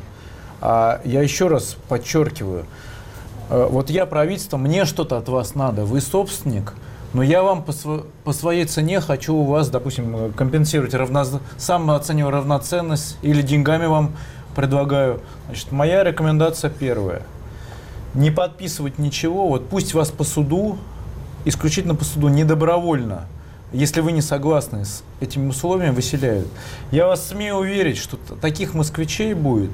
а 0.60 1.00
я 1.04 1.22
еще 1.22 1.48
раз 1.48 1.76
подчеркиваю, 1.88 2.66
э, 3.48 3.66
вот 3.70 3.88
я 3.88 4.04
правительство, 4.04 4.58
мне 4.58 4.84
что-то 4.84 5.16
от 5.16 5.28
вас 5.30 5.54
надо, 5.54 5.86
вы 5.86 6.02
собственник, 6.02 6.74
но 7.16 7.22
я 7.22 7.42
вам 7.42 7.62
по, 7.62 7.70
сво- 7.70 8.04
по 8.24 8.34
своей 8.34 8.66
цене 8.66 9.00
хочу 9.00 9.34
у 9.34 9.44
вас, 9.44 9.70
допустим, 9.70 10.34
компенсировать, 10.34 10.92
равноз... 10.92 11.40
сам 11.56 11.90
оцениваю 11.90 12.30
равноценность 12.30 13.16
или 13.22 13.40
деньгами 13.40 13.86
вам 13.86 14.12
предлагаю. 14.54 15.22
Значит, 15.46 15.72
моя 15.72 16.04
рекомендация 16.04 16.68
первая. 16.68 17.22
Не 18.12 18.30
подписывать 18.30 18.98
ничего, 18.98 19.48
вот 19.48 19.66
пусть 19.66 19.94
вас 19.94 20.10
по 20.10 20.24
суду, 20.24 20.76
исключительно 21.46 21.94
по 21.94 22.04
суду, 22.04 22.28
не 22.28 22.44
добровольно, 22.44 23.24
если 23.72 24.02
вы 24.02 24.12
не 24.12 24.20
согласны 24.20 24.84
с 24.84 25.02
этими 25.20 25.48
условиями, 25.48 25.94
выселяют. 25.94 26.48
Я 26.90 27.06
вас 27.06 27.26
смею 27.26 27.54
уверить, 27.56 27.96
что 27.96 28.18
таких 28.42 28.74
москвичей 28.74 29.32
будет, 29.32 29.70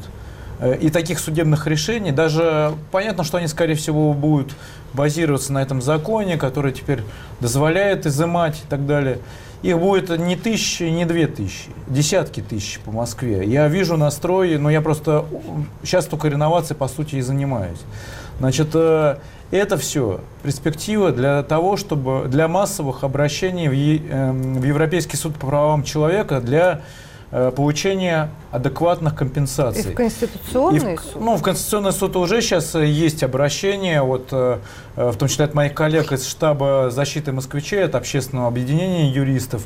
и 0.80 0.90
таких 0.90 1.18
судебных 1.18 1.66
решений, 1.66 2.12
даже 2.12 2.74
понятно, 2.90 3.24
что 3.24 3.38
они, 3.38 3.48
скорее 3.48 3.74
всего, 3.74 4.12
будут 4.12 4.54
базироваться 4.92 5.52
на 5.52 5.62
этом 5.62 5.82
законе, 5.82 6.36
который 6.36 6.72
теперь 6.72 7.02
дозволяет 7.40 8.06
изымать 8.06 8.56
и 8.56 8.68
так 8.68 8.86
далее. 8.86 9.18
Их 9.62 9.78
будет 9.78 10.16
не 10.18 10.34
тысячи, 10.34 10.84
не 10.84 11.04
две 11.04 11.28
тысячи, 11.28 11.70
десятки 11.86 12.40
тысяч 12.40 12.80
по 12.80 12.90
Москве. 12.90 13.44
Я 13.46 13.68
вижу 13.68 13.96
настрой, 13.96 14.58
но 14.58 14.70
я 14.70 14.80
просто 14.80 15.24
сейчас 15.82 16.06
только 16.06 16.28
реновацией, 16.28 16.76
по 16.76 16.88
сути, 16.88 17.16
и 17.16 17.20
занимаюсь. 17.20 17.78
Значит, 18.40 18.70
э, 18.74 19.18
это 19.52 19.76
все 19.76 20.20
перспектива 20.42 21.12
для 21.12 21.44
того, 21.44 21.76
чтобы 21.76 22.24
для 22.26 22.48
массовых 22.48 23.04
обращений 23.04 23.68
в, 23.68 24.12
эм, 24.12 24.54
в 24.54 24.64
Европейский 24.64 25.16
суд 25.16 25.34
по 25.34 25.46
правам 25.46 25.84
человека 25.84 26.40
для 26.40 26.80
э, 27.32 27.50
получения 27.50 28.30
адекватных 28.52 29.14
И 29.14 29.16
компенсаций. 29.16 29.92
в 29.92 29.94
Конституционный 29.94 30.94
И 30.94 30.96
в, 30.96 31.00
суд? 31.00 31.20
ну, 31.20 31.36
в 31.36 31.42
Конституционный 31.42 31.92
суд 31.92 32.14
уже 32.16 32.40
сейчас 32.40 32.74
э, 32.74 32.86
есть 32.86 33.22
обращение, 33.22 34.02
вот, 34.02 34.28
э, 34.30 34.58
в 34.94 35.16
том 35.16 35.28
числе 35.28 35.46
от 35.46 35.54
моих 35.54 35.74
коллег 35.74 36.12
из 36.12 36.26
штаба 36.26 36.90
защиты 36.90 37.32
москвичей, 37.32 37.84
от 37.84 37.94
общественного 37.94 38.48
объединения 38.48 39.10
юристов. 39.10 39.62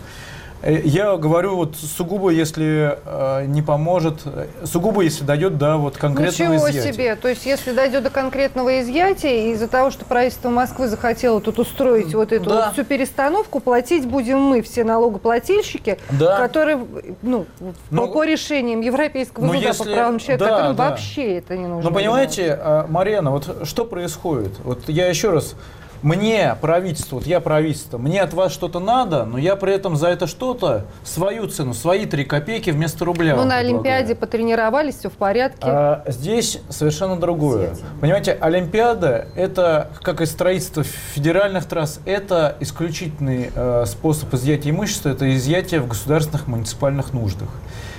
Э, 0.63 0.81
Я 0.85 1.17
говорю 1.17 1.57
вот 1.57 1.77
сугубо, 1.77 2.31
если 2.31 2.99
э, 3.05 3.45
не 3.47 3.63
поможет, 3.63 4.21
сугубо, 4.65 5.03
если 5.03 5.25
дойдет 5.25 5.59
до 5.59 5.77
вот 5.77 5.97
конкретного 5.97 6.53
Ничего 6.55 6.71
изъятия. 6.71 6.93
себе! 6.93 7.15
То 7.17 7.29
есть, 7.29 7.45
если 7.47 7.73
дойдет 7.73 8.03
до 8.05 8.11
конкретного 8.11 8.81
изъятия, 8.81 9.49
и 9.49 9.53
из-за 9.53 9.69
того, 9.69 9.91
что 9.91 10.05
правительство 10.05 10.49
Москвы 10.51 10.89
захотело 10.89 11.41
тут 11.41 11.59
устроить 11.59 12.15
вот 12.15 12.33
эту 12.33 12.49
Да. 12.49 12.67
вот 12.67 12.73
всю 12.73 12.85
перестановку, 12.85 13.61
платить 13.61 14.07
будем 14.07 14.39
мы, 14.41 14.63
все 14.63 14.85
налогоплательщики, 14.85 15.99
Да. 16.11 16.39
которые, 16.39 16.85
ну, 17.23 17.47
Ну, 17.91 18.09
по, 18.09 18.25
решениям 18.25 18.81
Европейского 18.81 19.45
ну, 19.45 19.55
суда 19.55 19.67
если- 19.69 19.85
по 19.85 19.91
правам 19.91 20.19
человека, 20.19 20.45
да, 20.45 20.51
которым 20.51 20.77
да. 20.77 20.91
вообще 20.91 21.37
это 21.39 21.57
не 21.57 21.67
нужно. 21.67 21.91
Но 21.91 21.95
понимаете, 21.95 22.59
э, 22.61 22.85
Марьяна, 22.89 23.31
вот 23.31 23.69
что 23.69 23.85
происходит? 23.85 24.53
Вот 24.65 24.89
я 24.89 25.07
еще 25.09 25.31
раз, 25.31 25.55
мне 26.03 26.57
правительство, 26.61 27.17
вот 27.17 27.27
я 27.27 27.41
правительство, 27.41 27.99
мне 27.99 28.21
от 28.21 28.35
вас 28.35 28.53
что-то 28.53 28.81
надо, 28.81 29.25
но 29.25 29.39
я 29.39 29.57
при 29.57 29.73
этом 29.73 29.97
за 29.97 30.09
это 30.09 30.27
что-то 30.27 30.85
свою 31.05 31.47
цену, 31.49 31.75
свои 31.75 32.07
три 32.07 32.25
копейки 32.25 32.71
вместо 32.71 33.05
рубля. 33.05 33.37
Ну, 33.37 33.45
на 33.45 33.59
предлагаю. 33.59 33.67
Олимпиаде 33.67 34.15
потренировались, 34.15 34.97
все 34.97 35.11
в 35.11 35.15
порядке. 35.15 35.61
А 35.63 36.05
здесь 36.07 36.61
совершенно 36.69 37.17
другое. 37.17 37.77
Понимаете, 38.01 38.37
Олимпиада 38.41 39.29
это, 39.37 39.91
как 40.03 40.21
и 40.21 40.27
строительство 40.27 40.85
федеральных 40.85 41.67
трасс, 41.67 42.01
это 42.05 42.57
исключительный 42.61 43.51
э, 43.55 43.85
способ 43.87 44.33
изъятия 44.35 44.71
имущества, 44.71 45.11
это 45.11 45.35
изъятие 45.35 45.81
в 45.81 45.89
государственных 45.89 46.47
муниципальных 46.47 47.13
нуждах. 47.13 47.49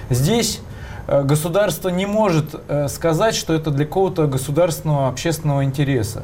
Здесь 0.09 0.61
э, 1.07 1.23
государство 1.23 1.89
не 1.89 2.05
может 2.05 2.55
э, 2.67 2.87
сказать, 2.87 3.35
что 3.35 3.53
это 3.53 3.71
для 3.71 3.85
какого-то 3.85 4.27
государственного 4.27 5.07
общественного 5.07 5.63
интереса. 5.63 6.23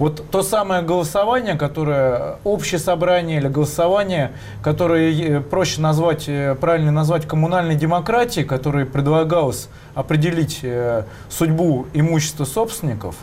Вот 0.00 0.30
то 0.30 0.42
самое 0.42 0.80
голосование, 0.80 1.56
которое 1.56 2.38
общее 2.44 2.78
собрание 2.78 3.36
или 3.36 3.48
голосование, 3.48 4.32
которое 4.62 5.12
э, 5.12 5.40
проще 5.42 5.82
назвать, 5.82 6.24
э, 6.26 6.54
правильно 6.58 6.90
назвать 6.90 7.28
коммунальной 7.28 7.74
демократией, 7.74 8.46
которое 8.46 8.86
предлагалось 8.86 9.68
определить 9.94 10.60
э, 10.62 11.04
судьбу 11.28 11.86
имущества 11.92 12.44
собственников, 12.46 13.14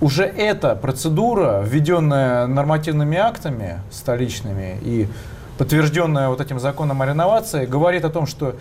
уже 0.00 0.22
эта 0.22 0.76
процедура, 0.76 1.60
введенная 1.66 2.46
нормативными 2.46 3.18
актами 3.18 3.80
столичными 3.90 4.78
и 4.80 5.08
подтвержденная 5.58 6.28
вот 6.28 6.40
этим 6.40 6.60
законом 6.60 7.02
о 7.02 7.06
реновации, 7.06 7.66
говорит 7.66 8.04
о 8.04 8.10
том, 8.10 8.28
что 8.28 8.54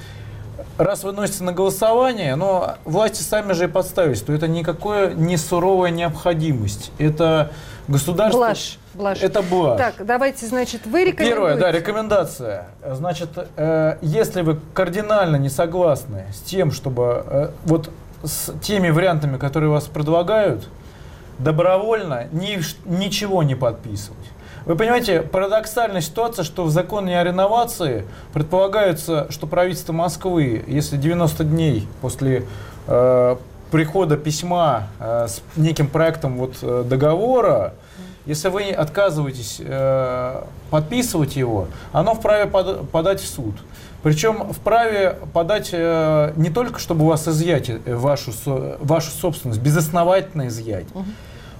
раз 0.78 1.03
выносится 1.03 1.43
на 1.43 1.53
голосование, 1.53 2.36
но 2.36 2.76
власти 2.86 3.21
сами 3.21 3.53
же 3.53 3.65
и 3.65 3.67
подставились, 3.67 4.21
то 4.21 4.34
это 4.34 4.47
никакое 4.47 5.13
не 5.13 5.38
суровая 5.38 5.91
необходимость. 5.91 6.91
Это 6.97 7.51
государство... 7.88 8.39
Блажь. 8.39 8.78
Блажь. 8.93 9.21
Это 9.21 9.41
блажь. 9.41 9.78
Так, 9.78 10.05
давайте, 10.05 10.45
значит, 10.45 10.86
вы 10.86 11.05
рекомендуете. 11.05 11.30
Первое, 11.30 11.57
да, 11.57 11.71
рекомендация. 11.71 12.67
Значит, 12.91 13.30
э, 13.57 13.97
если 14.01 14.41
вы 14.41 14.59
кардинально 14.73 15.36
не 15.36 15.49
согласны 15.49 16.26
с 16.34 16.39
тем, 16.39 16.71
чтобы 16.71 17.23
э, 17.26 17.49
вот 17.65 17.89
с 18.23 18.53
теми 18.61 18.89
вариантами, 18.89 19.38
которые 19.38 19.69
вас 19.69 19.86
предлагают, 19.86 20.67
добровольно 21.39 22.28
ни, 22.32 22.59
ничего 22.86 23.43
не 23.43 23.55
подписывать. 23.55 24.17
Вы 24.66 24.76
понимаете, 24.76 25.22
парадоксальная 25.22 26.01
ситуация, 26.01 26.43
что 26.43 26.63
в 26.63 26.72
законе 26.72 27.20
о 27.20 27.24
реновации 27.24 28.05
предполагается, 28.34 29.28
что 29.30 29.45
правительство 29.45 29.93
Москвы, 29.93 30.63
если 30.66 30.97
90 30.97 31.43
дней 31.43 31.88
после 32.01 32.47
э, 32.88 33.36
прихода 33.70 34.18
письма 34.18 34.88
э, 34.99 35.28
с 35.28 35.43
неким 35.55 35.88
проектом 35.88 36.38
вот, 36.38 36.55
э, 36.63 36.84
договора, 36.84 37.76
если 38.26 38.49
вы 38.49 38.72
отказываетесь 38.72 39.61
э, 39.63 40.43
подписывать 40.72 41.36
его, 41.36 41.68
оно 41.91 42.16
вправе 42.16 42.49
под, 42.49 42.89
подать 42.89 43.22
в 43.22 43.28
суд. 43.28 43.53
Причем 44.01 44.51
вправе 44.51 45.20
подать 45.32 45.70
э, 45.74 46.34
не 46.38 46.49
только, 46.49 46.80
чтобы 46.80 47.05
у 47.05 47.07
вас 47.09 47.28
изъять 47.28 47.70
э, 47.70 47.95
вашу, 47.95 48.32
вашу 48.80 49.11
собственность, 49.11 49.61
безосновательно 49.61 50.47
изъять, 50.47 50.88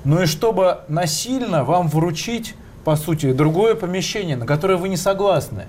но 0.04 0.24
и 0.24 0.26
чтобы 0.26 0.80
насильно 0.88 1.64
вам 1.64 1.88
вручить, 1.88 2.56
по 2.86 2.96
сути, 2.96 3.34
другое 3.34 3.76
помещение, 3.76 4.38
на 4.38 4.46
которое 4.46 4.78
вы 4.78 4.88
не 4.90 4.96
согласны. 4.96 5.66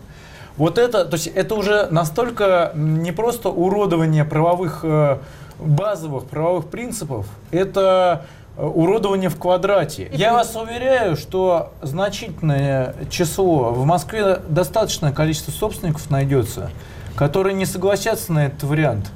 Вот 0.57 0.79
это, 0.79 1.05
то 1.05 1.15
есть 1.15 1.27
это 1.27 1.55
уже 1.55 1.89
настолько 1.91 2.73
не 2.75 3.11
просто 3.11 3.49
уродование 3.49 4.25
правовых, 4.25 4.81
э, 4.85 5.19
базовых 5.59 6.27
правовых 6.27 6.67
принципов, 6.67 7.27
это 7.51 8.27
э, 8.57 8.65
уродование 8.65 9.31
в 9.31 9.39
квадрате. 9.39 10.11
Я 10.13 10.35
вас 10.35 10.55
уверяю, 10.57 11.17
что 11.17 11.73
значительное 11.83 12.95
число, 13.11 13.73
в 13.73 13.85
Москве 13.87 14.41
достаточное 14.49 15.13
количество 15.13 15.51
собственников 15.51 16.11
найдется, 16.11 16.71
которые 17.17 17.55
не 17.55 17.67
согласятся 17.67 18.33
на 18.33 18.47
этот 18.47 18.63
вариант 18.63 19.11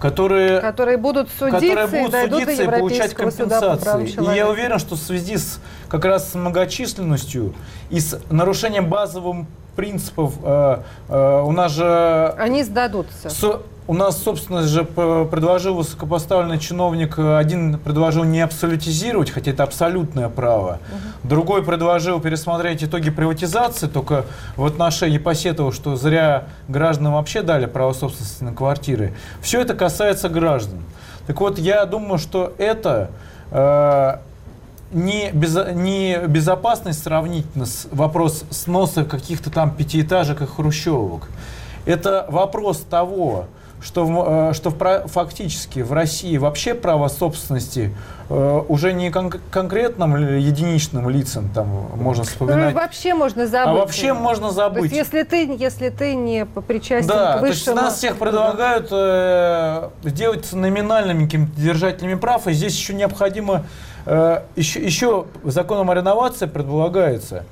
которые, 0.00 0.60
которые 0.60 0.96
будут 0.96 1.28
судиться, 1.30 1.60
которые 1.60 1.86
будут 1.86 2.14
и 2.14 2.28
судиться 2.28 2.62
и 2.62 2.66
получать 2.66 3.14
компенсации. 3.14 4.08
И 4.32 4.36
я 4.36 4.48
уверен, 4.48 4.78
что 4.78 4.94
в 4.94 4.98
связи 4.98 5.36
с 5.36 5.60
как 5.88 6.04
раз 6.04 6.32
с 6.32 6.34
многочисленностью 6.34 7.54
и 7.90 8.00
с 8.00 8.18
нарушением 8.30 8.88
базовых 8.88 9.46
принципов 9.76 10.34
э, 10.42 10.78
э, 11.08 11.40
у 11.44 11.52
нас 11.52 11.72
же 11.72 12.34
Они 12.38 12.64
сдадутся. 12.64 13.30
со- 13.30 13.62
у 13.88 13.94
нас, 13.94 14.20
собственно 14.20 14.62
же, 14.62 14.84
предложил 14.84 15.74
высокопоставленный 15.74 16.58
чиновник, 16.58 17.18
э, 17.18 17.36
один 17.36 17.78
предложил 17.78 18.24
не 18.24 18.40
абсолютизировать, 18.40 19.30
хотя 19.30 19.52
это 19.52 19.62
абсолютное 19.62 20.28
право. 20.28 20.80
Другой 21.22 21.62
предложил 21.62 22.20
пересмотреть 22.20 22.82
итоги 22.82 23.10
приватизации, 23.10 23.86
только 23.86 24.24
в 24.56 24.64
отношении 24.64 25.18
посетовал, 25.18 25.72
что 25.72 25.96
зря 25.96 26.44
гражданам 26.68 27.14
вообще 27.14 27.42
дали 27.42 27.66
право 27.66 27.92
собственности 27.92 28.42
на 28.42 28.52
квартиры. 28.52 29.14
Все 29.40 29.60
это 29.60 29.74
касается 29.74 30.28
граждан. 30.28 30.80
Так 31.26 31.40
вот, 31.40 31.58
я 31.58 31.84
думаю, 31.86 32.18
что 32.18 32.52
это 32.58 33.10
э, 33.50 34.16
не, 34.92 35.30
безо- 35.30 35.72
не 35.72 36.18
безопасность 36.26 37.02
сравнительно 37.02 37.66
с 37.66 37.86
вопрос 37.92 38.44
сноса 38.50 39.04
каких-то 39.04 39.50
там 39.50 39.70
пятиэтажек 39.70 40.42
и 40.42 40.46
хрущевок. 40.46 41.28
Это 41.84 42.26
вопрос 42.28 42.78
того, 42.78 43.46
что, 43.82 44.04
в, 44.06 44.50
э, 44.50 44.54
что 44.54 44.70
в 44.70 45.08
фактически 45.08 45.80
в 45.80 45.92
России 45.92 46.36
вообще 46.38 46.74
право 46.74 47.08
собственности 47.08 47.94
э, 48.28 48.62
уже 48.68 48.92
не 48.92 49.10
кон- 49.10 49.32
конкретным 49.50 50.16
единичным 50.38 51.08
лицам 51.10 51.50
там 51.54 51.68
можно 51.94 52.24
Ну, 52.24 52.28
вспоминать, 52.28 52.74
вообще 52.74 53.14
можно 53.14 53.46
забыть. 53.46 53.68
а 53.68 53.72
вообще 53.74 54.12
можно 54.14 54.48
То 54.48 54.54
забыть. 54.54 54.84
есть, 54.92 54.96
если 54.96 55.22
ты, 55.22 55.56
если 55.58 55.90
ты 55.90 56.14
не 56.14 56.46
причастен 56.46 57.08
Да, 57.08 57.34
к 57.34 57.40
то 57.40 57.46
высшему... 57.46 57.76
нас 57.76 57.96
всех 57.98 58.16
предлагают 58.16 58.88
э, 58.90 59.88
сделать 60.04 60.52
номинальными 60.52 61.24
какими-то 61.26 61.60
держателями 61.60 62.14
прав, 62.14 62.46
и 62.46 62.52
здесь 62.52 62.74
еще 62.76 62.94
необходимо, 62.94 63.64
э, 64.06 64.40
еще, 64.56 64.80
еще 64.84 65.26
законом 65.44 65.90
о 65.90 65.94
реновации 65.94 66.46
предполагается, 66.46 67.44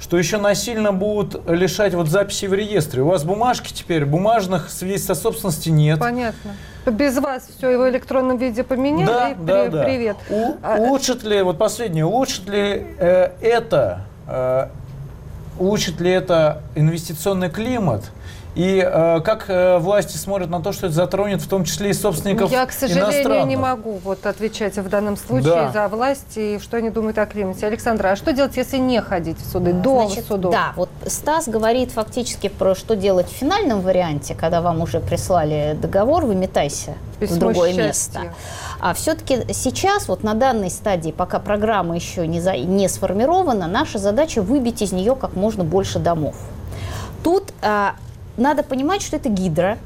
что 0.00 0.18
еще 0.18 0.38
насильно 0.38 0.92
будут 0.92 1.48
лишать 1.48 1.94
вот 1.94 2.08
записи 2.08 2.46
в 2.46 2.54
реестре. 2.54 3.02
У 3.02 3.06
вас 3.08 3.24
бумажки 3.24 3.72
теперь, 3.72 4.04
бумажных 4.04 4.68
свидетельств 4.70 5.10
о 5.10 5.14
собственности 5.14 5.68
нет. 5.70 5.98
Понятно. 5.98 6.56
Без 6.86 7.16
вас 7.18 7.48
все 7.56 7.78
в 7.78 7.88
электронном 7.88 8.36
виде 8.36 8.62
поменяли, 8.62 9.06
Да, 9.06 9.30
и 9.30 9.34
да, 9.34 9.62
при- 9.64 9.70
да. 9.70 9.84
привет. 9.84 10.16
У- 10.28 10.54
А, 10.62 10.76
улучшит 10.78 11.22
ли, 11.22 11.40
вот 11.42 11.56
последнее, 11.56 12.04
улучшит 12.04 12.48
ли 12.48 12.86
э, 12.98 13.30
это, 13.40 14.02
э, 14.28 14.68
улучшит 15.58 16.00
ли 16.00 16.10
это 16.10 16.60
инвестиционный 16.74 17.48
климат? 17.48 18.02
И 18.54 18.78
э, 18.78 19.20
как 19.20 19.46
э, 19.48 19.78
власти 19.78 20.16
смотрят 20.16 20.48
на 20.48 20.60
то, 20.62 20.70
что 20.72 20.86
это 20.86 20.94
затронет 20.94 21.42
в 21.42 21.48
том 21.48 21.64
числе 21.64 21.90
и 21.90 21.92
собственников 21.92 22.52
Я, 22.52 22.64
к 22.66 22.72
сожалению, 22.72 23.46
не 23.46 23.56
могу 23.56 23.98
вот 24.04 24.24
отвечать 24.26 24.76
в 24.76 24.88
данном 24.88 25.16
случае 25.16 25.70
Да. 25.72 25.72
за 25.72 25.88
власть 25.88 26.36
и 26.36 26.60
что 26.62 26.76
они 26.76 26.90
думают 26.90 27.18
о 27.18 27.26
климате. 27.26 27.66
Александра, 27.66 28.10
а 28.10 28.16
что 28.16 28.32
делать, 28.32 28.56
если 28.56 28.76
не 28.78 29.00
ходить 29.00 29.38
в 29.40 29.50
суды, 29.50 29.72
до 29.72 30.06
Значит, 30.06 30.26
судов? 30.26 30.52
Да, 30.52 30.72
вот 30.76 30.88
Стас 31.06 31.48
говорит 31.48 31.90
фактически 31.90 32.48
про 32.48 32.76
что 32.76 32.94
делать 32.94 33.26
в 33.28 33.32
финальном 33.32 33.80
варианте, 33.80 34.36
когда 34.36 34.60
вам 34.60 34.80
уже 34.82 35.00
прислали 35.00 35.76
договор, 35.80 36.24
выметайся 36.24 36.94
Письмо 37.18 37.34
в 37.36 37.38
другое 37.40 37.70
счастья. 37.72 38.20
место. 38.20 38.20
А 38.80 38.94
все-таки 38.94 39.52
сейчас, 39.52 40.06
вот 40.06 40.22
на 40.22 40.34
данной 40.34 40.70
стадии, 40.70 41.10
пока 41.10 41.40
программа 41.40 41.96
еще 41.96 42.24
не, 42.28 42.40
за- 42.40 42.56
не 42.56 42.88
сформирована, 42.88 43.66
наша 43.66 43.98
задача 43.98 44.42
выбить 44.42 44.80
из 44.80 44.92
нее 44.92 45.16
как 45.16 45.34
можно 45.34 45.64
больше 45.64 45.98
домов. 45.98 46.36
Тут 47.24 47.52
а, 47.62 47.94
надо 48.36 48.62
понимать, 48.62 49.02
что 49.02 49.16
это 49.16 49.28
гидра, 49.28 49.78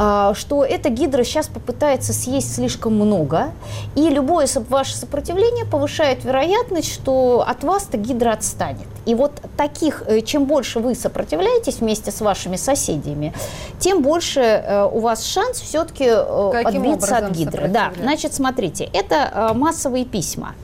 а, 0.00 0.32
что 0.34 0.64
эта 0.64 0.90
гидра 0.90 1.24
сейчас 1.24 1.48
попытается 1.48 2.12
съесть 2.12 2.54
слишком 2.54 2.94
много, 2.94 3.50
и 3.96 4.08
любое 4.08 4.46
ваше 4.68 4.96
сопротивление 4.96 5.64
повышает 5.64 6.24
вероятность, 6.24 6.92
что 6.92 7.44
от 7.46 7.64
вас-то 7.64 7.96
гидра 7.96 8.30
отстанет. 8.30 8.86
И 9.06 9.16
вот 9.16 9.32
таких, 9.56 10.04
э, 10.06 10.20
чем 10.20 10.44
больше 10.44 10.78
вы 10.78 10.94
сопротивляетесь 10.94 11.80
вместе 11.80 12.12
с 12.12 12.20
вашими 12.20 12.54
соседями, 12.54 13.34
тем 13.80 14.02
больше 14.02 14.40
э, 14.40 14.84
у 14.84 15.00
вас 15.00 15.24
шанс 15.24 15.60
все-таки 15.60 16.08
Каким 16.52 16.82
отбиться 16.82 17.16
от 17.16 17.30
гидры. 17.32 17.66
Да, 17.66 17.90
значит, 18.00 18.34
смотрите, 18.34 18.88
это 18.92 19.32
э, 19.34 19.54
массовые 19.54 20.04
письма. 20.04 20.54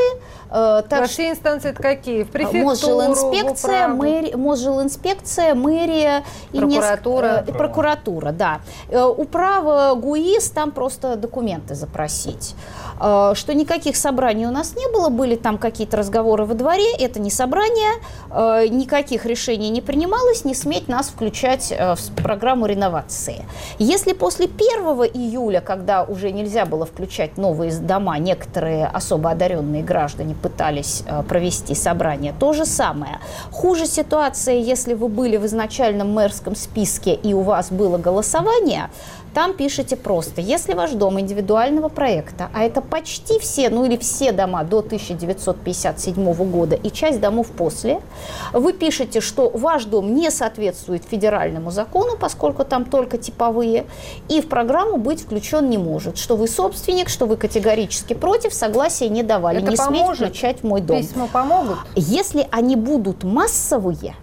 э, 0.49 0.81
так 0.89 0.99
Во 1.01 1.07
всей 1.07 1.31
инстанции 1.31 1.69
это 1.69 1.81
какие? 1.81 2.23
В 2.23 2.29
префектуру, 2.29 2.65
Мосжилинспекция, 2.65 3.87
в 3.87 3.93
управу? 3.93 4.03
мэри, 4.03 4.33
Мосжилинспекция, 4.35 5.55
мэрия 5.55 6.23
и 6.51 6.57
неск- 6.59 7.04
Прокуратура. 7.11 7.43
э, 7.47 7.57
прокуратура, 7.57 8.31
да. 8.31 8.59
Э, 8.89 9.03
Управа 9.05 9.95
ГУИС, 9.95 10.49
там 10.49 10.71
просто 10.71 11.15
документы 11.15 11.75
запросить. 11.75 12.55
Э, 12.99 13.33
Что 13.35 13.53
никаких 13.53 13.95
собраний 13.95 14.47
у 14.47 14.51
нас 14.51 14.75
не 14.75 14.87
было, 14.91 15.09
были 15.09 15.35
там 15.35 15.57
какие-то 15.57 15.97
разговоры 15.97 16.45
во 16.45 16.53
дворе, 16.53 16.95
это 16.97 17.19
не 17.19 17.29
собрание, 17.29 18.01
э, 18.31 18.67
никаких 18.67 19.25
решений 19.25 19.69
не 19.69 19.81
принималось, 19.81 20.45
не 20.45 20.55
сметь 20.55 20.87
нас 20.87 21.07
включать 21.07 21.71
э, 21.71 21.95
в 21.95 22.23
программу 22.23 22.65
реновации. 22.65 23.45
Если 23.79 24.13
после 24.13 24.45
1 24.45 24.55
июля, 25.13 25.61
когда 25.61 26.03
уже 26.03 26.31
нельзя 26.31 26.65
было 26.65 26.85
включать 26.85 27.37
новые 27.37 27.71
дома, 27.71 28.17
некоторые 28.17 28.85
особо 28.87 29.31
одаренные 29.31 29.83
граждане 29.83 30.35
пытались 30.35 31.03
провести 31.27 31.75
собрание, 31.75 32.33
то 32.39 32.53
же 32.53 32.65
самое. 32.65 33.19
Хуже 33.51 33.85
ситуация, 33.85 34.55
если 34.55 34.93
вы 34.93 35.07
были 35.07 35.37
в 35.37 35.45
изначальном 35.45 36.13
мэрском 36.13 36.55
списке 36.55 37.13
и 37.13 37.33
у 37.33 37.41
вас 37.41 37.71
было 37.71 37.97
голосование, 37.97 38.89
там 39.35 39.53
пишите 39.53 39.97
просто, 39.97 40.39
если 40.39 40.73
ваш 40.73 40.91
дом 40.91 41.19
индивидуального 41.19 41.89
проекта, 41.89 42.49
а 42.53 42.63
это 42.63 42.79
почти 42.79 43.37
все, 43.37 43.69
ну 43.69 43.83
или 43.83 43.97
все 43.97 44.31
дома 44.31 44.63
до 44.63 44.79
1957 44.79 46.33
года 46.49 46.77
и 46.77 46.89
часть 46.89 47.19
домов 47.19 47.47
после, 47.51 47.99
вы 48.53 48.71
пишете, 48.71 49.19
что 49.19 49.49
ваш 49.49 49.83
дом 49.85 50.15
не 50.15 50.31
соответствует 50.31 51.03
федеральному 51.03 51.69
закону, 51.69 52.15
поскольку 52.17 52.63
там 52.63 52.85
только 52.85 53.17
типовые, 53.17 53.85
и 54.29 54.39
в 54.39 54.47
программу 54.47 54.95
быть 54.95 55.23
включен 55.23 55.69
не 55.69 55.77
может, 55.77 56.17
что 56.17 56.37
вы 56.37 56.47
собственник, 56.47 57.09
что 57.09 57.25
вы 57.25 57.35
категорически 57.35 58.13
против, 58.13 58.53
согласия 58.53 59.09
не 59.09 59.21
давали, 59.21 59.61
Это 59.61 59.71
не 59.71 59.75
поможет? 59.75 60.17
сметь 60.17 60.29
включать 60.29 60.63
мой 60.63 60.79
дом. 60.79 61.01
Письма 61.01 61.27
помогут? 61.27 61.79
Если 61.97 62.47
они 62.51 62.77
будут 62.77 63.25
массовые, 63.25 64.15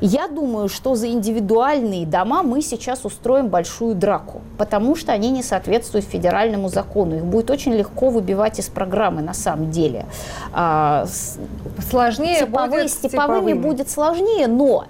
я 0.00 0.28
думаю, 0.28 0.68
что 0.68 0.94
за 0.94 1.08
индивидуальные 1.08 2.06
дома 2.06 2.42
мы 2.42 2.62
сейчас 2.62 3.04
устроим 3.04 3.48
большую 3.48 3.94
драку, 3.94 4.40
потому 4.58 4.96
что 4.96 5.12
они 5.12 5.30
не 5.30 5.42
соответствуют 5.42 6.06
федеральному 6.06 6.68
закону. 6.68 7.16
Их 7.16 7.24
будет 7.24 7.50
очень 7.50 7.72
легко 7.72 8.08
выбивать 8.08 8.58
из 8.58 8.68
программы 8.68 9.22
на 9.22 9.34
самом 9.34 9.70
деле. 9.70 10.06
А, 10.52 11.06
Сложнее 11.90 12.40
типовые, 12.40 12.70
будет 12.70 12.90
с 12.90 12.96
типовыми 12.96 13.52
будет 13.52 13.90
сложнее, 13.90 14.46
но 14.46 14.86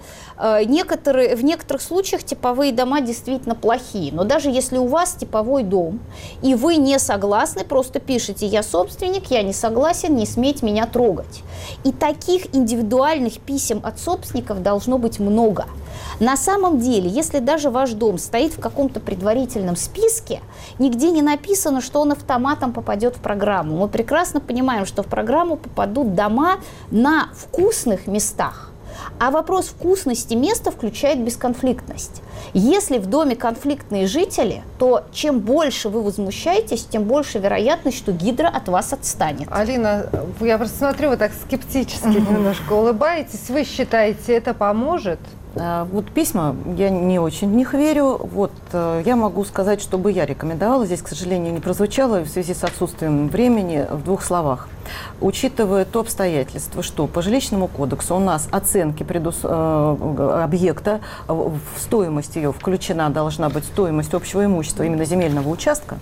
некоторые, 0.66 1.36
в 1.36 1.45
некоторых 1.45 1.82
случаях 1.82 2.22
типовые 2.22 2.72
дома 2.72 3.01
действительно 3.01 3.55
плохие. 3.55 4.12
Но 4.12 4.24
даже 4.24 4.51
если 4.51 4.78
у 4.78 4.86
вас 4.86 5.14
типовой 5.14 5.62
дом, 5.62 6.01
и 6.43 6.55
вы 6.55 6.76
не 6.76 6.99
согласны, 6.99 7.64
просто 7.64 8.01
пишите 8.01 8.47
«я 8.47 8.62
собственник, 8.62 9.30
я 9.30 9.43
не 9.43 9.53
согласен, 9.53 10.16
не 10.16 10.26
смейте 10.26 10.64
меня 10.64 10.86
трогать». 10.86 11.43
И 11.84 11.93
таких 11.93 12.55
индивидуальных 12.55 13.41
писем 13.41 13.80
от 13.82 13.99
собственников 13.99 14.62
должно 14.62 14.99
быть 14.99 15.18
много. 15.18 15.66
На 16.20 16.36
самом 16.36 16.78
деле, 16.78 17.09
если 17.09 17.38
даже 17.38 17.70
ваш 17.70 17.93
дом 17.93 18.18
стоит 18.18 18.53
в 18.53 18.61
каком-то 18.61 19.01
предварительном 19.01 19.76
списке, 19.76 20.41
нигде 20.78 21.11
не 21.11 21.22
написано, 21.22 21.80
что 21.80 22.01
он 22.01 22.12
автоматом 22.12 22.72
попадет 22.72 23.16
в 23.16 23.20
программу. 23.20 23.76
Мы 23.76 23.88
прекрасно 23.88 24.41
понимаем, 24.41 24.86
что 24.86 25.03
в 25.03 25.07
программу 25.07 25.57
попадут 25.57 26.14
дома 26.14 26.61
на 26.91 27.30
вкусных 27.34 28.07
местах. 28.07 28.70
А 29.18 29.30
вопрос 29.30 29.66
вкусности 29.66 30.34
места 30.34 30.70
включает 30.70 31.20
бесконфликтность. 31.22 32.22
Если 32.53 32.98
в 32.98 33.07
доме 33.07 33.36
конфликтные 33.36 34.07
жители, 34.07 34.62
то 34.78 35.05
чем 35.12 35.40
больше 35.40 35.88
вы 35.88 36.03
возмущаетесь, 36.03 36.84
тем 36.84 37.05
больше 37.05 37.38
вероятность, 37.38 37.98
что 37.98 38.12
гидра 38.12 38.48
от 38.48 38.68
вас 38.68 38.92
отстанет. 38.92 39.48
Алина, 39.51 40.07
я 40.40 40.59
просто 40.59 40.78
смотрю, 40.78 41.11
вы 41.11 41.16
так 41.16 41.32
скептически 41.32 42.07
немножко 42.07 42.72
улыбаетесь. 42.72 43.48
Вы 43.48 43.64
считаете, 43.64 44.34
это 44.34 44.55
поможет? 44.55 45.18
А, 45.57 45.84
Вот 45.90 46.11
письма, 46.11 46.57
я 46.76 46.90
не 46.90 47.18
очень 47.18 47.51
в 47.51 47.55
них 47.55 47.74
верю. 47.74 48.20
Вот 48.32 48.53
э, 48.72 49.03
я 49.05 49.16
могу 49.16 49.44
сказать, 49.44 49.82
что 49.82 49.98
бы 49.98 50.12
я 50.12 50.24
рекомендовала. 50.26 50.86
Здесь, 50.86 51.03
к 51.03 51.09
сожалению, 51.09 51.53
не 51.53 51.61
прозвучало 51.61 52.20
в 52.20 52.28
связи 52.28 52.55
с 52.55 52.62
отсутствием 52.64 53.28
времени 53.28 53.86
в 53.90 54.05
двух 54.05 54.22
словах. 54.22 54.68
Учитывая 55.20 55.85
то 55.85 56.01
обстоятельство, 56.01 56.83
что 56.83 57.07
по 57.07 57.22
жилищному 57.22 57.68
кодексу 57.68 58.16
у 58.16 58.18
нас 58.18 58.49
оценки 58.51 59.03
предус- 59.03 59.41
э, 59.43 60.43
объекта, 60.43 61.01
э, 61.28 61.33
в 61.33 61.61
стоимость 61.78 62.37
ее 62.37 62.53
включена 62.53 63.11
должна 63.11 63.49
быть 63.49 63.64
стоимость 63.64 64.14
общего 64.14 64.45
имущества 64.45 64.85
именно 64.85 65.05
земельного 65.05 65.49
участка. 65.49 65.99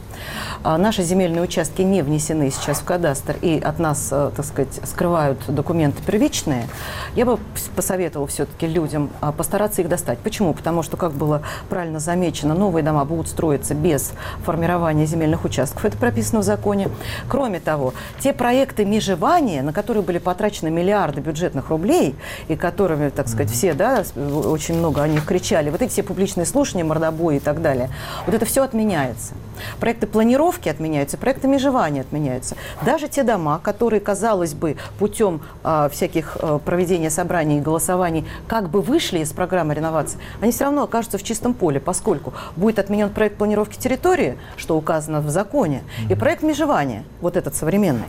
А 0.62 0.78
Наши 0.78 1.02
земельные 1.02 1.42
участки 1.42 1.82
не 1.82 2.02
внесены 2.02 2.50
сейчас 2.50 2.78
в 2.78 2.84
кадастр 2.84 3.36
и 3.42 3.58
от 3.58 3.78
нас, 3.78 4.08
э, 4.10 4.30
так 4.34 4.44
сказать, 4.44 4.80
скрывают 4.84 5.38
документы 5.48 6.02
первичные. 6.02 6.68
Я 7.14 7.24
бы 7.24 7.38
посоветовала 7.74 8.28
все-таки 8.28 8.66
людям 8.66 9.10
а, 9.20 9.32
постараться 9.32 9.82
их 9.82 9.88
достать. 9.88 10.18
Почему? 10.18 10.54
Потому 10.54 10.82
что, 10.82 10.96
как 10.96 11.12
было 11.12 11.42
правильно 11.68 11.98
замечено, 11.98 12.54
новые 12.54 12.82
дома 12.82 13.04
будут 13.04 13.28
строиться 13.28 13.74
без 13.74 14.12
формирования 14.44 15.06
земельных 15.06 15.44
участков. 15.44 15.84
Это 15.84 15.96
прописано 15.96 16.40
в 16.40 16.44
законе. 16.44 16.88
Кроме 17.28 17.60
того, 17.60 17.94
те 18.20 18.32
проекты 18.32 18.77
межевания, 18.84 19.62
на 19.62 19.72
которые 19.72 20.02
были 20.02 20.18
потрачены 20.18 20.70
миллиарды 20.70 21.20
бюджетных 21.20 21.70
рублей, 21.70 22.14
и 22.48 22.56
которыми, 22.56 23.10
так 23.10 23.28
сказать, 23.28 23.50
все, 23.50 23.74
да, 23.74 24.04
с- 24.04 24.12
очень 24.16 24.78
много 24.78 25.02
о 25.02 25.08
них 25.08 25.24
кричали, 25.24 25.70
вот 25.70 25.82
эти 25.82 25.90
все 25.90 26.02
публичные 26.02 26.46
слушания, 26.46 26.84
мордобои 26.84 27.36
и 27.36 27.40
так 27.40 27.62
далее, 27.62 27.90
вот 28.26 28.34
это 28.34 28.44
все 28.46 28.62
отменяется. 28.62 29.34
Проекты 29.80 30.06
планировки 30.06 30.68
отменяются, 30.68 31.16
проекты 31.18 31.48
межевания 31.48 32.02
отменяются. 32.02 32.56
Даже 32.82 33.08
те 33.08 33.24
дома, 33.24 33.58
которые, 33.62 34.00
казалось 34.00 34.54
бы, 34.54 34.76
путем 34.98 35.40
а, 35.64 35.88
всяких 35.88 36.36
а, 36.40 36.58
проведения 36.58 37.10
собраний 37.10 37.58
и 37.58 37.60
голосований 37.60 38.24
как 38.46 38.68
бы 38.70 38.80
вышли 38.80 39.18
из 39.18 39.32
программы 39.32 39.74
реновации, 39.74 40.18
они 40.40 40.52
все 40.52 40.64
равно 40.64 40.84
окажутся 40.84 41.18
в 41.18 41.22
чистом 41.22 41.54
поле, 41.54 41.80
поскольку 41.80 42.32
будет 42.56 42.78
отменен 42.78 43.10
проект 43.10 43.36
планировки 43.36 43.76
территории, 43.76 44.38
что 44.56 44.76
указано 44.76 45.20
в 45.20 45.28
законе, 45.28 45.82
и 46.08 46.14
проект 46.14 46.42
межевания, 46.42 47.04
вот 47.20 47.36
этот 47.36 47.54
современный. 47.56 48.06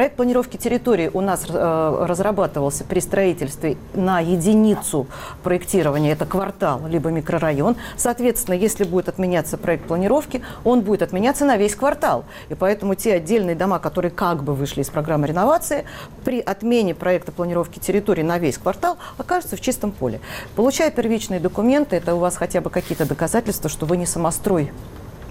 Проект 0.00 0.16
планировки 0.16 0.56
территории 0.56 1.10
у 1.12 1.20
нас 1.20 1.44
э, 1.46 2.04
разрабатывался 2.08 2.84
при 2.84 3.00
строительстве 3.00 3.76
на 3.92 4.20
единицу 4.20 5.06
проектирования, 5.42 6.12
это 6.12 6.24
квартал, 6.24 6.80
либо 6.88 7.10
микрорайон. 7.10 7.76
Соответственно, 7.98 8.54
если 8.54 8.84
будет 8.84 9.10
отменяться 9.10 9.58
проект 9.58 9.84
планировки, 9.84 10.40
он 10.64 10.80
будет 10.80 11.02
отменяться 11.02 11.44
на 11.44 11.58
весь 11.58 11.74
квартал. 11.74 12.24
И 12.48 12.54
поэтому 12.54 12.94
те 12.94 13.12
отдельные 13.12 13.54
дома, 13.54 13.78
которые 13.78 14.10
как 14.10 14.42
бы 14.42 14.54
вышли 14.54 14.80
из 14.80 14.88
программы 14.88 15.26
реновации, 15.26 15.84
при 16.24 16.40
отмене 16.40 16.94
проекта 16.94 17.30
планировки 17.30 17.78
территории 17.78 18.22
на 18.22 18.38
весь 18.38 18.56
квартал 18.56 18.96
окажутся 19.18 19.56
в 19.56 19.60
чистом 19.60 19.92
поле. 19.92 20.22
Получая 20.56 20.90
первичные 20.90 21.40
документы, 21.40 21.96
это 21.96 22.14
у 22.14 22.20
вас 22.20 22.38
хотя 22.38 22.62
бы 22.62 22.70
какие-то 22.70 23.04
доказательства, 23.04 23.68
что 23.68 23.84
вы 23.84 23.98
не 23.98 24.06
самострой. 24.06 24.72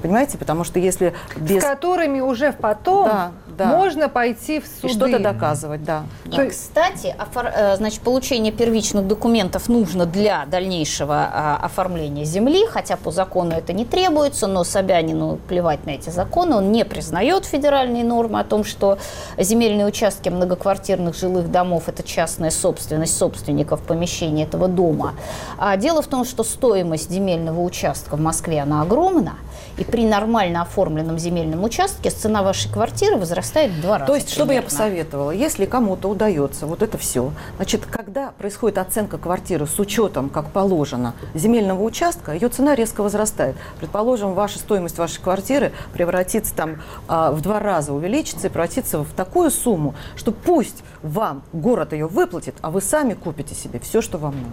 Понимаете? 0.02 0.38
Потому 0.38 0.64
что 0.64 0.80
если 0.80 1.14
без... 1.36 1.62
С 1.62 1.66
которыми 1.66 2.20
уже 2.22 2.54
потом 2.54 3.08
Да, 3.08 3.32
да. 3.58 3.66
можно 3.66 4.10
пойти 4.10 4.60
в 4.60 4.66
И 4.66 4.68
суды. 4.90 4.94
что-то 4.94 5.20
доказывать, 5.20 5.84
да. 5.84 6.04
И, 6.26 6.50
кстати, 6.50 7.16
офор- 7.18 7.52
э, 7.54 7.76
значит, 7.78 8.02
получение 8.02 8.52
первичных 8.52 9.08
документов 9.08 9.68
нужно 9.68 10.06
для 10.06 10.46
дальнейшего 10.46 11.16
а, 11.32 11.60
оформления 11.62 12.24
земли, 12.24 12.66
хотя 12.68 12.96
по 12.98 13.12
закону 13.12 13.52
это 13.56 13.74
не 13.74 13.86
требуется, 13.86 14.48
но 14.48 14.64
Собянину 14.64 15.38
плевать 15.48 15.86
на 15.86 15.92
эти 15.92 16.10
законы, 16.10 16.56
он 16.56 16.72
не 16.72 16.86
признает 16.86 17.46
федеральные 17.46 18.04
нормы 18.04 18.40
о 18.40 18.44
том, 18.44 18.64
что 18.64 18.98
земельные 19.38 19.86
участки 19.86 20.30
многоквартирных 20.30 21.16
жилых 21.16 21.52
домов– 21.52 21.84
это 21.88 22.04
частная 22.04 22.52
собственность 22.52 23.18
собственников 23.18 23.82
помещения 23.82 24.44
этого 24.44 24.68
дома. 24.68 25.14
А 25.58 25.76
дело 25.78 26.02
в 26.02 26.08
том, 26.08 26.24
что 26.26 26.44
стоимость 26.44 27.10
земельного 27.12 27.62
участка 27.62 28.16
в 28.16 28.22
Москве, 28.22 28.62
она 28.62 28.82
огромна, 28.82 29.34
и 29.80 29.86
при 29.86 30.06
нормально 30.06 30.62
оформленном 30.62 31.18
земельном 31.18 31.64
участке 31.64 32.10
цена 32.10 32.44
вашей 32.44 32.70
квартиры 32.72 33.16
возрастает 33.16 33.72
в 33.72 33.82
два 33.82 33.98
раза. 33.98 34.12
То 34.12 34.16
есть, 34.16 34.30
что 34.30 34.46
бы 34.46 34.54
я 34.54 34.62
примерно. 34.62 34.70
посоветовала, 34.70 35.32
если 35.32 35.66
кому-то 35.66 36.10
удается 36.10 36.68
вот 36.68 36.82
это 36.82 36.98
все, 36.98 37.32
значит, 37.56 37.86
когда 37.86 38.32
происходит 38.38 38.78
оценка 38.78 39.18
квартиры 39.18 39.66
с 39.66 39.80
учетом, 39.80 40.30
как 40.30 40.50
положено, 40.52 41.14
земельного 41.34 41.82
участка, 41.82 42.34
ее 42.34 42.50
цена 42.50 42.76
резко 42.76 43.02
возрастает. 43.02 43.56
Предположим, 43.80 44.34
ваша 44.34 44.60
стоимость 44.60 44.98
вашей 44.98 45.22
квартиры 45.22 45.72
превратится 45.94 46.54
там 46.54 46.82
а, 47.08 47.32
в 47.32 47.42
два 47.42 47.60
раза 47.60 47.94
увеличится 47.94 48.48
и 48.48 48.50
превратится 48.50 49.00
в 49.00 49.14
такую 49.14 49.50
сумму, 49.50 49.96
что 50.18 50.34
пусть 50.34 50.84
вам 51.02 51.42
город 51.54 51.94
ее 51.94 52.08
выплатит, 52.08 52.56
а 52.62 52.70
вы 52.70 52.82
сами 52.82 53.14
купите 53.14 53.56
себе 53.56 53.80
все, 53.80 54.02
что 54.02 54.18
вам 54.18 54.36
надо. 54.36 54.50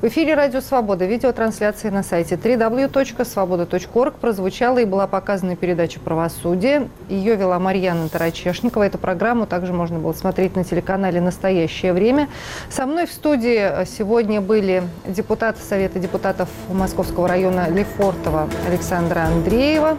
В 0.00 0.04
эфире 0.06 0.34
«Радио 0.34 0.60
Свобода». 0.60 1.06
Видеотрансляция 1.06 1.90
на 1.90 2.04
сайте 2.04 2.36
www.svoboda.org 2.36 4.14
прозвучала 4.60 4.78
и 4.78 4.84
была 4.84 5.06
показана 5.06 5.56
передача 5.56 6.00
«Правосудие». 6.00 6.88
Ее 7.08 7.36
вела 7.36 7.58
Марьяна 7.58 8.10
Тарачешникова. 8.10 8.82
Эту 8.82 8.98
программу 8.98 9.46
также 9.46 9.72
можно 9.72 9.98
было 9.98 10.12
смотреть 10.12 10.54
на 10.54 10.64
телеканале 10.64 11.18
«Настоящее 11.18 11.94
время». 11.94 12.28
Со 12.68 12.84
мной 12.84 13.06
в 13.06 13.12
студии 13.12 13.86
сегодня 13.86 14.42
были 14.42 14.82
депутат 15.06 15.56
Совета 15.56 15.98
депутатов 15.98 16.50
Московского 16.70 17.26
района 17.26 17.70
Лефортова 17.70 18.50
Александра 18.68 19.20
Андреева, 19.20 19.96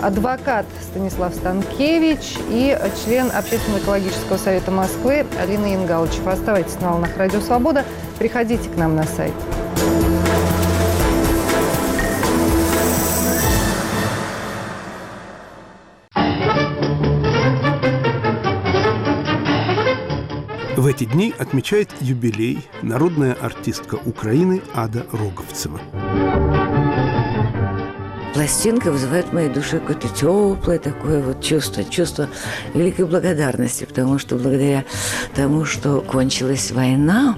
адвокат 0.00 0.64
Станислав 0.90 1.34
Станкевич 1.34 2.38
и 2.48 2.78
член 3.04 3.26
Общественно-экологического 3.26 4.38
совета 4.38 4.70
Москвы 4.70 5.26
Алина 5.38 5.66
Янгалычева. 5.66 6.32
Оставайтесь 6.32 6.80
на 6.80 6.92
волнах 6.92 7.10
«Радио 7.18 7.40
Свобода». 7.40 7.84
Приходите 8.18 8.70
к 8.70 8.76
нам 8.76 8.96
на 8.96 9.04
сайт. 9.04 9.34
В 20.80 20.86
эти 20.86 21.04
дни 21.04 21.34
отмечает 21.38 21.90
юбилей 22.00 22.66
народная 22.80 23.34
артистка 23.34 23.96
Украины 24.06 24.62
Ада 24.72 25.04
Роговцева. 25.12 25.78
пластинка 28.40 28.90
вызывает 28.90 29.26
в 29.26 29.32
моей 29.34 29.50
душе 29.50 29.80
какое-то 29.80 30.08
теплое 30.08 30.78
такое 30.78 31.22
вот 31.22 31.42
чувство, 31.42 31.84
чувство 31.84 32.26
великой 32.72 33.04
благодарности, 33.04 33.84
потому 33.84 34.18
что 34.18 34.36
благодаря 34.36 34.86
тому, 35.34 35.66
что 35.66 36.00
кончилась 36.00 36.70
война, 36.70 37.36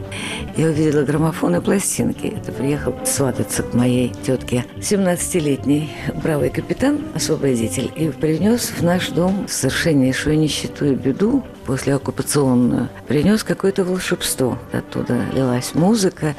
я 0.57 0.67
увидела 0.69 1.03
граммофон 1.03 1.57
и 1.57 1.61
пластинки. 1.61 2.27
Это 2.27 2.53
приехал 2.53 2.95
свататься 3.05 3.65
к 3.65 3.75
моей 3.75 4.11
тетке 4.25 4.65
17-летний 4.79 5.91
бравый 6.23 6.51
капитан, 6.51 7.01
освободитель, 7.17 7.91
и 7.97 8.09
принес 8.11 8.71
в 8.71 8.83
наш 8.85 9.09
дом 9.09 9.49
совершеннейшую 9.49 10.39
нищету 10.39 10.85
и 10.87 10.95
беду 10.95 11.45
после 11.63 11.95
оккупационную. 11.95 12.89
Принес 13.09 13.45
какое-то 13.45 13.85
волшебство. 13.85 14.59
Оттуда 14.73 15.25
лилась 15.33 15.75
музыка. 15.75 16.35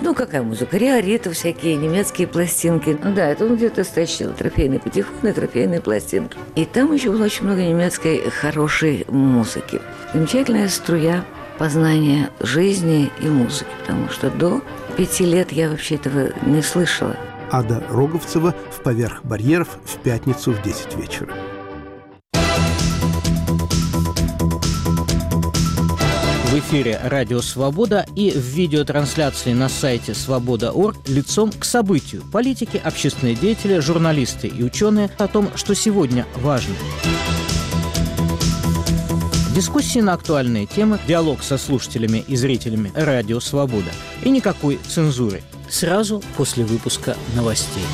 Ну, 0.00 0.14
какая 0.14 0.42
музыка? 0.42 0.76
Риориты 0.76 1.30
всякие, 1.30 1.76
немецкие 1.76 2.26
пластинки. 2.26 2.98
Ну 3.02 3.14
да, 3.14 3.26
это 3.26 3.44
он 3.44 3.56
где-то 3.56 3.84
стащил. 3.84 4.32
Трофейные 4.32 4.80
патефоны, 4.80 5.32
трофейные 5.32 5.80
пластинки. 5.80 6.36
И 6.54 6.64
там 6.64 6.92
еще 6.92 7.10
было 7.10 7.24
очень 7.24 7.44
много 7.44 7.62
немецкой 7.62 8.30
хорошей 8.30 9.04
музыки. 9.08 9.80
Замечательная 10.12 10.68
струя 10.68 11.24
познания 11.58 12.30
жизни 12.40 13.10
и 13.20 13.26
музыки, 13.26 13.70
потому 13.80 14.08
что 14.08 14.30
до 14.30 14.62
пяти 14.96 15.24
лет 15.24 15.52
я 15.52 15.70
вообще 15.70 15.96
этого 15.96 16.30
не 16.46 16.62
слышала. 16.62 17.16
Ада 17.50 17.82
Роговцева 17.88 18.54
в 18.70 18.82
«Поверх 18.82 19.24
барьеров» 19.24 19.78
в 19.84 19.98
пятницу 19.98 20.52
в 20.52 20.62
10 20.62 20.96
вечера. 20.96 21.34
Эфире 26.58 26.98
«Радио 27.04 27.40
Свобода» 27.40 28.04
и 28.16 28.32
в 28.32 28.42
видеотрансляции 28.42 29.52
на 29.52 29.68
сайте 29.68 30.12
свобода.орг 30.12 30.96
лицом 31.06 31.52
к 31.52 31.64
событию. 31.64 32.24
Политики, 32.32 32.80
общественные 32.82 33.36
деятели, 33.36 33.78
журналисты 33.78 34.48
и 34.48 34.64
ученые 34.64 35.08
о 35.18 35.28
том, 35.28 35.50
что 35.54 35.74
сегодня 35.74 36.26
важно. 36.36 36.74
Дискуссии 39.54 40.00
на 40.00 40.14
актуальные 40.14 40.66
темы, 40.66 40.98
диалог 41.06 41.44
со 41.44 41.58
слушателями 41.58 42.24
и 42.26 42.34
зрителями 42.34 42.90
«Радио 42.94 43.38
Свобода» 43.38 43.90
и 44.24 44.30
никакой 44.30 44.80
цензуры. 44.88 45.42
Сразу 45.70 46.22
после 46.36 46.64
выпуска 46.64 47.16
новостей. 47.36 47.84